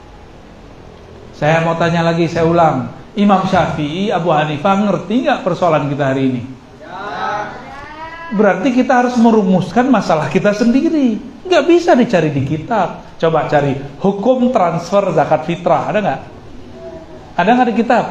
Saya 1.43 1.59
mau 1.59 1.75
tanya 1.75 2.07
lagi, 2.07 2.23
saya 2.31 2.47
ulang. 2.47 2.87
Imam 3.19 3.43
Syafi'i, 3.43 4.07
Abu 4.07 4.31
Hanifah 4.31 4.79
ngerti 4.79 5.27
nggak 5.27 5.43
persoalan 5.43 5.91
kita 5.91 6.15
hari 6.15 6.31
ini? 6.31 6.41
Berarti 8.31 8.71
kita 8.71 9.03
harus 9.03 9.19
merumuskan 9.19 9.91
masalah 9.91 10.31
kita 10.31 10.55
sendiri. 10.55 11.19
Nggak 11.43 11.63
bisa 11.67 11.99
dicari 11.99 12.31
di 12.31 12.47
kitab. 12.47 13.03
Coba 13.19 13.51
cari 13.51 13.75
hukum 13.99 14.55
transfer 14.55 15.11
zakat 15.11 15.43
fitrah, 15.43 15.91
ada 15.91 15.99
nggak? 15.99 16.21
Ada 17.35 17.49
nggak 17.59 17.67
di 17.67 17.75
kitab? 17.75 18.05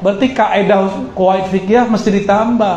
Berarti 0.00 0.26
kaidah 0.32 1.12
kuwait 1.12 1.52
fikih 1.52 1.84
mesti 1.84 2.16
ditambah. 2.16 2.76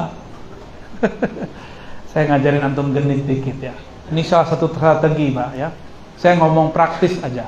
Saya 2.12 2.36
ngajarin 2.36 2.68
antum 2.68 2.92
genit 2.92 3.24
dikit 3.24 3.56
ya. 3.64 3.72
Ini 4.12 4.20
salah 4.28 4.52
satu 4.52 4.68
strategi, 4.68 5.32
Pak 5.32 5.50
ya. 5.56 5.72
Saya 6.20 6.36
ngomong 6.44 6.76
praktis 6.76 7.16
aja. 7.24 7.48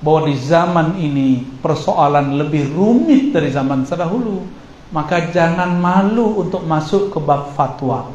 Bahwa 0.00 0.32
di 0.32 0.36
zaman 0.40 0.96
ini 0.96 1.44
persoalan 1.60 2.40
lebih 2.40 2.72
rumit 2.72 3.36
dari 3.36 3.52
zaman 3.52 3.84
terdahulu 3.84 4.60
maka 4.90 5.30
jangan 5.30 5.70
malu 5.78 6.42
untuk 6.42 6.66
masuk 6.66 7.14
ke 7.14 7.18
bab 7.22 7.54
fatwa. 7.54 8.10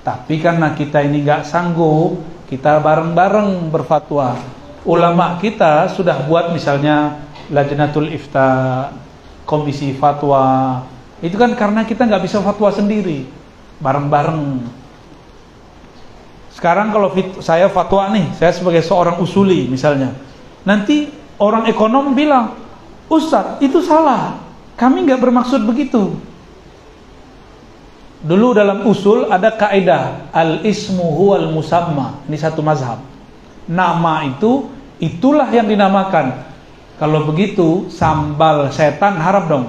Tapi 0.00 0.40
karena 0.40 0.72
kita 0.72 1.04
ini 1.04 1.24
nggak 1.24 1.44
sanggup, 1.44 2.16
kita 2.48 2.80
bareng-bareng 2.80 3.68
berfatwa. 3.68 4.38
Ulama 4.86 5.36
kita 5.42 5.92
sudah 5.92 6.24
buat 6.24 6.54
misalnya 6.54 7.20
Lajnatul 7.50 8.14
Ifta, 8.14 8.90
Komisi 9.44 9.92
Fatwa. 9.98 10.78
Itu 11.20 11.36
kan 11.36 11.52
karena 11.58 11.82
kita 11.82 12.06
nggak 12.06 12.22
bisa 12.22 12.38
fatwa 12.40 12.70
sendiri, 12.70 13.26
bareng-bareng. 13.82 14.62
Sekarang 16.54 16.94
kalau 16.94 17.12
saya 17.42 17.68
fatwa 17.68 18.08
nih, 18.14 18.30
saya 18.38 18.54
sebagai 18.54 18.80
seorang 18.80 19.20
usuli 19.20 19.68
misalnya, 19.68 20.14
nanti 20.66 21.08
orang 21.38 21.70
ekonom 21.70 22.12
bilang, 22.12 22.58
Ustadz 23.06 23.62
itu 23.62 23.78
salah, 23.86 24.42
kami 24.74 25.06
nggak 25.06 25.22
bermaksud 25.22 25.62
begitu. 25.62 26.18
Dulu 28.26 28.56
dalam 28.58 28.82
usul 28.90 29.30
ada 29.30 29.54
kaidah 29.54 30.34
al-ismu 30.34 31.06
huwal 31.14 31.46
musamma. 31.54 32.18
Ini 32.26 32.34
satu 32.34 32.58
mazhab. 32.58 32.98
Nama 33.70 34.26
itu 34.26 34.66
itulah 34.98 35.46
yang 35.54 35.70
dinamakan. 35.70 36.42
Kalau 36.98 37.28
begitu 37.28 37.86
sambal 37.92 38.72
setan 38.74 39.20
haram 39.20 39.44
dong. 39.46 39.66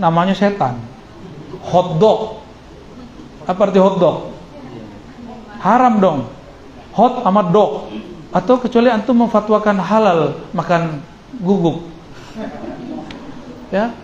Namanya 0.00 0.32
setan. 0.32 0.80
Hot 1.66 2.00
dog. 2.00 2.40
Apa 3.44 3.68
arti 3.68 3.76
hot 3.82 3.96
dog? 4.00 4.32
Haram 5.60 6.00
dong. 6.00 6.18
Hot 6.96 7.20
sama 7.20 7.42
dog. 7.52 7.92
Atau 8.36 8.60
kecuali 8.60 8.92
antum 8.92 9.16
memfatwakan 9.24 9.80
halal 9.80 10.44
makan 10.52 11.00
guguk. 11.40 11.88
Ya. 13.72 13.96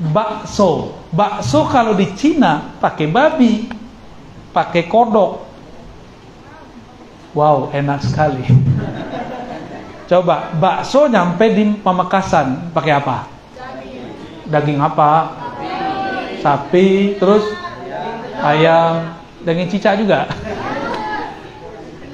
Bakso. 0.00 0.96
Bakso 1.12 1.68
kalau 1.68 1.92
di 1.92 2.08
Cina 2.16 2.72
pakai 2.80 3.04
babi 3.04 3.68
pakai 4.48 4.88
kodok. 4.88 5.44
Wow 7.36 7.68
enak 7.68 8.00
sekali. 8.00 8.48
Coba 10.08 10.56
bakso 10.56 11.04
nyampe 11.04 11.52
di 11.52 11.68
Pamekasan 11.84 12.72
pakai 12.72 12.96
apa? 12.96 13.28
Daging 14.48 14.80
apa? 14.80 15.36
Sapi. 16.40 17.20
Terus? 17.20 17.44
Ayam. 18.40 19.20
Daging 19.44 19.68
cicak 19.68 20.00
juga 20.00 20.32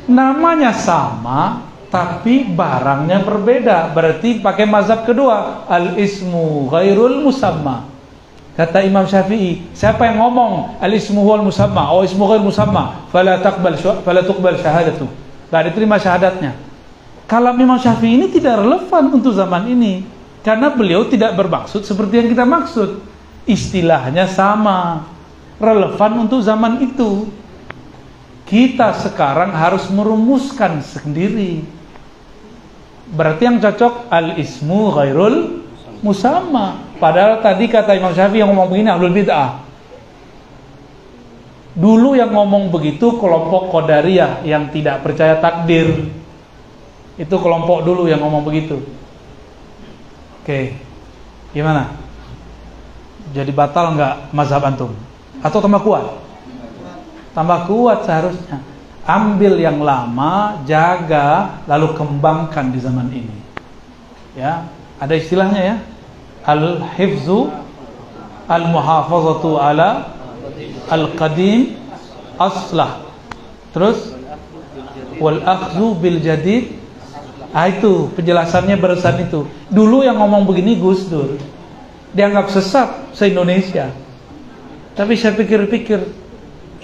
namanya 0.06 0.74
sama 0.74 1.66
tapi 1.90 2.44
barangnya 2.50 3.22
berbeda. 3.22 3.94
Berarti 3.94 4.42
pakai 4.42 4.66
mazhab 4.66 5.06
kedua, 5.06 5.64
al 5.70 5.96
ismu 5.96 6.66
ghairul 6.70 7.22
musamma. 7.22 7.86
Kata 8.56 8.80
Imam 8.80 9.04
Syafi'i, 9.04 9.68
siapa 9.76 10.08
yang 10.08 10.16
ngomong 10.24 10.80
al 10.80 10.92
ismu 10.96 11.20
wal 11.20 11.44
musamma, 11.44 11.92
oh 11.92 12.00
ismu 12.00 12.24
ghair 12.24 12.40
musamma, 12.40 13.04
fala 13.12 13.36
taqbal 13.44 13.76
fala 13.76 14.24
tuqbal 14.24 14.56
syahadatu. 14.56 15.04
Tidak 15.46 15.62
diterima 15.70 16.00
syahadatnya. 16.00 16.56
Kalau 17.28 17.52
Imam 17.52 17.76
Syafi'i 17.76 18.16
ini 18.16 18.26
tidak 18.32 18.64
relevan 18.64 19.12
untuk 19.12 19.36
zaman 19.36 19.68
ini 19.68 20.06
karena 20.40 20.72
beliau 20.72 21.04
tidak 21.10 21.36
bermaksud 21.36 21.84
seperti 21.84 22.22
yang 22.22 22.28
kita 22.32 22.44
maksud. 22.48 23.02
Istilahnya 23.46 24.26
sama, 24.26 25.06
relevan 25.60 26.26
untuk 26.26 26.42
zaman 26.42 26.82
itu. 26.82 27.30
Kita 28.46 28.94
sekarang 29.02 29.50
harus 29.50 29.90
merumuskan 29.90 30.78
sendiri 30.78 31.66
Berarti 33.06 33.42
yang 33.46 33.62
cocok 33.62 34.10
al-ismu 34.10 34.90
ghairul 34.90 35.62
musamma. 36.02 36.82
Padahal 36.98 37.38
tadi 37.38 37.70
kata 37.70 37.94
Imam 37.94 38.10
Syafi'i 38.10 38.42
yang 38.42 38.50
ngomong 38.50 38.66
begini 38.74 38.90
ahlul 38.90 39.14
bid'ah. 39.14 39.62
Dulu 41.76 42.16
yang 42.18 42.32
ngomong 42.32 42.72
begitu 42.72 43.20
kelompok 43.20 43.70
Qadariyah 43.70 44.42
yang 44.42 44.72
tidak 44.74 45.06
percaya 45.06 45.38
takdir. 45.38 46.10
Itu 47.14 47.36
kelompok 47.38 47.86
dulu 47.86 48.10
yang 48.10 48.18
ngomong 48.26 48.42
begitu. 48.42 48.82
Oke. 50.42 50.74
Gimana? 51.54 51.94
Jadi 53.30 53.52
batal 53.54 53.94
nggak 53.94 54.34
mazhab 54.34 54.66
antum? 54.66 54.90
Atau 55.44 55.62
tambah 55.62 55.84
kuat? 55.84 56.25
Tambah 57.36 57.68
kuat 57.68 58.08
seharusnya 58.08 58.64
ambil 59.06 59.60
yang 59.62 59.78
lama, 59.84 60.60
jaga, 60.66 61.62
lalu 61.70 61.94
kembangkan 61.94 62.74
di 62.74 62.78
zaman 62.82 63.08
ini. 63.14 63.36
Ya, 64.34 64.66
ada 64.98 65.14
istilahnya 65.14 65.62
ya. 65.62 65.76
Al-hifzu 66.46 67.50
al-muhafazatu 68.50 69.60
ala 69.60 70.10
al-qadim 70.90 71.78
aslah. 72.40 73.06
Terus 73.70 74.14
wal 75.22 75.40
akhzu 75.42 75.96
bil 76.02 76.18
jadid. 76.18 76.74
Ah 77.54 77.72
itu 77.72 78.10
penjelasannya 78.12 78.76
barusan 78.76 79.16
itu. 79.22 79.48
Dulu 79.72 80.04
yang 80.04 80.20
ngomong 80.20 80.44
begini 80.44 80.76
Gus 80.76 81.08
Dur 81.08 81.40
dianggap 82.12 82.52
sesat 82.52 83.12
se-Indonesia. 83.16 83.88
Tapi 84.92 85.16
saya 85.16 85.32
pikir-pikir 85.36 86.25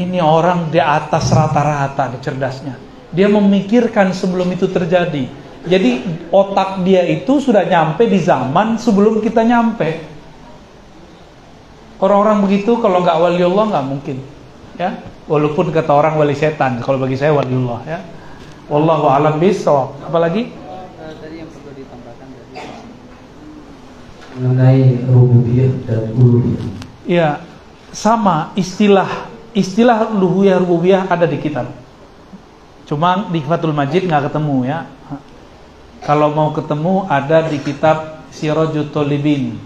ini 0.03 0.19
orang 0.19 0.69
di 0.69 0.83
atas 0.83 1.31
rata-rata 1.31 2.19
cerdasnya. 2.19 2.77
Dia 3.13 3.29
memikirkan 3.29 4.11
sebelum 4.11 4.51
itu 4.51 4.67
terjadi. 4.67 5.29
Jadi 5.63 5.91
otak 6.35 6.83
dia 6.83 7.07
itu 7.07 7.39
sudah 7.39 7.63
nyampe 7.63 8.11
di 8.11 8.19
zaman 8.19 8.83
sebelum 8.83 9.23
kita 9.23 9.47
nyampe. 9.47 10.03
Orang-orang 12.03 12.43
begitu 12.43 12.83
kalau 12.83 13.07
nggak 13.07 13.15
waliullah 13.15 13.71
nggak 13.71 13.87
mungkin, 13.87 14.17
ya. 14.75 14.99
Walaupun 15.31 15.71
kata 15.71 15.95
orang 15.95 16.19
wali 16.19 16.35
setan, 16.35 16.83
kalau 16.83 16.99
bagi 16.99 17.15
saya 17.15 17.31
waliullah, 17.31 17.79
ya. 17.87 18.03
Wallahu 18.67 19.07
a'lam 19.07 19.39
bishawab. 19.39 20.03
Apalagi? 20.11 20.51
Tadi 20.51 21.37
yang 21.39 21.47
perlu 21.47 21.71
ditambahkan 21.79 22.27
mengenai 24.35 24.83
rububiyah 25.07 25.73
dan 25.87 26.11
uluhiyah. 26.19 26.65
Iya, 27.07 27.31
sama 27.95 28.51
istilah 28.59 29.31
istilah 29.53 30.13
uluhiyah 30.13 30.61
rububiyah 30.61 31.09
ada 31.09 31.25
di 31.29 31.39
kitab. 31.41 31.69
Cuma 32.89 33.29
di 33.33 33.41
Fathul 33.41 33.73
Majid 33.73 34.05
nggak 34.05 34.33
ketemu 34.33 34.69
ya. 34.69 34.85
Kalau 36.03 36.35
mau 36.35 36.51
ketemu 36.51 37.07
ada 37.07 37.47
di 37.47 37.63
kitab 37.63 38.27
Sirajut 38.35 38.91
Tolibin 38.91 39.61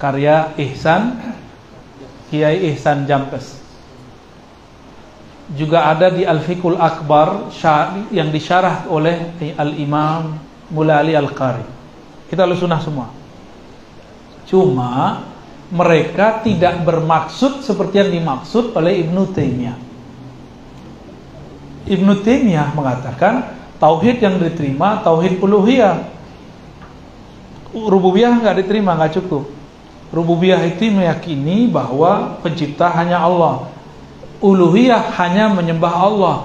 karya 0.00 0.54
Ihsan 0.56 1.18
Kiai 2.32 2.72
Ihsan 2.72 3.04
Jampes. 3.04 3.62
Juga 5.54 5.86
ada 5.86 6.10
di 6.10 6.26
Al-Fiqhul 6.26 6.74
Akbar 6.74 7.54
yang 8.10 8.34
disyarah 8.34 8.90
oleh 8.90 9.30
Al-Imam 9.54 10.34
Mulali 10.74 11.14
Al-Qari. 11.14 11.62
Kita 12.26 12.42
lu 12.42 12.58
sunnah 12.58 12.82
semua. 12.82 13.14
Cuma 14.50 15.22
mereka 15.70 16.46
tidak 16.46 16.86
bermaksud 16.86 17.66
seperti 17.66 17.98
yang 17.98 18.10
dimaksud 18.22 18.70
oleh 18.76 19.02
Ibnu 19.02 19.22
Taimiyah. 19.34 19.78
Ibnu 21.86 22.12
Taimiyah 22.22 22.70
mengatakan 22.74 23.54
tauhid 23.82 24.22
yang 24.22 24.38
diterima 24.38 25.02
tauhid 25.02 25.42
uluhiyah. 25.42 26.14
Rububiyah 27.76 28.40
nggak 28.40 28.62
diterima, 28.62 28.94
nggak 28.94 29.20
cukup. 29.20 29.50
Rububiyah 30.14 30.62
itu 30.70 30.86
meyakini 30.88 31.66
bahwa 31.66 32.38
pencipta 32.40 32.86
hanya 32.94 33.20
Allah. 33.20 33.68
Uluhiyah 34.38 35.12
hanya 35.18 35.50
menyembah 35.50 35.94
Allah. 35.94 36.36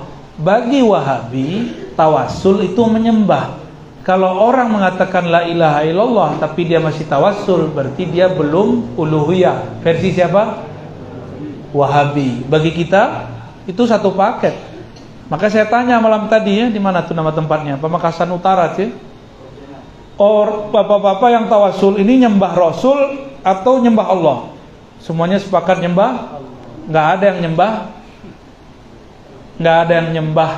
Bagi 0.42 0.82
Wahabi, 0.82 1.50
tawasul 1.94 2.66
itu 2.66 2.82
menyembah. 2.90 3.61
Kalau 4.02 4.34
orang 4.50 4.74
mengatakan 4.74 5.30
la 5.30 5.46
ilaha 5.46 5.86
illallah 5.86 6.30
tapi 6.42 6.66
dia 6.66 6.82
masih 6.82 7.06
tawassul 7.06 7.70
berarti 7.70 8.10
dia 8.10 8.34
belum 8.34 8.98
uluhiyah. 8.98 9.82
Versi 9.86 10.10
siapa? 10.18 10.66
Wahabi. 11.70 12.42
Bagi 12.50 12.74
kita 12.74 13.30
itu 13.70 13.86
satu 13.86 14.10
paket. 14.18 14.58
Maka 15.30 15.48
saya 15.48 15.70
tanya 15.70 16.02
malam 16.02 16.26
tadi 16.28 16.60
ya 16.60 16.68
di 16.68 16.82
mana 16.82 17.06
tuh 17.06 17.14
nama 17.14 17.30
tempatnya? 17.30 17.78
Pamekasan 17.78 18.34
Utara 18.34 18.74
sih. 18.74 18.90
Or 20.18 20.74
bapak-bapak 20.74 21.30
yang 21.30 21.46
tawassul 21.46 22.02
ini 22.02 22.26
nyembah 22.26 22.58
Rasul 22.58 23.32
atau 23.46 23.80
nyembah 23.80 24.08
Allah? 24.12 24.38
Semuanya 24.98 25.38
sepakat 25.38 25.82
nyembah? 25.82 26.42
Nggak 26.90 27.06
ada 27.18 27.24
yang 27.32 27.40
nyembah? 27.48 27.74
Nggak 29.62 29.78
ada 29.78 29.94
yang 29.94 30.10
nyembah 30.10 30.52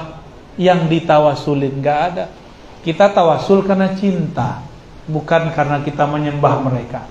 yang 0.56 0.80
ditawasulin, 0.88 1.74
nggak 1.80 2.00
ada. 2.12 2.26
Kita 2.84 3.08
tawasul 3.16 3.64
karena 3.64 3.96
cinta, 3.96 4.60
bukan 5.08 5.56
karena 5.56 5.80
kita 5.80 6.04
menyembah 6.04 6.60
mereka. 6.68 7.08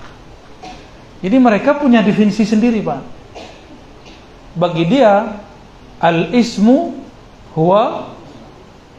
Jadi 1.25 1.37
mereka 1.41 1.81
punya 1.81 2.05
definisi 2.05 2.45
sendiri, 2.45 2.85
Pak. 2.85 3.01
Bagi 4.53 4.85
dia, 4.85 5.41
al-ismu 5.97 6.93
huwa 7.57 8.13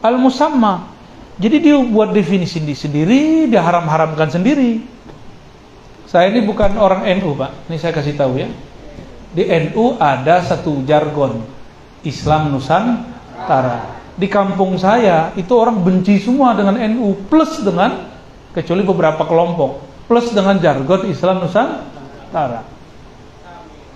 al-musamma. 0.03 0.91
Jadi 1.39 1.63
dia 1.63 1.79
buat 1.79 2.11
definisi 2.11 2.59
sendiri, 2.59 3.47
dia 3.47 3.63
haram-haramkan 3.63 4.35
sendiri. 4.35 4.83
Saya 6.11 6.31
ini 6.31 6.43
bukan 6.43 6.75
orang 6.75 7.07
NU, 7.19 7.39
Pak. 7.39 7.71
Ini 7.71 7.77
saya 7.79 7.95
kasih 7.95 8.19
tahu 8.19 8.35
ya. 8.35 8.51
Di 9.35 9.43
NU 9.67 9.95
ada 9.99 10.43
satu 10.43 10.83
jargon 10.83 11.39
Islam 12.03 12.51
Nusantara. 12.51 13.94
Di 14.15 14.31
kampung 14.31 14.79
saya 14.79 15.35
itu 15.35 15.51
orang 15.51 15.83
benci 15.83 16.23
semua 16.23 16.55
dengan 16.55 16.79
NU 16.79 17.27
plus 17.27 17.59
dengan 17.59 18.07
kecuali 18.55 18.83
beberapa 18.87 19.27
kelompok 19.27 19.83
plus 20.07 20.31
dengan 20.31 20.55
jargon 20.61 21.03
Islam 21.09 21.43
Nusantara. 21.43 22.63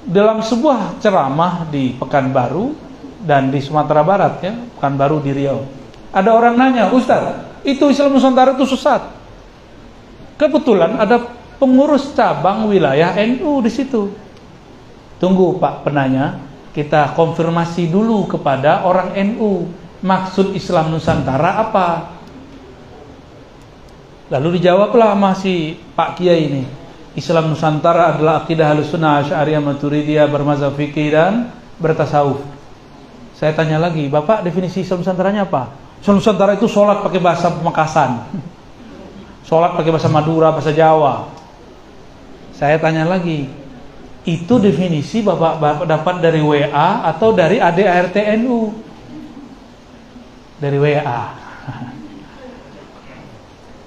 Dalam 0.04 0.44
sebuah 0.44 1.00
ceramah 1.00 1.70
di 1.70 1.96
Pekanbaru 1.96 2.76
dan 3.24 3.48
di 3.54 3.64
Sumatera 3.64 4.02
Barat 4.04 4.34
ya, 4.44 4.54
Pekanbaru 4.80 5.24
di 5.24 5.32
Riau. 5.32 5.60
Ada 6.10 6.34
orang 6.34 6.58
nanya, 6.58 6.90
Ustaz, 6.90 7.46
itu 7.62 7.88
Islam 7.88 8.18
Nusantara 8.18 8.58
itu 8.58 8.66
sesat. 8.66 9.06
Kebetulan 10.40 10.98
ada 10.98 11.20
pengurus 11.60 12.16
cabang 12.16 12.72
wilayah 12.72 13.14
NU 13.28 13.60
di 13.62 13.72
situ. 13.72 14.12
Tunggu 15.20 15.60
Pak 15.60 15.84
penanya, 15.84 16.40
kita 16.72 17.12
konfirmasi 17.14 17.92
dulu 17.92 18.26
kepada 18.26 18.88
orang 18.88 19.14
NU. 19.36 19.68
Maksud 20.00 20.56
Islam 20.56 20.96
Nusantara 20.96 21.60
apa? 21.60 21.88
Lalu 24.30 24.62
dijawablah 24.62 25.18
masih 25.18 25.76
Pak 25.98 26.16
Kiai 26.22 26.48
ini. 26.48 26.64
Islam 27.18 27.52
Nusantara 27.52 28.16
adalah 28.16 28.46
akidah 28.46 28.72
Ahlussunnah 28.72 29.26
Asy'ariyah 29.26 29.60
Maturidiyah 29.60 30.30
bermazhab 30.30 30.78
fikih 30.78 31.12
dan 31.12 31.52
bertasawuf. 31.82 32.40
Saya 33.36 33.56
tanya 33.56 33.80
lagi, 33.80 34.08
Bapak 34.08 34.44
definisi 34.44 34.84
Islam 34.84 35.04
Nusantaranya 35.04 35.48
apa? 35.48 35.72
Islam 36.00 36.20
Nusantara 36.20 36.56
itu 36.56 36.68
sholat 36.68 37.04
pakai 37.04 37.20
bahasa 37.20 37.52
Pemekasan. 37.52 38.12
Sholat 39.48 39.74
pakai 39.74 39.90
bahasa 39.90 40.12
Madura, 40.12 40.54
bahasa 40.54 40.72
Jawa. 40.72 41.28
Saya 42.54 42.78
tanya 42.78 43.08
lagi, 43.10 43.50
itu 44.28 44.56
definisi 44.62 45.26
Bapak, 45.26 45.58
Bapak 45.58 45.86
dapat 45.90 46.16
dari 46.22 46.44
WA 46.44 47.08
atau 47.10 47.34
dari 47.34 47.58
ADARTNU? 47.58 48.89
Dari 50.60 50.78
WA. 50.78 51.22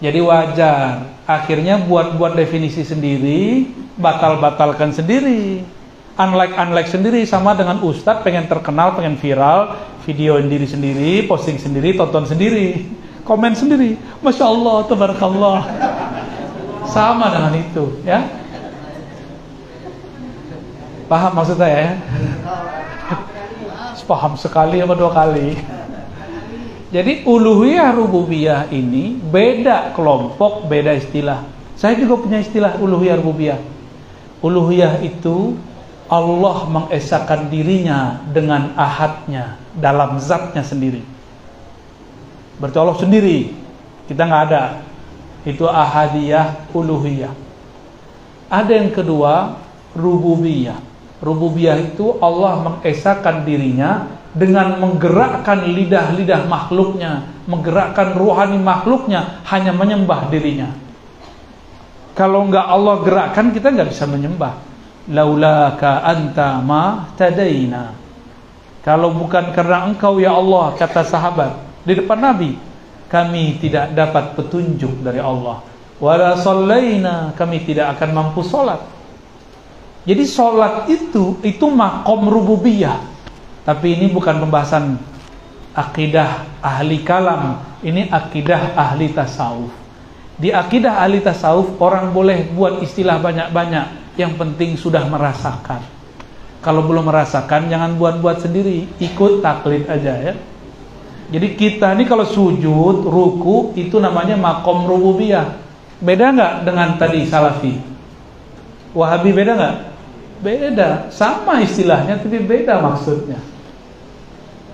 Jadi 0.03 0.19
wajar. 0.19 1.15
Akhirnya 1.23 1.79
buat-buat 1.79 2.35
definisi 2.35 2.83
sendiri, 2.83 3.71
batal-batalkan 3.95 4.91
sendiri. 4.91 5.63
Unlike-unlike 6.19 6.91
sendiri 6.91 7.23
sama 7.25 7.57
dengan 7.57 7.81
Ustadz 7.81 8.21
pengen 8.21 8.51
terkenal, 8.51 8.93
pengen 8.99 9.17
viral, 9.17 9.79
videoin 10.05 10.51
diri 10.51 10.67
sendiri, 10.69 11.25
posting 11.25 11.57
sendiri, 11.57 11.97
tonton 11.97 12.29
sendiri, 12.29 12.85
komen 13.25 13.55
sendiri. 13.57 13.97
Masya 14.21 14.45
Allah, 14.45 14.77
tabarakallah. 14.91 15.61
Sama 16.91 17.33
dengan 17.33 17.55
itu, 17.57 17.85
ya. 18.05 18.27
Paham 21.09 21.33
maksud 21.37 21.57
saya 21.57 21.77
ya? 21.79 21.93
Paham 24.03 24.35
sekali 24.35 24.83
apa 24.83 24.93
dua 24.99 25.15
kali? 25.15 25.57
Jadi 26.93 27.25
uluhiyah 27.25 27.97
rububiyah 27.97 28.69
ini 28.69 29.17
beda 29.17 29.97
kelompok, 29.97 30.69
beda 30.69 30.93
istilah. 30.93 31.41
Saya 31.73 31.97
juga 31.97 32.21
punya 32.21 32.45
istilah 32.45 32.77
uluhiyah 32.77 33.17
rububiyah. 33.17 33.61
Uluhiyah 34.45 35.01
itu 35.01 35.57
Allah 36.13 36.69
mengesahkan 36.69 37.49
dirinya 37.49 38.21
dengan 38.29 38.77
ahadnya 38.77 39.57
dalam 39.73 40.21
zatnya 40.21 40.61
sendiri. 40.61 41.01
Berarti 42.61 43.09
sendiri, 43.09 43.57
kita 44.05 44.29
nggak 44.29 44.43
ada. 44.53 44.85
Itu 45.49 45.65
ahadiyah, 45.65 46.71
uluhiyah. 46.77 47.33
Ada 48.53 48.73
yang 48.85 48.93
kedua, 48.93 49.57
rububiyah. 49.97 50.77
Rububiyah 51.25 51.81
itu 51.81 52.21
Allah 52.21 52.61
mengesahkan 52.61 53.49
dirinya 53.49 54.13
dengan 54.33 54.81
menggerakkan 54.81 55.69
lidah-lidah 55.69 56.49
makhluknya, 56.49 57.29
menggerakkan 57.45 58.17
ruhani 58.17 58.57
makhluknya 58.57 59.45
hanya 59.53 59.77
menyembah 59.77 60.33
dirinya. 60.33 60.73
Kalau 62.13 62.45
nggak 62.49 62.67
Allah 62.69 62.97
gerakkan 63.05 63.53
kita 63.53 63.73
nggak 63.73 63.91
bisa 63.93 64.05
menyembah. 64.09 64.55
Laulaka 65.13 66.05
anta 66.07 66.63
ma 66.63 67.13
tadaina. 67.19 67.93
Kalau 68.83 69.15
bukan 69.15 69.55
karena 69.55 69.87
engkau 69.87 70.19
ya 70.19 70.35
Allah 70.35 70.75
kata 70.75 71.03
sahabat 71.07 71.53
di 71.87 71.93
depan 71.99 72.19
Nabi, 72.19 72.55
kami 73.11 73.59
tidak 73.61 73.93
dapat 73.93 74.39
petunjuk 74.39 75.03
dari 75.05 75.21
Allah. 75.21 75.61
Wala 76.03 76.35
sallaina, 76.41 77.31
kami 77.37 77.63
tidak 77.63 77.95
akan 77.99 78.11
mampu 78.11 78.43
salat. 78.43 78.81
Jadi 80.03 80.25
sholat 80.27 80.91
itu 80.91 81.39
itu 81.47 81.67
makom 81.71 82.27
rububiyah. 82.27 83.12
Tapi 83.63 83.95
ini 83.95 84.07
bukan 84.11 84.43
pembahasan 84.43 84.99
akidah 85.73 86.45
ahli 86.59 87.07
kalam, 87.07 87.63
ini 87.87 88.11
akidah 88.11 88.75
ahli 88.75 89.15
tasawuf. 89.15 89.71
Di 90.35 90.51
akidah 90.51 90.99
ahli 90.99 91.23
tasawuf 91.23 91.79
orang 91.79 92.11
boleh 92.11 92.51
buat 92.51 92.83
istilah 92.83 93.23
banyak-banyak, 93.23 94.19
yang 94.19 94.35
penting 94.35 94.75
sudah 94.75 95.07
merasakan. 95.07 95.81
Kalau 96.63 96.83
belum 96.87 97.11
merasakan 97.11 97.71
jangan 97.71 97.99
buat-buat 97.99 98.43
sendiri, 98.43 98.87
ikut 98.99 99.43
taklid 99.43 99.87
aja 99.87 100.15
ya. 100.31 100.35
Jadi 101.33 101.55
kita 101.57 101.97
ini 101.97 102.05
kalau 102.05 102.29
sujud, 102.29 103.09
ruku 103.09 103.73
itu 103.79 103.97
namanya 104.03 104.37
makom 104.37 104.85
rububiyah. 104.85 105.59
Beda 106.03 106.35
nggak 106.35 106.55
dengan 106.67 106.89
tadi 106.99 107.25
salafi? 107.25 107.79
Wahabi 108.93 109.31
beda 109.33 109.53
nggak? 109.55 109.77
Beda, 110.43 111.07
sama 111.15 111.63
istilahnya 111.63 112.19
tapi 112.19 112.43
beda 112.43 112.83
maksudnya. 112.83 113.39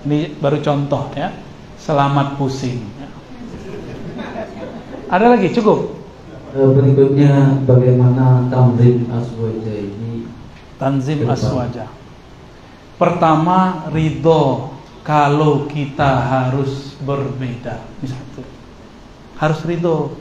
Ini 0.07 0.39
baru 0.39 0.63
contoh 0.63 1.11
ya. 1.15 1.33
Selamat 1.79 2.39
pusing. 2.39 2.79
Ada 5.09 5.35
lagi 5.35 5.49
cukup? 5.51 5.97
Berikutnya 6.53 7.61
bagaimana 7.65 8.49
tamrin 8.49 9.05
aswaja 9.13 9.73
ini 9.73 10.25
Tanzim 10.81 11.27
aswaja. 11.29 11.85
Pertama 12.95 13.89
ridho 13.91 14.71
kalau 15.03 15.67
kita 15.67 16.23
harus 16.23 16.95
berbeda. 17.03 17.83
Ini 17.99 18.07
satu. 18.11 18.41
Harus 19.39 19.59
ridho. 19.67 20.15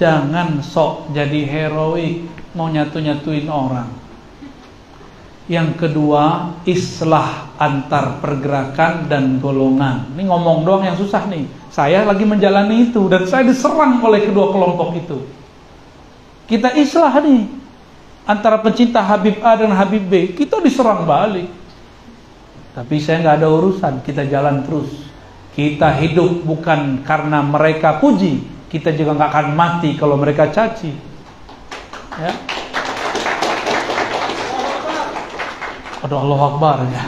Jangan 0.00 0.64
sok 0.64 1.12
jadi 1.12 1.44
heroik 1.44 2.24
mau 2.56 2.72
nyatu-nyatuin 2.72 3.48
orang. 3.52 3.99
Yang 5.50 5.82
kedua, 5.82 6.54
islah 6.62 7.50
antar 7.58 8.22
pergerakan 8.22 9.10
dan 9.10 9.42
golongan. 9.42 10.14
Ini 10.14 10.30
ngomong 10.30 10.62
doang 10.62 10.86
yang 10.86 10.94
susah 10.94 11.26
nih. 11.26 11.42
Saya 11.74 12.06
lagi 12.06 12.22
menjalani 12.22 12.86
itu 12.94 13.10
dan 13.10 13.26
saya 13.26 13.50
diserang 13.50 13.98
oleh 13.98 14.30
kedua 14.30 14.54
kelompok 14.54 14.94
itu. 14.94 15.18
Kita 16.46 16.70
islah 16.78 17.18
nih 17.18 17.50
antara 18.30 18.62
pencinta 18.62 19.02
Habib 19.02 19.42
A 19.42 19.58
dan 19.58 19.74
Habib 19.74 20.06
B. 20.06 20.38
Kita 20.38 20.62
diserang 20.62 21.02
balik. 21.02 21.50
Tapi 22.70 23.02
saya 23.02 23.18
nggak 23.18 23.36
ada 23.42 23.48
urusan. 23.50 24.06
Kita 24.06 24.22
jalan 24.30 24.62
terus. 24.62 25.02
Kita 25.50 25.98
hidup 25.98 26.46
bukan 26.46 27.02
karena 27.02 27.42
mereka 27.42 27.98
puji. 27.98 28.38
Kita 28.70 28.94
juga 28.94 29.18
nggak 29.18 29.30
akan 29.34 29.48
mati 29.58 29.98
kalau 29.98 30.14
mereka 30.14 30.46
caci. 30.46 30.94
Ya. 32.22 32.59
Aduh 36.00 36.16
Allah 36.16 36.40
Akbar 36.48 36.76
ya. 36.88 37.02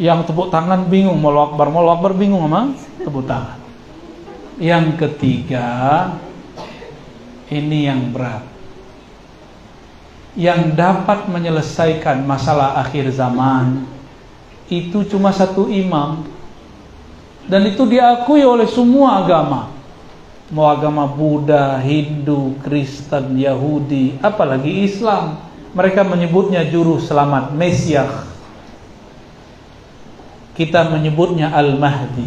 Yang 0.00 0.32
tepuk 0.32 0.48
tangan 0.48 0.88
bingung 0.88 1.20
mau 1.20 1.36
Akbar, 1.44 1.68
mau 1.68 1.84
Akbar 1.92 2.16
bingung 2.16 2.48
sama 2.48 2.72
tepuk 3.04 3.28
tangan. 3.28 3.60
Yang 4.56 4.96
ketiga 4.96 5.68
ini 7.52 7.84
yang 7.84 8.08
berat. 8.16 8.48
Yang 10.32 10.72
dapat 10.72 11.28
menyelesaikan 11.28 12.24
masalah 12.24 12.80
akhir 12.80 13.12
zaman 13.12 13.84
itu 14.70 15.02
cuma 15.10 15.34
satu 15.34 15.66
imam 15.66 16.22
dan 17.44 17.66
itu 17.66 17.82
diakui 17.84 18.40
oleh 18.40 18.70
semua 18.70 19.20
agama. 19.20 19.74
Mau 20.50 20.66
agama 20.66 21.06
Buddha, 21.06 21.78
Hindu, 21.78 22.56
Kristen, 22.64 23.36
Yahudi, 23.38 24.18
apalagi 24.18 24.82
Islam 24.86 25.49
Mereka 25.70 26.02
menyebutnya 26.02 26.66
juru 26.66 26.98
selamat, 26.98 27.54
Mesiah. 27.54 28.26
Kita 30.58 30.90
menyebutnya 30.90 31.54
Al-Mahdi. 31.54 32.26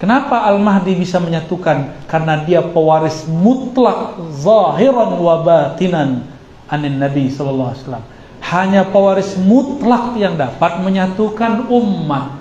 Kenapa 0.00 0.48
Al-Mahdi 0.50 0.98
bisa 0.98 1.22
menyatukan? 1.22 2.08
Karena 2.10 2.42
dia 2.42 2.58
pewaris 2.64 3.28
mutlak 3.28 4.18
zahiran 4.34 5.14
wa 5.20 5.46
batinan 5.46 6.26
anin 6.66 6.98
Nabi 6.98 7.30
wasallam. 7.30 8.02
Hanya 8.42 8.82
pewaris 8.88 9.38
mutlak 9.38 10.18
yang 10.18 10.34
dapat 10.34 10.82
menyatukan 10.82 11.70
umat. 11.70 12.40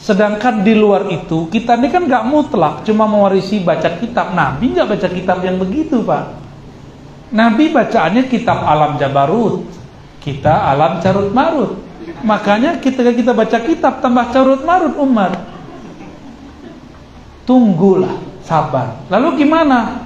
Sedangkan 0.00 0.66
di 0.66 0.74
luar 0.74 1.08
itu 1.14 1.46
kita 1.46 1.78
ini 1.78 1.88
kan 1.88 2.04
nggak 2.04 2.26
mutlak, 2.26 2.82
cuma 2.82 3.06
mewarisi 3.06 3.62
baca 3.62 3.94
kitab. 4.00 4.34
Nabi 4.34 4.74
nggak 4.74 4.88
baca 4.90 5.08
kitab 5.08 5.38
yang 5.46 5.60
begitu, 5.62 6.02
Pak. 6.02 6.43
Nabi 7.34 7.74
bacaannya 7.74 8.30
kitab 8.30 8.62
alam 8.62 8.94
Jabarut, 8.94 9.66
kita 10.22 10.70
alam 10.70 11.02
carut 11.02 11.34
marut. 11.34 11.82
Makanya 12.22 12.78
ketika 12.78 13.10
kita 13.10 13.34
baca 13.34 13.58
kitab 13.58 13.98
tambah 13.98 14.30
carut 14.30 14.62
marut 14.62 14.94
umat 15.02 15.34
tunggulah 17.48 18.22
sabar. 18.44 19.04
Lalu 19.12 19.44
gimana? 19.44 20.04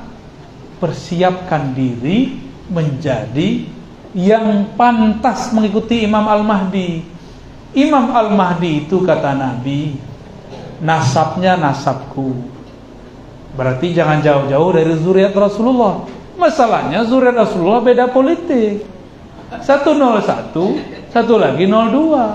Persiapkan 0.79 1.75
diri 1.75 2.39
menjadi 2.71 3.67
yang 4.15 4.79
pantas 4.79 5.51
mengikuti 5.51 6.07
Imam 6.07 6.23
Al-Mahdi. 6.23 7.03
Imam 7.75 8.15
Al-Mahdi 8.15 8.87
itu 8.87 9.03
kata 9.03 9.35
Nabi 9.35 9.99
nasabnya 10.79 11.59
nasabku. 11.59 12.31
Berarti 13.59 13.91
jangan 13.91 14.23
jauh-jauh 14.23 14.71
dari 14.71 14.95
zuriat 15.03 15.35
Rasulullah 15.35 16.07
masalahnya 16.39 17.03
zuriat 17.05 17.35
Rasulullah 17.35 17.83
beda 17.83 18.09
politik 18.15 18.87
satu 19.61 19.93
nol 19.99 20.23
satu 20.23 20.79
satu 21.11 21.35
lagi 21.37 21.67
nol 21.67 21.91
dua 21.91 22.27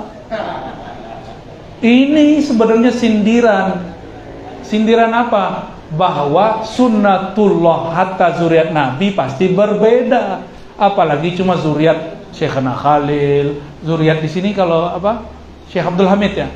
ini 1.79 2.43
sebenarnya 2.43 2.91
sindiran 2.91 3.93
Sindiran 4.73 5.13
apa? 5.13 5.69
Bahwa 5.93 6.65
sunnatullah 6.65 7.93
hatta 7.93 8.41
zuriat 8.41 8.73
Nabi 8.73 9.13
pasti 9.13 9.53
berbeda. 9.53 10.41
Apalagi 10.79 11.37
cuma 11.37 11.53
zuriat 11.61 12.25
Syekhana 12.33 12.73
Khalil, 12.73 13.61
zuriat 13.85 14.17
di 14.23 14.29
sini 14.31 14.57
kalau 14.57 14.89
apa? 14.89 15.29
Syekh 15.69 15.85
Abdul 15.85 16.09
Hamid 16.09 16.33
ya. 16.33 16.49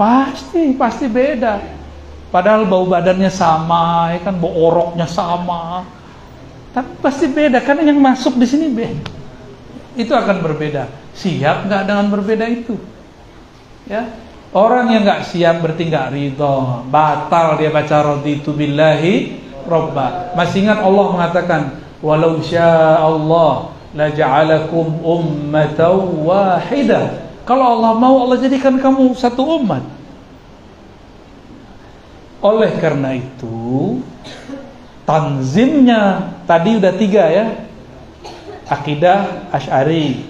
Pasti, 0.00 0.72
pasti 0.80 1.12
beda. 1.12 1.60
Padahal 2.32 2.64
bau 2.64 2.88
badannya 2.88 3.28
sama, 3.28 4.16
ya 4.16 4.24
kan 4.24 4.40
bau 4.40 4.48
oroknya 4.48 5.04
sama. 5.04 5.84
Tapi 6.70 6.90
pasti 7.02 7.26
beda 7.26 7.58
karena 7.62 7.90
yang 7.90 7.98
masuk 7.98 8.38
di 8.38 8.46
sini 8.46 8.70
beda. 8.70 9.02
Itu 9.98 10.14
akan 10.14 10.38
berbeda. 10.42 10.86
Siap 11.18 11.66
nggak 11.66 11.82
dengan 11.84 12.06
berbeda 12.08 12.46
itu? 12.46 12.78
Ya, 13.90 14.06
Orang 14.50 14.90
yang 14.90 15.06
nggak 15.06 15.30
siap 15.30 15.62
berarti 15.62 15.86
ridho, 15.86 16.82
batal 16.90 17.54
dia 17.54 17.70
baca 17.70 18.02
raditu 18.02 18.50
billahi 18.50 19.38
robba. 19.62 20.34
Masih 20.34 20.66
ingat 20.66 20.82
Allah 20.82 21.06
mengatakan, 21.14 21.78
walau 22.02 22.42
sya 22.42 22.98
Allah 22.98 23.70
la 23.94 24.10
ja'alakum 24.10 25.06
ummatan. 25.06 26.26
Kalau 27.46 27.66
Allah 27.78 27.94
mau 27.94 28.26
Allah 28.26 28.42
jadikan 28.42 28.74
kamu 28.74 29.14
satu 29.14 29.62
umat. 29.62 29.86
Oleh 32.42 32.74
karena 32.82 33.22
itu, 33.22 34.02
tanzimnya 35.04 36.32
tadi 36.44 36.76
udah 36.76 36.92
tiga 36.96 37.24
ya. 37.28 37.46
Akidah 38.70 39.50
Ash'ari. 39.50 40.22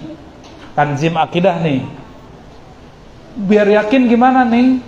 Tanzim 0.73 1.13
akidah 1.19 1.61
nih. 1.61 1.85
Biar 3.37 3.67
yakin 3.69 4.09
gimana 4.09 4.47
nih? 4.47 4.81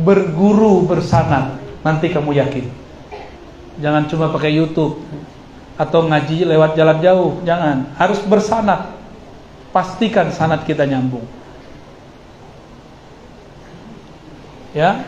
Berguru 0.00 0.86
bersanat 0.88 1.60
nanti 1.84 2.08
kamu 2.08 2.40
yakin. 2.40 2.66
Jangan 3.80 4.08
cuma 4.08 4.32
pakai 4.32 4.56
YouTube 4.56 5.02
atau 5.76 6.04
ngaji 6.08 6.48
lewat 6.48 6.76
jalan 6.76 6.98
jauh. 7.04 7.30
Jangan. 7.44 7.92
Harus 8.00 8.20
bersanat 8.24 8.96
pastikan 9.70 10.30
sanat 10.34 10.66
kita 10.66 10.86
nyambung. 10.86 11.24
Ya? 14.72 15.04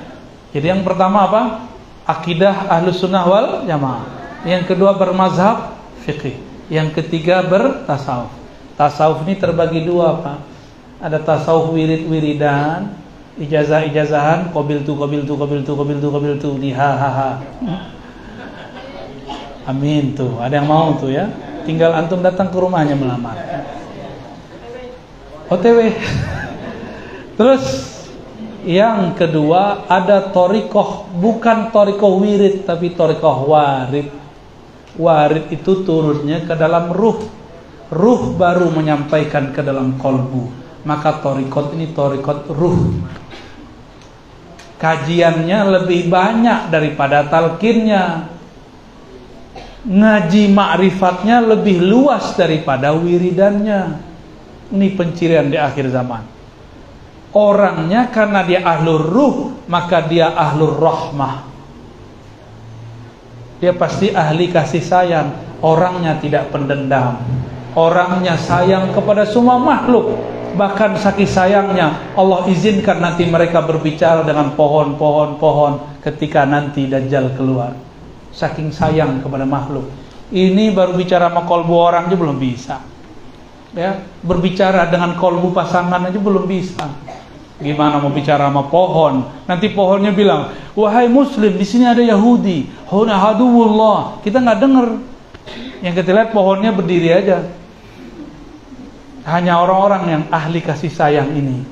Jadi 0.53 0.67
yang 0.69 0.83
pertama 0.83 1.25
apa 1.31 1.43
akidah 2.07 2.69
ahlus 2.69 3.03
sunnah 3.03 3.25
wal 3.27 3.49
jamaah. 3.67 4.05
Yang 4.43 4.75
kedua 4.75 4.99
bermazhab 4.99 5.79
fikih 6.03 6.35
yang 6.67 6.91
ketiga 6.91 7.47
bertasawuf. 7.47 8.33
Tasawuf 8.75 9.23
ini 9.29 9.39
terbagi 9.39 9.87
dua 9.87 10.19
pak. 10.19 10.39
Ada 11.03 11.19
tasawuf 11.23 11.75
wirid 11.75 12.07
wiridan 12.07 13.03
ijazah 13.41 13.89
ijazahan 13.89 14.53
kobil 14.53 14.85
tu 14.85 14.93
kobil 14.93 15.25
tu 15.25 15.35
kobil 15.39 15.65
tu 15.65 15.73
kobil 15.73 15.99
tu 15.99 16.09
kobil 16.13 16.35
tu 16.37 16.51
di 16.61 16.71
ha 16.75 16.91
ha 16.97 17.11
ha. 17.11 17.31
Amin 19.63 20.13
tuh 20.19 20.43
ada 20.43 20.59
yang 20.59 20.67
mau 20.67 20.99
tuh 20.99 21.15
ya? 21.15 21.31
Tinggal 21.63 21.95
antum 21.95 22.19
datang 22.19 22.51
ke 22.51 22.59
rumahnya 22.59 22.99
melamar 22.99 23.39
OTW 25.47 25.95
terus 27.39 27.63
yang 28.63 29.19
kedua 29.19 29.87
ada 29.91 30.31
torikoh. 30.31 31.11
Bukan 31.19 31.75
torikoh 31.75 32.23
wirid 32.23 32.63
tapi 32.63 32.95
torikoh 32.95 33.51
warid. 33.51 34.09
Warid 34.99 35.51
itu 35.51 35.83
turunnya 35.83 36.47
ke 36.47 36.55
dalam 36.55 36.95
ruh. 36.95 37.19
Ruh 37.93 38.23
baru 38.39 38.73
menyampaikan 38.73 39.51
ke 39.51 39.61
dalam 39.61 39.99
kolbu. 39.99 40.49
Maka 40.87 41.23
torikot 41.23 41.75
ini 41.75 41.91
torikot 41.91 42.51
ruh. 42.51 42.81
Kajiannya 44.79 45.59
lebih 45.79 46.11
banyak 46.11 46.75
daripada 46.75 47.23
talkinnya 47.31 48.27
ngaji 49.83 50.51
ma'rifatnya 50.51 51.43
lebih 51.43 51.83
luas 51.83 52.35
daripada 52.35 52.91
wiridannya. 52.95 54.11
Ini 54.73 54.89
pencirian 54.97 55.53
di 55.53 55.59
akhir 55.61 55.93
zaman 55.93 56.32
orangnya 57.33 58.09
karena 58.13 58.41
dia 58.45 58.61
ahlur 58.65 59.03
ruh 59.09 59.37
maka 59.69 60.05
dia 60.07 60.33
ahlur 60.33 60.77
rahmah 60.77 61.49
dia 63.61 63.73
pasti 63.73 64.13
ahli 64.13 64.53
kasih 64.53 64.83
sayang 64.85 65.29
orangnya 65.65 66.21
tidak 66.21 66.53
pendendam 66.53 67.19
orangnya 67.73 68.37
sayang 68.37 68.93
kepada 68.93 69.25
semua 69.25 69.57
makhluk 69.57 70.33
Bahkan 70.53 71.01
saking 71.01 71.29
sayangnya 71.29 72.13
Allah 72.13 72.45
izinkan 72.53 73.01
nanti 73.01 73.25
mereka 73.25 73.65
berbicara 73.65 74.21
dengan 74.21 74.53
pohon-pohon-pohon 74.53 76.05
ketika 76.05 76.45
nanti 76.45 76.85
Dajjal 76.85 77.33
keluar. 77.33 77.73
Saking 78.33 78.69
sayang 78.69 79.25
kepada 79.25 79.49
makhluk. 79.49 79.89
Ini 80.33 80.73
baru 80.73 80.97
bicara 80.97 81.29
sama 81.29 81.45
kolbu 81.45 81.73
orang 81.77 82.09
aja 82.09 82.17
belum 82.17 82.37
bisa. 82.37 82.77
Ya, 83.73 84.05
berbicara 84.21 84.93
dengan 84.93 85.17
kolbu 85.17 85.57
pasangan 85.57 86.05
aja 86.05 86.21
belum 86.21 86.45
bisa. 86.45 86.85
Gimana 87.63 88.03
mau 88.03 88.11
bicara 88.11 88.51
sama 88.51 88.67
pohon? 88.67 89.23
Nanti 89.47 89.71
pohonnya 89.71 90.11
bilang, 90.11 90.51
wahai 90.75 91.07
Muslim, 91.07 91.55
di 91.55 91.63
sini 91.63 91.87
ada 91.87 92.03
Yahudi. 92.03 92.67
Huna 92.91 93.17
haduwullah. 93.17 94.19
Kita 94.27 94.43
nggak 94.43 94.59
dengar. 94.59 94.89
Yang 95.79 95.95
kita 96.03 96.11
lihat 96.11 96.31
pohonnya 96.35 96.75
berdiri 96.75 97.09
aja. 97.15 97.47
Hanya 99.23 99.63
orang-orang 99.63 100.03
yang 100.11 100.23
ahli 100.35 100.59
kasih 100.59 100.91
sayang 100.91 101.31
ini 101.39 101.63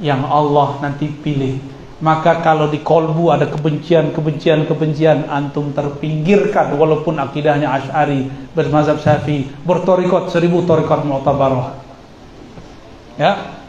yang 0.00 0.24
Allah 0.26 0.82
nanti 0.82 1.06
pilih. 1.06 1.60
Maka 2.02 2.42
kalau 2.42 2.66
di 2.66 2.82
kolbu 2.82 3.30
ada 3.30 3.46
kebencian, 3.46 4.10
kebencian, 4.10 4.66
kebencian, 4.66 5.30
antum 5.30 5.70
terpinggirkan 5.70 6.74
walaupun 6.74 7.14
akidahnya 7.22 7.70
Ash'ari, 7.70 8.26
bermazhab 8.58 8.98
Syafi'i, 8.98 9.46
bertorikot 9.62 10.26
seribu 10.34 10.66
torikot 10.66 11.06
mu'tabarah. 11.06 11.78
Ya, 13.14 13.61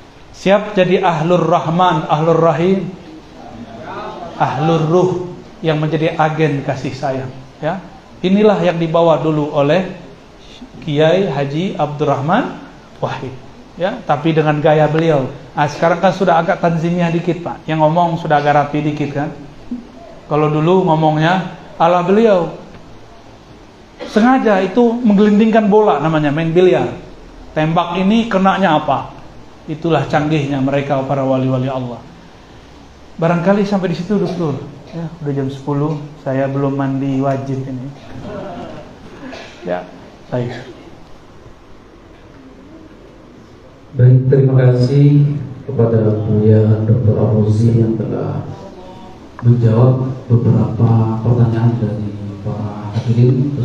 siap 0.44 0.76
jadi 0.76 1.00
ahlur 1.00 1.48
rahman, 1.48 2.04
ahlur 2.12 2.44
rahim, 2.44 2.92
ahlur 4.36 4.84
ruh 4.92 5.12
yang 5.64 5.80
menjadi 5.80 6.20
agen 6.20 6.68
kasih 6.68 6.92
sayang. 6.92 7.32
Ya, 7.64 7.80
inilah 8.20 8.60
yang 8.60 8.76
dibawa 8.76 9.24
dulu 9.24 9.56
oleh 9.56 9.88
Kiai 10.84 11.32
Haji 11.32 11.80
Abdurrahman 11.80 12.60
wahid 13.00 13.32
ya. 13.80 13.96
Tapi 14.04 14.36
dengan 14.36 14.60
gaya 14.60 14.92
beliau. 14.92 15.32
Nah, 15.56 15.68
sekarang 15.72 16.04
kan 16.04 16.12
sudah 16.12 16.44
agak 16.44 16.60
tanzimnya 16.60 17.08
dikit 17.08 17.40
pak. 17.40 17.64
Yang 17.64 17.88
ngomong 17.88 18.20
sudah 18.20 18.44
agak 18.44 18.68
rapi 18.68 18.84
dikit 18.84 19.16
kan? 19.16 19.32
Kalau 20.28 20.52
dulu 20.52 20.84
ngomongnya 20.84 21.56
ala 21.80 22.04
beliau. 22.04 22.52
Sengaja 24.12 24.60
itu 24.60 24.92
menggelindingkan 24.92 25.72
bola 25.72 26.04
namanya 26.04 26.36
main 26.36 26.52
biliar. 26.52 26.92
Tembak 27.56 27.96
ini 27.96 28.28
kenanya 28.28 28.84
apa 28.84 29.13
Itulah 29.64 30.04
canggihnya 30.12 30.60
mereka 30.60 31.00
para 31.08 31.24
wali-wali 31.24 31.72
Allah. 31.72 32.04
Barangkali 33.16 33.64
sampai 33.64 33.94
di 33.94 33.96
situ 33.96 34.20
dokter. 34.20 34.60
Ya, 34.94 35.10
udah 35.24 35.34
jam 35.34 35.50
10, 35.50 36.22
saya 36.22 36.46
belum 36.52 36.78
mandi 36.78 37.18
wajib 37.18 37.66
ini. 37.66 37.88
Ya, 39.66 39.88
baik. 40.30 40.54
Baik, 43.98 44.20
terima 44.30 44.54
kasih 44.58 45.38
kepada 45.64 46.28
Buya 46.28 46.84
Dr. 46.84 47.16
Abuzi 47.16 47.78
yang 47.78 47.96
telah 47.96 48.44
menjawab 49.42 50.14
beberapa 50.28 50.90
pertanyaan 51.24 51.74
dari 51.80 52.10
para 52.44 52.92
hadirin 52.96 53.56